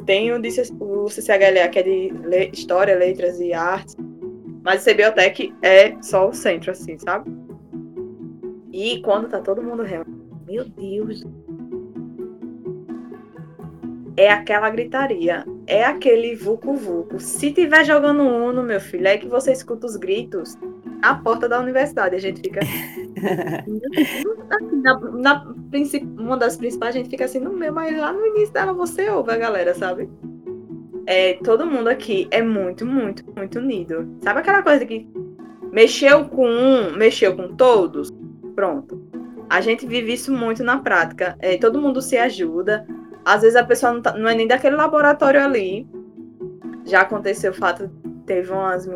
tem 0.05 0.31
o, 0.31 0.39
de, 0.39 0.49
o 0.79 1.09
CCHLA, 1.09 1.67
que 1.69 1.79
é 1.79 1.83
de 1.83 2.09
le, 2.09 2.51
História, 2.53 2.95
Letras 2.95 3.39
e 3.39 3.51
Artes. 3.51 3.97
Mas 4.63 4.85
o 4.85 4.91
CBIOTEC 4.91 5.53
é 5.63 5.99
só 6.01 6.29
o 6.29 6.33
centro, 6.33 6.71
assim, 6.71 6.97
sabe? 6.99 7.31
E 8.71 9.01
quando 9.01 9.29
tá 9.29 9.39
todo 9.39 9.63
mundo 9.63 9.81
reunido, 9.81 10.19
meu 10.45 10.65
Deus. 10.65 11.23
É 14.15 14.29
aquela 14.29 14.69
gritaria. 14.69 15.45
É 15.65 15.85
aquele 15.85 16.35
vucu-vucu. 16.35 17.19
Se 17.19 17.51
tiver 17.53 17.85
jogando 17.85 18.21
Uno, 18.21 18.61
meu 18.61 18.81
filho, 18.81 19.07
é 19.07 19.17
que 19.17 19.27
você 19.27 19.53
escuta 19.53 19.87
os 19.87 19.95
gritos 19.95 20.57
à 21.01 21.15
porta 21.15 21.47
da 21.47 21.59
universidade. 21.59 22.15
A 22.15 22.19
gente 22.19 22.41
fica. 22.41 22.59
na, 24.83 24.99
na, 24.99 25.53
uma 26.17 26.37
das 26.37 26.57
principais, 26.57 26.95
a 26.95 26.97
gente 26.97 27.09
fica 27.09 27.25
assim 27.25 27.39
no 27.39 27.53
meio, 27.53 27.73
mas 27.73 27.97
lá 27.97 28.13
no 28.13 28.25
início 28.25 28.53
dela 28.53 28.73
você 28.73 29.09
ouve 29.09 29.31
a 29.31 29.37
galera, 29.37 29.73
sabe? 29.73 30.09
É, 31.05 31.33
todo 31.43 31.65
mundo 31.65 31.87
aqui 31.87 32.27
é 32.31 32.41
muito, 32.41 32.85
muito, 32.85 33.23
muito 33.35 33.59
unido. 33.59 34.07
Sabe 34.21 34.39
aquela 34.39 34.61
coisa 34.61 34.85
que 34.85 35.07
mexeu 35.71 36.25
com 36.25 36.47
um, 36.47 36.95
mexeu 36.95 37.35
com 37.35 37.55
todos? 37.55 38.11
Pronto. 38.55 39.01
A 39.49 39.61
gente 39.61 39.87
vive 39.87 40.13
isso 40.13 40.31
muito 40.31 40.63
na 40.63 40.77
prática. 40.77 41.35
É, 41.39 41.57
todo 41.57 41.81
mundo 41.81 42.01
se 42.01 42.17
ajuda. 42.17 42.85
Às 43.25 43.41
vezes 43.41 43.55
a 43.55 43.63
pessoa 43.63 43.93
não, 43.93 44.01
tá, 44.01 44.15
não 44.15 44.29
é 44.29 44.35
nem 44.35 44.47
daquele 44.47 44.75
laboratório 44.75 45.43
ali. 45.43 45.87
Já 46.85 47.01
aconteceu 47.01 47.51
o 47.51 47.55
fato, 47.55 47.89
teve 48.25 48.51
umas 48.51 48.87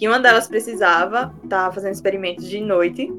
que 0.00 0.08
uma 0.08 0.18
delas 0.18 0.48
precisava, 0.48 1.30
tava 1.46 1.74
fazendo 1.74 1.92
experimentos 1.92 2.48
de 2.48 2.58
noite. 2.58 3.12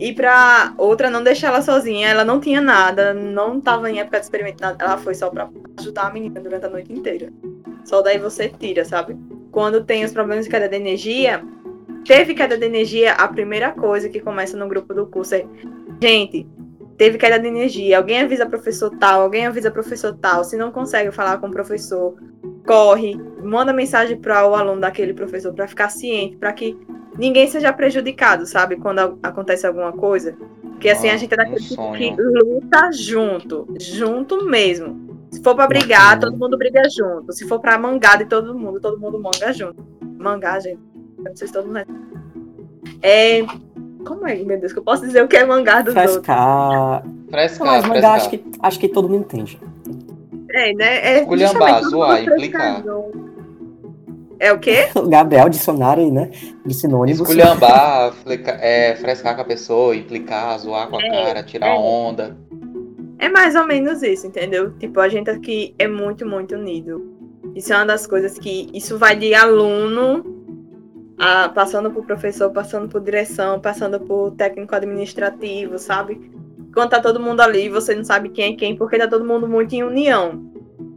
E 0.00 0.10
pra 0.14 0.72
outra 0.78 1.10
não 1.10 1.22
deixar 1.22 1.48
ela 1.48 1.60
sozinha, 1.60 2.08
ela 2.08 2.24
não 2.24 2.40
tinha 2.40 2.62
nada, 2.62 3.12
não 3.12 3.60
tava 3.60 3.90
em 3.90 4.00
época 4.00 4.18
de 4.18 4.24
experimento, 4.24 4.64
ela 4.64 4.96
foi 4.96 5.14
só 5.14 5.28
pra 5.28 5.50
ajudar 5.78 6.06
a 6.06 6.10
menina 6.10 6.40
durante 6.40 6.64
a 6.64 6.70
noite 6.70 6.90
inteira. 6.90 7.30
Só 7.84 8.00
daí 8.00 8.18
você 8.18 8.48
tira, 8.48 8.86
sabe? 8.86 9.18
Quando 9.50 9.84
tem 9.84 10.02
os 10.02 10.12
problemas 10.12 10.46
de 10.46 10.50
queda 10.50 10.66
de 10.66 10.76
energia, 10.76 11.44
teve 12.06 12.32
queda 12.32 12.56
de 12.56 12.64
energia, 12.64 13.12
a 13.12 13.28
primeira 13.28 13.70
coisa 13.72 14.08
que 14.08 14.18
começa 14.18 14.56
no 14.56 14.66
grupo 14.66 14.94
do 14.94 15.04
curso 15.06 15.34
é: 15.34 15.44
gente, 16.02 16.48
teve 17.02 17.18
queda 17.18 17.36
de 17.36 17.48
energia, 17.48 17.98
alguém 17.98 18.20
avisa 18.20 18.46
professor 18.46 18.88
tal, 18.96 19.22
alguém 19.22 19.44
avisa 19.44 19.72
professor 19.72 20.16
tal. 20.16 20.44
Se 20.44 20.56
não 20.56 20.70
consegue 20.70 21.10
falar 21.10 21.38
com 21.38 21.48
o 21.48 21.50
professor, 21.50 22.14
corre, 22.64 23.20
manda 23.42 23.72
mensagem 23.72 24.16
para 24.16 24.48
o 24.48 24.54
aluno 24.54 24.80
daquele 24.80 25.12
professor 25.12 25.52
para 25.52 25.66
ficar 25.66 25.88
ciente, 25.88 26.36
para 26.36 26.52
que 26.52 26.78
ninguém 27.18 27.48
seja 27.48 27.72
prejudicado, 27.72 28.46
sabe? 28.46 28.76
Quando 28.76 29.18
acontece 29.20 29.66
alguma 29.66 29.92
coisa. 29.92 30.36
Porque 30.62 30.88
assim 30.90 31.08
ah, 31.08 31.14
a 31.14 31.16
gente 31.16 31.34
é 31.34 31.36
daquele 31.36 31.60
tipo 31.60 31.92
que 31.92 32.14
luta 32.16 32.92
junto, 32.92 33.66
junto 33.80 34.44
mesmo. 34.44 35.26
Se 35.32 35.42
for 35.42 35.56
para 35.56 35.66
brigar, 35.66 36.20
todo 36.20 36.38
mundo 36.38 36.56
briga 36.56 36.82
junto. 36.88 37.32
Se 37.32 37.48
for 37.48 37.58
para 37.58 37.76
mangar 37.78 38.16
de 38.18 38.26
todo 38.26 38.56
mundo, 38.56 38.78
todo 38.80 39.00
mundo 39.00 39.20
manga 39.20 39.52
junto. 39.52 39.84
Mangar, 40.20 40.60
gente. 40.62 40.78
Não 41.18 41.34
sei 41.34 41.48
se 41.48 41.52
todo 41.52 41.66
mundo 41.66 41.78
é. 41.78 41.86
é 43.02 43.46
como 44.02 44.26
é, 44.26 44.36
meu 44.36 44.58
Deus, 44.58 44.72
que 44.72 44.78
eu 44.78 44.82
posso 44.82 45.02
dizer 45.02 45.22
o 45.22 45.28
que 45.28 45.36
é 45.36 45.44
mangar 45.44 45.82
dos 45.82 45.94
frescar. 45.94 46.96
outros? 46.96 47.12
Frescar. 47.30 47.66
Mas 47.66 47.86
mangar 47.86 48.14
acho 48.16 48.30
que, 48.30 48.44
acho 48.60 48.78
que 48.78 48.88
todo 48.88 49.08
mundo 49.08 49.22
entende. 49.22 49.58
É, 50.50 50.74
né? 50.74 50.98
É 50.98 51.20
Esculhambar, 51.20 51.82
zoar, 51.84 52.22
implicar. 52.22 52.84
É 54.38 54.52
o 54.52 54.58
quê? 54.58 54.88
O 54.94 55.06
Gabriel, 55.08 55.48
dicionário, 55.48 56.12
né? 56.12 56.30
De 56.66 56.74
sinônimos. 56.74 57.20
Esculhambar, 57.20 58.12
é, 58.60 58.96
frescar 58.96 59.34
com 59.34 59.42
a 59.42 59.44
pessoa, 59.44 59.96
implicar, 59.96 60.58
zoar 60.58 60.88
com 60.88 60.98
a 60.98 61.02
é, 61.02 61.10
cara, 61.10 61.42
tirar 61.42 61.68
é. 61.68 61.78
onda. 61.78 62.36
É 63.18 63.28
mais 63.28 63.54
ou 63.54 63.66
menos 63.66 64.02
isso, 64.02 64.26
entendeu? 64.26 64.72
Tipo, 64.78 65.00
a 65.00 65.08
gente 65.08 65.30
aqui 65.30 65.74
é 65.78 65.86
muito, 65.86 66.26
muito 66.26 66.56
unido. 66.56 67.08
Isso 67.54 67.72
é 67.72 67.76
uma 67.76 67.86
das 67.86 68.06
coisas 68.06 68.36
que. 68.38 68.68
Isso 68.74 68.98
vai 68.98 69.16
de 69.16 69.32
aluno 69.32 70.41
a, 71.22 71.48
passando 71.48 71.88
por 71.88 72.04
professor, 72.04 72.50
passando 72.50 72.88
por 72.88 73.00
direção, 73.00 73.60
passando 73.60 74.00
por 74.00 74.32
técnico 74.32 74.74
administrativo, 74.74 75.78
sabe? 75.78 76.32
Quando 76.74 76.90
tá 76.90 77.00
todo 77.00 77.20
mundo 77.20 77.40
ali, 77.40 77.68
você 77.68 77.94
não 77.94 78.02
sabe 78.02 78.30
quem 78.30 78.54
é 78.54 78.56
quem, 78.56 78.74
porque 78.76 78.98
tá 78.98 79.06
todo 79.06 79.24
mundo 79.24 79.46
muito 79.46 79.72
em 79.72 79.84
união, 79.84 80.50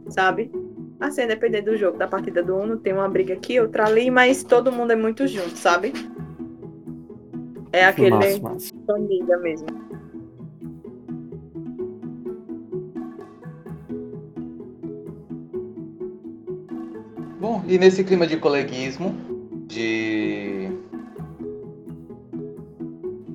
sabe? 0.08 0.50
Assim, 0.98 1.28
dependendo 1.28 1.70
do 1.70 1.76
jogo, 1.76 1.96
da 1.96 2.08
partida 2.08 2.42
do 2.42 2.56
Uno, 2.56 2.76
tem 2.76 2.92
uma 2.92 3.08
briga 3.08 3.34
aqui, 3.34 3.60
outra 3.60 3.86
ali, 3.86 4.10
mas 4.10 4.42
todo 4.42 4.72
mundo 4.72 4.90
é 4.90 4.96
muito 4.96 5.28
junto, 5.28 5.56
sabe? 5.56 5.92
É 7.72 7.84
aquele 7.84 8.10
massa, 8.10 8.40
massa. 8.40 8.74
família 8.84 9.36
mesmo. 9.38 9.68
Bom, 17.38 17.62
e 17.68 17.78
nesse 17.78 18.02
clima 18.02 18.26
de 18.26 18.38
coleguismo, 18.38 19.35
de. 19.66 20.68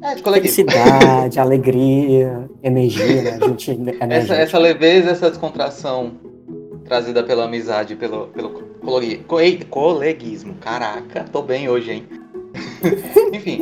É, 0.02 0.16
de. 0.16 0.24
Felicidade, 0.24 1.40
alegria, 1.40 2.50
energia, 2.64 3.22
né? 3.22 3.40
A 3.42 3.48
gente, 3.48 3.78
essa, 4.10 4.36
essa 4.36 4.58
leveza, 4.58 5.12
essa 5.12 5.30
descontração 5.30 6.14
trazida 6.86 7.24
pela 7.24 7.46
amizade, 7.46 7.96
pelo, 7.96 8.28
pelo 8.28 8.50
coleguismo. 9.70 10.56
Caraca, 10.56 11.24
tô 11.26 11.42
bem 11.42 11.70
hoje, 11.70 11.92
hein? 11.92 12.08
Enfim. 13.32 13.60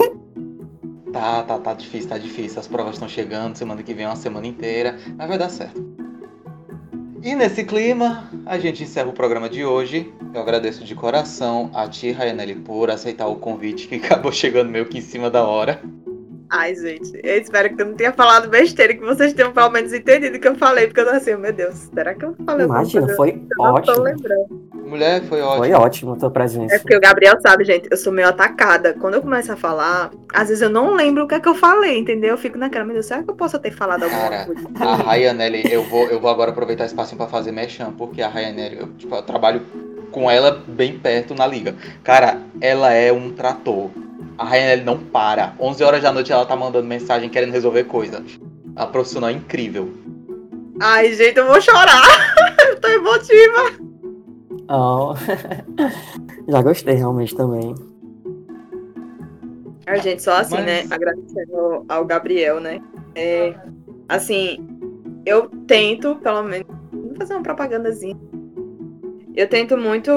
Tá, 1.12 1.44
tá, 1.44 1.58
tá 1.58 1.74
difícil, 1.74 2.10
tá 2.10 2.18
difícil. 2.18 2.60
As 2.60 2.68
provas 2.68 2.94
estão 2.94 3.10
chegando, 3.10 3.56
semana 3.56 3.84
que 3.84 3.94
vem 3.94 4.06
é 4.06 4.08
uma 4.08 4.16
semana 4.16 4.48
inteira, 4.48 4.98
mas 5.18 5.28
vai 5.28 5.38
dar 5.38 5.50
certo. 5.50 5.99
E 7.22 7.36
nesse 7.36 7.66
clima, 7.66 8.30
a 8.46 8.58
gente 8.58 8.84
encerra 8.84 9.10
o 9.10 9.14
programa 9.14 9.50
de 9.50 9.66
hoje. 9.66 10.14
Eu 10.34 10.42
agradeço 10.42 10.84
de 10.84 10.96
coração 10.96 11.70
a 11.74 11.88
ti, 11.88 12.12
Rayanelli, 12.12 12.56
por 12.56 12.90
aceitar 12.90 13.28
o 13.28 13.36
convite 13.36 13.88
que 13.88 13.96
acabou 14.04 14.32
chegando 14.32 14.70
meio 14.70 14.86
que 14.86 15.00
em 15.00 15.02
cima 15.02 15.30
da 15.30 15.44
hora. 15.46 15.82
Ai, 16.50 16.74
gente, 16.76 17.12
eu 17.24 17.38
espero 17.40 17.76
que 17.76 17.82
eu 17.82 17.86
não 17.86 17.94
tenha 17.94 18.12
falado 18.12 18.50
besteira, 18.50 18.96
que 18.96 19.02
vocês 19.02 19.34
tenham 19.34 19.52
pelo 19.52 19.70
menos 19.70 19.94
entendido 19.94 20.36
o 20.36 20.40
que 20.40 20.48
eu 20.48 20.56
falei, 20.56 20.88
porque 20.88 21.02
eu 21.02 21.06
tô 21.06 21.12
assim, 21.12 21.36
meu 21.36 21.54
Deus, 21.54 21.90
será 21.94 22.16
que 22.16 22.26
eu 22.26 22.36
falei 22.44 22.66
Imagina, 22.66 23.16
foi 23.16 23.30
eu 23.30 23.64
ótimo. 23.64 23.96
Não 23.96 23.96
tô 23.96 24.02
lembrando. 24.02 24.59
Mulher, 24.90 25.22
foi 25.24 25.40
ótimo. 25.40 25.58
Foi 25.60 25.74
ótimo 25.74 26.14
a 26.14 26.16
tua 26.18 26.32
presença. 26.32 26.76
É 26.76 26.80
porque 26.80 26.96
o 26.96 27.00
Gabriel 27.00 27.40
sabe, 27.42 27.64
gente, 27.64 27.88
eu 27.92 27.96
sou 27.96 28.12
meio 28.12 28.28
atacada. 28.28 28.96
Quando 29.00 29.14
eu 29.14 29.22
começo 29.22 29.52
a 29.52 29.56
falar, 29.56 30.10
às 30.34 30.48
vezes 30.48 30.64
eu 30.64 30.70
não 30.70 30.96
lembro 30.96 31.26
o 31.26 31.28
que 31.28 31.36
é 31.36 31.40
que 31.40 31.48
eu 31.48 31.54
falei, 31.54 32.00
entendeu? 32.00 32.32
Eu 32.32 32.38
fico 32.38 32.58
naquela, 32.58 32.84
meu 32.84 32.96
Deus, 32.96 33.06
será 33.06 33.22
que 33.22 33.30
eu 33.30 33.36
posso 33.36 33.60
ter 33.60 33.72
falado 33.72 34.04
alguma 34.04 34.30
Cara, 34.30 34.46
coisa? 34.46 34.68
A 34.80 34.96
Rayanelli, 34.96 35.72
eu 35.72 35.84
vou, 35.84 36.08
eu 36.08 36.20
vou 36.20 36.32
agora 36.32 36.50
aproveitar 36.50 36.86
esse 36.86 36.94
espacinho 36.94 37.18
pra 37.18 37.28
fazer 37.28 37.52
mechan, 37.52 37.92
porque 37.92 38.22
a 38.22 38.28
Rayanelli, 38.28 38.80
eu, 38.80 38.88
tipo, 38.94 39.16
eu 39.16 39.22
trabalho 39.22 39.62
com 40.12 40.30
ela 40.30 40.64
bem 40.68 40.98
perto 40.98 41.36
na 41.36 41.46
liga. 41.46 41.76
Cara, 42.04 42.40
ela 42.60 42.92
é 42.92 43.14
um 43.14 43.32
trator 43.32 43.92
a 44.40 44.46
Rainelli 44.46 44.84
não 44.84 44.98
para. 44.98 45.54
11 45.60 45.84
horas 45.84 46.02
da 46.02 46.14
noite 46.14 46.32
ela 46.32 46.46
tá 46.46 46.56
mandando 46.56 46.88
mensagem 46.88 47.30
querendo 47.30 47.52
resolver 47.52 47.84
coisa. 47.84 48.24
A 48.74 48.88
profissional 48.88 49.30
é 49.30 49.34
incrível. 49.34 49.94
Ai, 50.80 51.14
gente, 51.14 51.38
eu 51.38 51.46
vou 51.46 51.60
chorar. 51.60 52.02
eu 52.70 52.80
tô 52.80 52.88
emotiva. 52.88 53.89
Oh. 54.70 55.16
Já 56.48 56.62
gostei 56.62 56.96
realmente 56.96 57.36
também. 57.36 57.74
A 59.88 59.98
gente, 59.98 60.22
só 60.22 60.34
assim, 60.34 60.56
Mas... 60.56 60.66
né? 60.66 60.84
Agradecendo 60.92 61.86
ao 61.90 62.06
Gabriel, 62.06 62.60
né? 62.60 62.80
É, 63.16 63.56
assim, 64.08 64.68
eu 65.26 65.50
tento, 65.66 66.16
pelo 66.18 66.44
menos, 66.44 66.68
vou 66.94 67.16
fazer 67.18 67.34
uma 67.34 67.42
propagandazinha. 67.42 68.16
Eu 69.36 69.50
tento 69.50 69.76
muito 69.76 70.12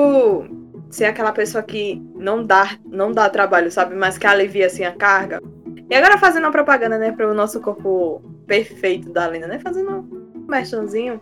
ser 0.91 1.07
aquela 1.07 1.33
pessoa 1.33 1.63
que 1.63 2.03
não 2.15 2.45
dá, 2.45 2.77
não 2.85 3.11
dá 3.13 3.31
trabalho, 3.31 3.73
sabe? 3.73 3.95
Mas 3.95 4.19
que 4.19 4.27
alivia 4.27 4.67
assim 4.67 4.85
a 4.85 4.93
carga. 4.93 5.41
E 5.89 5.95
agora 5.95 6.19
fazendo 6.19 6.45
uma 6.45 6.53
propaganda, 6.53 6.99
né, 6.99 7.13
para 7.13 7.31
o 7.31 7.35
nosso 7.35 7.61
corpo 7.61 8.23
perfeito 8.47 9.11
da 9.11 9.27
Lena, 9.27 9.47
né? 9.47 9.59
Fazendo 9.59 9.91
um 9.91 10.45
merchanzinho. 10.47 11.19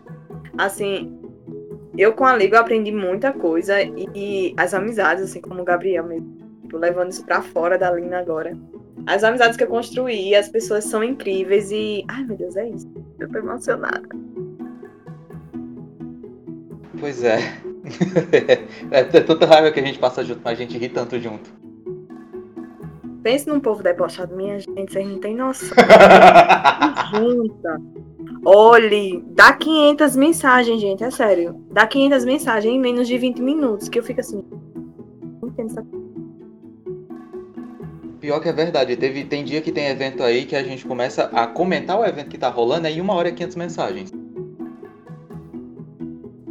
Assim, 0.59 1.20
eu 1.97 2.13
com 2.13 2.25
a 2.25 2.37
Liga 2.37 2.61
aprendi 2.61 2.93
muita 2.93 3.33
coisa 3.33 3.81
e, 3.83 4.09
e, 4.15 4.55
as 4.57 4.75
amizades, 4.75 5.25
assim 5.25 5.41
como 5.41 5.61
o 5.61 5.65
Gabriel 5.65 6.05
mesmo, 6.05 6.37
tipo, 6.63 6.77
levando 6.77 7.11
isso 7.11 7.25
para 7.25 7.43
fora 7.43 7.77
da 7.77 7.91
Lina 7.91 8.19
agora. 8.19 8.57
As 9.07 9.25
amizades 9.25 9.57
que 9.57 9.65
eu 9.65 9.69
construí, 9.69 10.35
as 10.35 10.49
pessoas 10.49 10.85
são 10.85 11.03
incríveis 11.03 11.71
e. 11.71 12.05
Ai 12.09 12.25
meu 12.25 12.37
Deus, 12.37 12.57
é 12.57 12.69
isso. 12.69 12.91
Eu 13.19 13.29
tô 13.29 13.39
emocionada. 13.39 14.09
Pois 16.99 17.25
é. 17.25 17.39
é, 18.91 18.99
é 19.01 19.21
tanta 19.21 19.47
raiva 19.47 19.73
que 19.73 19.81
a 19.81 19.85
gente 19.85 19.99
passa 19.99 20.23
junto, 20.23 20.43
mas 20.45 20.59
a 20.59 20.63
gente 20.63 20.77
ri 20.77 20.89
tanto 20.89 21.19
junto. 21.19 21.51
Pense 23.23 23.49
num 23.49 23.61
povo 23.61 23.83
debochado, 23.83 24.35
minha 24.35 24.59
gente, 24.59 24.93
vocês 24.93 25.07
não 25.07 25.19
tem 25.19 25.35
noção. 25.35 25.77
Junta. 27.13 27.81
Olhe, 28.45 29.23
dá 29.29 29.53
500 29.53 30.17
mensagens, 30.17 30.81
gente, 30.81 31.05
é 31.05 31.11
sério. 31.11 31.63
Dá 31.71 31.87
500 31.87 32.25
mensagens 32.25 32.75
em 32.75 32.81
menos 32.81 33.07
de 33.07 33.19
20 33.19 33.43
minutos, 33.43 33.89
que 33.89 33.99
eu 33.99 34.03
fico 34.03 34.21
assim. 34.21 34.43
Pior 38.19 38.41
que 38.41 38.49
é 38.49 38.53
verdade, 38.53 38.97
teve, 38.97 39.25
tem 39.25 39.45
dia 39.45 39.61
que 39.61 39.73
tem 39.73 39.89
evento 39.89 40.23
aí 40.23 40.45
que 40.45 40.57
a 40.57 40.63
gente 40.63 40.87
começa 40.87 41.25
a 41.33 41.47
comentar 41.47 41.99
o 41.99 42.05
evento 42.05 42.29
que 42.29 42.39
tá 42.39 42.49
rolando, 42.49 42.87
aí 42.87 43.01
uma 43.01 43.15
hora 43.15 43.29
e 43.29 43.33
500 43.33 43.57
mensagens. 43.57 44.13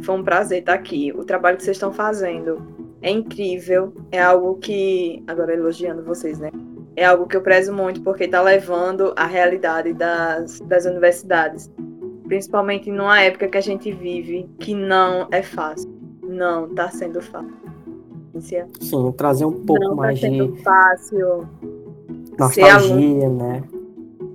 Foi 0.02 0.14
um 0.14 0.24
prazer 0.24 0.60
estar 0.60 0.74
aqui. 0.74 1.12
O 1.12 1.24
trabalho 1.24 1.56
que 1.56 1.64
vocês 1.64 1.76
estão 1.76 1.92
fazendo 1.92 2.62
é 3.02 3.10
incrível. 3.10 3.94
É 4.10 4.20
algo 4.20 4.56
que. 4.56 5.22
Agora 5.26 5.52
elogiando 5.52 6.02
vocês, 6.02 6.38
né? 6.38 6.50
É 6.96 7.04
algo 7.04 7.26
que 7.26 7.36
eu 7.36 7.42
prezo 7.42 7.72
muito 7.72 8.02
porque 8.02 8.24
está 8.24 8.42
levando 8.42 9.12
a 9.16 9.26
realidade 9.26 9.92
das, 9.92 10.60
das 10.60 10.84
universidades. 10.86 11.70
Principalmente 12.30 12.92
numa 12.92 13.20
época 13.20 13.48
que 13.48 13.58
a 13.58 13.60
gente 13.60 13.90
vive 13.90 14.48
que 14.60 14.72
não 14.72 15.26
é 15.32 15.42
fácil. 15.42 15.90
Não 16.22 16.66
está 16.66 16.88
sendo 16.88 17.20
fácil. 17.20 17.50
Sim, 18.38 19.12
trazer 19.16 19.44
um 19.46 19.64
pouco 19.64 19.82
não 19.82 19.90
tá 19.90 19.96
mais 19.96 20.20
tá 20.20 20.28
sendo 20.28 20.52
de 20.52 20.62
fácil 20.62 21.48
nostalgia, 22.38 23.28
né? 23.28 23.64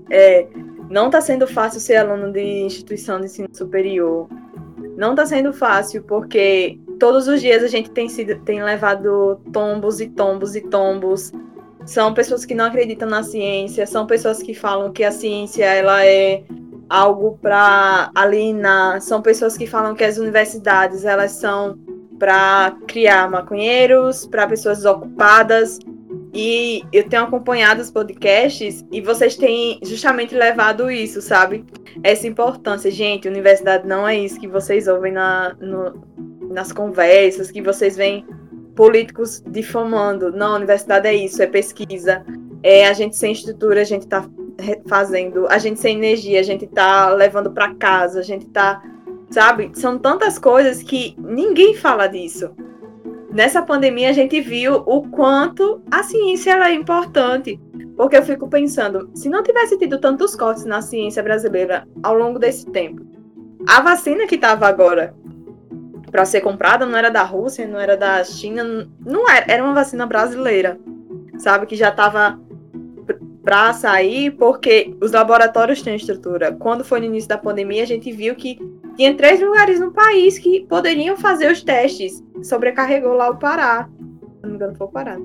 É, 0.10 0.46
não 0.90 1.06
está 1.06 1.22
sendo 1.22 1.48
fácil 1.48 1.80
ser 1.80 1.96
aluno 1.96 2.34
de 2.34 2.42
instituição 2.64 3.18
de 3.18 3.28
ensino 3.28 3.48
superior. 3.54 4.28
Não 4.98 5.12
está 5.12 5.26
sendo 5.26 5.54
fácil 5.54 6.04
porque 6.04 6.78
todos 7.00 7.30
os 7.30 7.40
dias 7.40 7.64
a 7.64 7.70
gente 7.70 7.92
tem 7.92 8.10
sido 8.10 8.42
tem 8.42 8.62
levado 8.62 9.40
tombos 9.54 10.02
e 10.02 10.08
tombos 10.08 10.54
e 10.54 10.60
tombos. 10.60 11.32
São 11.86 12.14
pessoas 12.14 12.44
que 12.44 12.54
não 12.54 12.66
acreditam 12.66 13.08
na 13.08 13.24
ciência, 13.24 13.88
são 13.88 14.06
pessoas 14.06 14.44
que 14.44 14.54
falam 14.54 14.92
que 14.92 15.02
a 15.02 15.12
ciência 15.12 15.64
ela 15.64 16.06
é 16.06 16.44
algo 16.90 17.38
para 17.42 18.12
alienar, 18.14 19.02
são 19.02 19.22
pessoas 19.22 19.58
que 19.58 19.66
falam 19.66 19.96
que 19.96 20.04
as 20.04 20.18
universidades 20.18 21.06
elas 21.06 21.32
são 21.32 21.78
para 22.20 22.76
criar 22.88 23.30
maconheiros, 23.30 24.26
para 24.28 24.48
pessoas 24.48 24.78
desocupadas. 24.78 25.80
E 26.34 26.84
eu 26.92 27.08
tenho 27.08 27.24
acompanhado 27.24 27.82
os 27.82 27.90
podcasts 27.90 28.86
e 28.92 29.00
vocês 29.00 29.38
têm 29.38 29.80
justamente 29.82 30.36
levado 30.36 30.92
isso, 30.92 31.22
sabe? 31.22 31.66
Essa 32.04 32.28
importância. 32.28 32.92
Gente, 32.92 33.28
universidade 33.28 33.88
não 33.88 34.06
é 34.06 34.18
isso 34.18 34.40
que 34.40 34.48
vocês 34.48 34.88
ouvem 34.88 35.14
na, 35.14 35.56
no, 35.62 36.06
nas 36.52 36.74
conversas, 36.74 37.52
que 37.52 37.62
vocês 37.62 37.96
veem 37.96 38.26
políticos 38.76 39.42
difamando. 39.48 40.32
Não, 40.32 40.56
universidade 40.56 41.08
é 41.08 41.14
isso, 41.14 41.42
é 41.42 41.48
pesquisa. 41.48 42.26
É 42.62 42.86
a 42.88 42.94
gente 42.94 43.16
sem 43.16 43.32
estrutura, 43.32 43.82
a 43.82 43.86
gente 43.86 44.04
está 44.04 44.28
fazendo. 44.88 45.48
A 45.48 45.58
gente 45.58 45.80
sem 45.80 45.98
energia, 45.98 46.40
a 46.40 46.44
gente 46.44 46.66
está 46.66 47.10
levando 47.10 47.52
para 47.52 47.74
casa, 47.76 48.20
a 48.20 48.24
gente 48.24 48.46
está. 48.46 48.82
Sabe? 49.30 49.72
São 49.74 49.98
tantas 49.98 50.38
coisas 50.38 50.84
que 50.84 51.16
ninguém 51.18 51.76
fala 51.76 52.08
disso. 52.08 52.52
Nessa 53.32 53.62
pandemia, 53.62 54.10
a 54.10 54.14
gente 54.14 54.40
viu 54.40 54.76
o 54.86 55.10
quanto 55.10 55.82
a 55.92 56.04
ciência 56.04 56.52
é 56.52 56.74
importante. 56.74 57.60
Porque 57.98 58.18
eu 58.18 58.24
fico 58.24 58.48
pensando, 58.48 59.10
se 59.14 59.30
não 59.30 59.42
tivesse 59.42 59.78
tido 59.78 60.00
tantos 60.00 60.36
cortes 60.36 60.66
na 60.66 60.82
ciência 60.82 61.24
brasileira 61.24 61.88
ao 62.04 62.14
longo 62.14 62.38
desse 62.38 62.66
tempo, 62.66 63.06
a 63.68 63.82
vacina 63.82 64.28
que 64.28 64.36
estava 64.36 64.68
agora 64.68 65.16
para 66.12 66.26
ser 66.26 66.42
comprada 66.42 66.86
não 66.86 66.98
era 66.98 67.10
da 67.10 67.24
Rússia, 67.24 67.68
não 67.68 67.80
era 67.80 67.98
da 67.98 68.24
China, 68.24 68.88
não 69.06 69.30
era, 69.30 69.52
era 69.52 69.64
uma 69.64 69.74
vacina 69.74 70.06
brasileira, 70.06 70.80
sabe? 71.38 71.66
Que 71.66 71.76
já 71.76 71.90
estava 71.90 72.40
para 73.46 73.72
sair, 73.74 74.32
porque 74.32 74.96
os 75.00 75.12
laboratórios 75.12 75.84
têm 75.84 75.96
estrutura. 75.96 76.52
Quando 76.52 76.84
foi 76.84 77.00
no 77.00 77.06
início 77.06 77.30
da 77.30 77.38
pandemia, 77.38 77.84
a 77.84 77.86
gente 77.86 78.12
viu 78.12 78.36
que 78.36 78.60
tinha 78.98 79.14
três 79.16 79.40
lugares 79.40 79.80
no 79.80 79.92
país 79.92 80.40
que 80.40 80.66
poderiam 80.68 81.16
fazer 81.16 81.52
os 81.52 81.62
testes. 81.62 82.24
Sobrecarregou 82.42 83.14
lá 83.14 83.30
o 83.30 83.38
Pará. 83.38 83.88
Se 83.88 84.42
não 84.42 84.50
me 84.50 84.56
engano, 84.56 84.76
foi 84.76 84.88
o 84.88 84.90
Pará. 84.90 85.18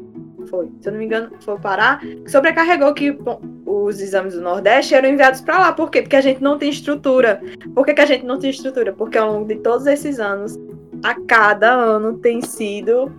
Foi. 0.49 0.71
Se 0.81 0.89
eu 0.89 0.93
não 0.93 0.99
me 0.99 1.07
engano, 1.07 1.31
foi 1.41 1.55
o 1.55 1.61
Pará. 1.61 1.99
Sobrecarregou 2.27 2.93
que 2.93 3.11
bom, 3.11 3.41
os 3.65 4.01
exames 4.01 4.35
do 4.35 4.43
Nordeste 4.43 4.95
eram 4.95 5.09
enviados 5.09 5.41
para 5.41 5.59
lá. 5.59 5.73
Por 5.73 5.91
quê? 5.91 6.03
Porque 6.03 6.17
a 6.17 6.21
gente 6.21 6.43
não 6.43 6.59
tem 6.59 6.69
estrutura. 6.69 7.41
Por 7.75 7.87
que, 7.87 7.95
que 7.95 8.01
a 8.03 8.07
gente 8.07 8.27
não 8.27 8.39
tem 8.39 8.51
estrutura? 8.51 8.93
Porque 8.93 9.17
ao 9.17 9.33
longo 9.33 9.49
de 9.49 9.57
todos 9.57 9.87
esses 9.87 10.21
anos, 10.21 10.59
a 11.03 11.15
cada 11.23 11.73
ano 11.73 12.19
tem 12.19 12.43
sido 12.43 13.11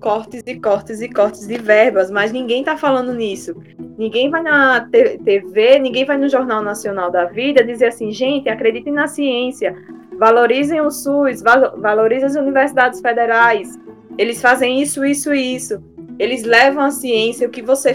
cortes 0.00 0.42
e 0.46 0.58
cortes 0.58 1.00
e 1.00 1.08
cortes 1.08 1.46
de 1.46 1.58
verbas, 1.58 2.10
mas 2.10 2.32
ninguém 2.32 2.60
está 2.60 2.76
falando 2.76 3.14
nisso. 3.14 3.54
Ninguém 4.00 4.30
vai 4.30 4.42
na 4.42 4.80
TV, 4.80 5.78
ninguém 5.78 6.06
vai 6.06 6.16
no 6.16 6.26
Jornal 6.26 6.62
Nacional 6.62 7.10
da 7.10 7.26
Vida 7.26 7.62
dizer 7.62 7.88
assim, 7.88 8.10
gente, 8.10 8.48
acreditem 8.48 8.94
na 8.94 9.06
ciência, 9.06 9.76
valorizem 10.18 10.80
o 10.80 10.90
SUS, 10.90 11.42
valorizem 11.42 12.24
as 12.24 12.34
universidades 12.34 13.02
federais. 13.02 13.78
Eles 14.16 14.40
fazem 14.40 14.80
isso, 14.80 15.04
isso 15.04 15.34
e 15.34 15.54
isso. 15.54 15.84
Eles 16.18 16.44
levam 16.44 16.82
a 16.82 16.90
ciência, 16.90 17.46
o 17.46 17.50
que 17.50 17.60
você, 17.60 17.94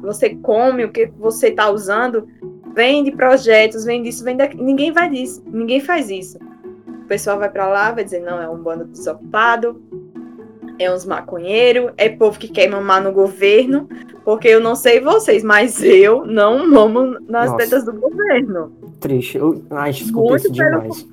você 0.00 0.30
come, 0.36 0.86
o 0.86 0.90
que 0.90 1.12
você 1.18 1.48
está 1.48 1.68
usando, 1.68 2.26
vem 2.74 3.04
de 3.04 3.10
projetos, 3.10 3.84
vem 3.84 4.02
disso, 4.02 4.24
vem 4.24 4.38
daqui. 4.38 4.56
Ninguém 4.56 4.90
vai 4.90 5.10
disso, 5.10 5.44
ninguém 5.46 5.80
faz 5.80 6.08
isso 6.08 6.38
pessoal 7.12 7.38
vai 7.38 7.50
para 7.50 7.68
lá, 7.68 7.92
vai 7.92 8.04
dizer, 8.04 8.20
não, 8.20 8.40
é 8.40 8.48
um 8.48 8.56
bando 8.56 8.86
desocupado, 8.86 9.82
é 10.78 10.92
uns 10.92 11.04
maconheiros, 11.04 11.92
é 11.96 12.08
povo 12.08 12.38
que 12.38 12.48
quer 12.48 12.68
mamar 12.68 13.02
no 13.02 13.12
governo, 13.12 13.88
porque 14.24 14.48
eu 14.48 14.60
não 14.60 14.74
sei 14.74 15.00
vocês, 15.00 15.42
mas 15.42 15.82
eu 15.82 16.24
não 16.26 16.66
mamo 16.68 17.18
nas 17.28 17.50
Nossa. 17.50 17.56
tetas 17.56 17.84
do 17.84 17.92
governo. 17.92 18.72
Triste. 19.00 19.38
Eu, 19.38 19.62
ai, 19.70 19.92
desculpa 19.92 20.36
isso 20.36 20.50
demais. 20.50 21.06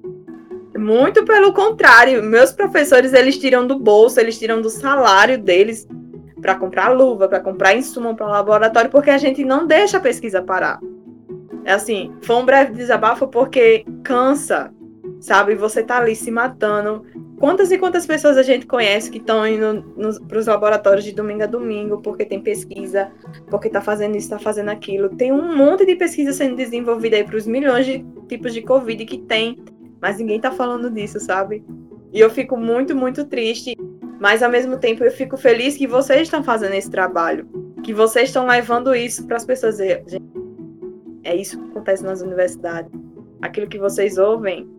muito 0.77 1.25
pelo 1.25 1.53
contrário, 1.53 2.23
meus 2.23 2.51
professores 2.51 3.13
eles 3.13 3.37
tiram 3.37 3.65
do 3.65 3.77
bolso, 3.77 4.19
eles 4.19 4.37
tiram 4.37 4.61
do 4.61 4.69
salário 4.69 5.37
deles 5.37 5.87
para 6.41 6.55
comprar 6.55 6.89
luva, 6.89 7.27
para 7.27 7.39
comprar 7.39 7.75
insumo 7.75 8.15
para 8.15 8.25
o 8.25 8.29
laboratório, 8.29 8.89
porque 8.89 9.09
a 9.09 9.17
gente 9.17 9.43
não 9.43 9.67
deixa 9.67 9.97
a 9.97 10.01
pesquisa 10.01 10.41
parar. 10.41 10.79
É 11.65 11.73
assim, 11.73 12.13
foi 12.21 12.35
um 12.37 12.45
breve 12.45 12.73
desabafo 12.73 13.27
porque 13.27 13.85
cansa, 14.03 14.71
sabe? 15.19 15.55
Você 15.55 15.83
tá 15.83 15.97
ali 15.97 16.15
se 16.15 16.31
matando. 16.31 17.05
Quantas 17.39 17.71
e 17.71 17.77
quantas 17.77 18.05
pessoas 18.05 18.37
a 18.37 18.43
gente 18.43 18.67
conhece 18.67 19.09
que 19.09 19.17
estão 19.17 19.47
indo 19.47 19.81
para 20.27 20.37
os 20.37 20.45
laboratórios 20.45 21.05
de 21.05 21.13
domingo 21.13 21.43
a 21.43 21.45
domingo 21.45 22.01
porque 22.01 22.25
tem 22.25 22.41
pesquisa, 22.41 23.09
porque 23.49 23.69
tá 23.69 23.79
fazendo 23.79 24.17
isso, 24.17 24.29
tá 24.29 24.37
fazendo 24.37 24.69
aquilo. 24.69 25.07
Tem 25.15 25.31
um 25.31 25.55
monte 25.55 25.85
de 25.85 25.95
pesquisa 25.95 26.33
sendo 26.33 26.57
desenvolvida 26.57 27.15
aí 27.15 27.23
para 27.23 27.37
os 27.37 27.47
milhões 27.47 27.85
de 27.85 28.05
tipos 28.27 28.53
de 28.53 28.61
Covid 28.61 29.05
que 29.05 29.19
tem, 29.19 29.57
mas 30.01 30.17
ninguém 30.17 30.39
tá 30.39 30.51
falando 30.51 30.91
disso, 30.91 31.17
sabe? 31.17 31.63
E 32.11 32.19
eu 32.19 32.29
fico 32.29 32.57
muito, 32.57 32.93
muito 32.93 33.23
triste, 33.23 33.73
mas 34.19 34.43
ao 34.43 34.51
mesmo 34.51 34.77
tempo 34.77 35.05
eu 35.05 35.11
fico 35.11 35.37
feliz 35.37 35.77
que 35.77 35.87
vocês 35.87 36.23
estão 36.23 36.43
fazendo 36.43 36.73
esse 36.73 36.91
trabalho, 36.91 37.47
que 37.83 37.93
vocês 37.93 38.27
estão 38.27 38.47
levando 38.47 38.93
isso 38.93 39.25
para 39.25 39.37
as 39.37 39.45
pessoas. 39.45 39.77
Gente, 39.77 40.21
é 41.23 41.37
isso 41.37 41.57
que 41.57 41.69
acontece 41.69 42.03
nas 42.03 42.21
universidades. 42.21 42.91
Aquilo 43.41 43.67
que 43.69 43.79
vocês 43.79 44.17
ouvem 44.17 44.69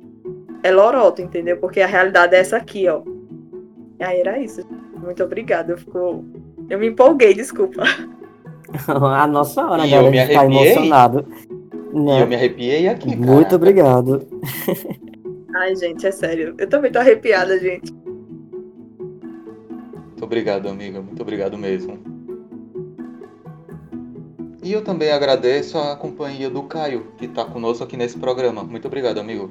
é 0.62 0.70
loroto, 0.70 1.22
entendeu? 1.22 1.56
Porque 1.56 1.80
a 1.80 1.86
realidade 1.86 2.34
é 2.34 2.38
essa 2.38 2.56
aqui, 2.56 2.88
ó. 2.88 3.02
Aí 4.00 4.20
era 4.20 4.38
isso. 4.38 4.62
Muito 4.96 5.22
obrigada. 5.22 5.72
Eu, 5.72 5.78
fico... 5.78 6.24
eu 6.68 6.78
me 6.78 6.88
empolguei, 6.88 7.34
desculpa. 7.34 7.82
a 8.86 9.26
nossa 9.26 9.66
hora, 9.66 9.86
e 9.86 9.90
galera, 9.90 10.10
de 10.10 10.26
ficar 10.26 10.44
emocionado. 10.44 11.26
Né? 11.92 12.22
eu 12.22 12.26
me 12.26 12.36
arrepiei 12.36 12.88
aqui. 12.88 13.16
Cara. 13.16 13.32
Muito 13.32 13.56
obrigado. 13.56 14.26
Ai, 15.54 15.74
gente, 15.74 16.06
é 16.06 16.10
sério. 16.10 16.54
Eu 16.58 16.68
também 16.68 16.92
tô 16.92 16.98
arrepiada, 16.98 17.58
gente. 17.58 17.92
Muito 20.10 20.24
obrigado, 20.24 20.68
amiga. 20.68 21.00
Muito 21.00 21.20
obrigado 21.20 21.58
mesmo. 21.58 21.98
E 24.62 24.72
eu 24.72 24.84
também 24.84 25.10
agradeço 25.10 25.78
a 25.78 25.96
companhia 25.96 26.50
do 26.50 26.62
Caio, 26.64 27.06
que 27.16 27.24
está 27.24 27.44
conosco 27.44 27.82
aqui 27.82 27.96
nesse 27.96 28.18
programa. 28.18 28.62
Muito 28.62 28.86
obrigado, 28.86 29.18
amigo. 29.18 29.50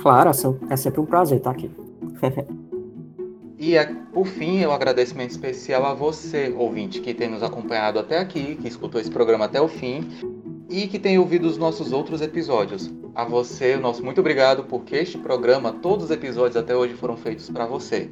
Claro, 0.00 0.30
é 0.70 0.76
sempre 0.76 1.00
um 1.00 1.06
prazer 1.06 1.38
estar 1.38 1.50
aqui. 1.50 1.70
e 3.58 3.76
é, 3.76 3.86
por 4.12 4.26
fim, 4.26 4.58
eu 4.58 4.72
agradecimento 4.72 5.30
especial 5.30 5.84
a 5.84 5.94
você, 5.94 6.54
ouvinte, 6.56 7.00
que 7.00 7.14
tem 7.14 7.28
nos 7.28 7.42
acompanhado 7.42 7.98
até 7.98 8.18
aqui, 8.18 8.56
que 8.56 8.68
escutou 8.68 9.00
esse 9.00 9.10
programa 9.10 9.46
até 9.46 9.60
o 9.60 9.68
fim 9.68 10.08
e 10.68 10.86
que 10.86 10.98
tem 10.98 11.18
ouvido 11.18 11.46
os 11.46 11.56
nossos 11.56 11.92
outros 11.92 12.20
episódios. 12.20 12.92
A 13.14 13.24
você, 13.24 13.76
o 13.76 13.80
nosso 13.80 14.04
muito 14.04 14.20
obrigado, 14.20 14.64
porque 14.64 14.96
este 14.96 15.16
programa, 15.16 15.72
todos 15.72 16.06
os 16.06 16.10
episódios 16.10 16.56
até 16.56 16.76
hoje 16.76 16.94
foram 16.94 17.16
feitos 17.16 17.48
para 17.48 17.66
você. 17.66 18.10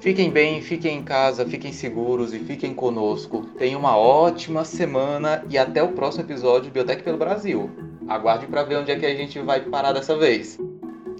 Fiquem 0.00 0.30
bem, 0.30 0.60
fiquem 0.60 0.98
em 0.98 1.02
casa, 1.02 1.46
fiquem 1.46 1.72
seguros 1.72 2.34
e 2.34 2.38
fiquem 2.38 2.74
conosco. 2.74 3.46
Tenham 3.56 3.80
uma 3.80 3.96
ótima 3.96 4.64
semana 4.64 5.44
e 5.48 5.56
até 5.56 5.82
o 5.82 5.92
próximo 5.92 6.24
episódio 6.24 6.64
de 6.64 6.70
Biotech 6.70 7.02
pelo 7.02 7.16
Brasil. 7.16 7.70
Aguarde 8.08 8.46
para 8.46 8.62
ver 8.62 8.76
onde 8.76 8.90
é 8.90 8.98
que 8.98 9.06
a 9.06 9.14
gente 9.14 9.38
vai 9.40 9.60
parar 9.60 9.92
dessa 9.92 10.16
vez. 10.16 10.58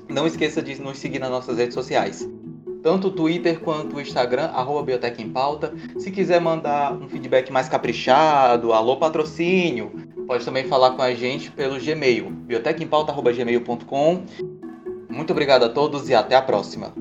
Não 0.09 0.27
esqueça 0.27 0.63
de 0.63 0.81
nos 0.81 0.99
seguir 0.99 1.19
nas 1.19 1.31
nossas 1.31 1.59
redes 1.59 1.75
sociais. 1.75 2.29
tanto 2.83 3.09
o 3.09 3.11
Twitter 3.11 3.61
quanto 3.61 3.97
o 3.97 4.01
Instagram, 4.01 4.45
arroba 4.53 4.83
Biotec 4.83 5.23
em 5.23 5.31
Pauta. 5.31 5.73
Se 5.99 6.11
quiser 6.11 6.39
mandar 6.39 6.93
um 6.93 7.09
feedback 7.09 7.51
mais 7.51 7.67
caprichado, 7.67 8.75
alô 8.75 8.99
patrocínio, 8.99 9.91
pode 10.27 10.45
também 10.45 10.65
falar 10.65 10.91
com 10.91 11.01
a 11.01 11.15
gente 11.15 11.51
pelo 11.51 11.81
Gmail, 11.81 12.29
biotecempauta.gmail.com. 12.29 14.23
Muito 15.09 15.31
obrigado 15.31 15.65
a 15.65 15.71
todos 15.71 16.11
e 16.11 16.15
até 16.15 16.37
a 16.37 16.43
próxima. 16.43 16.93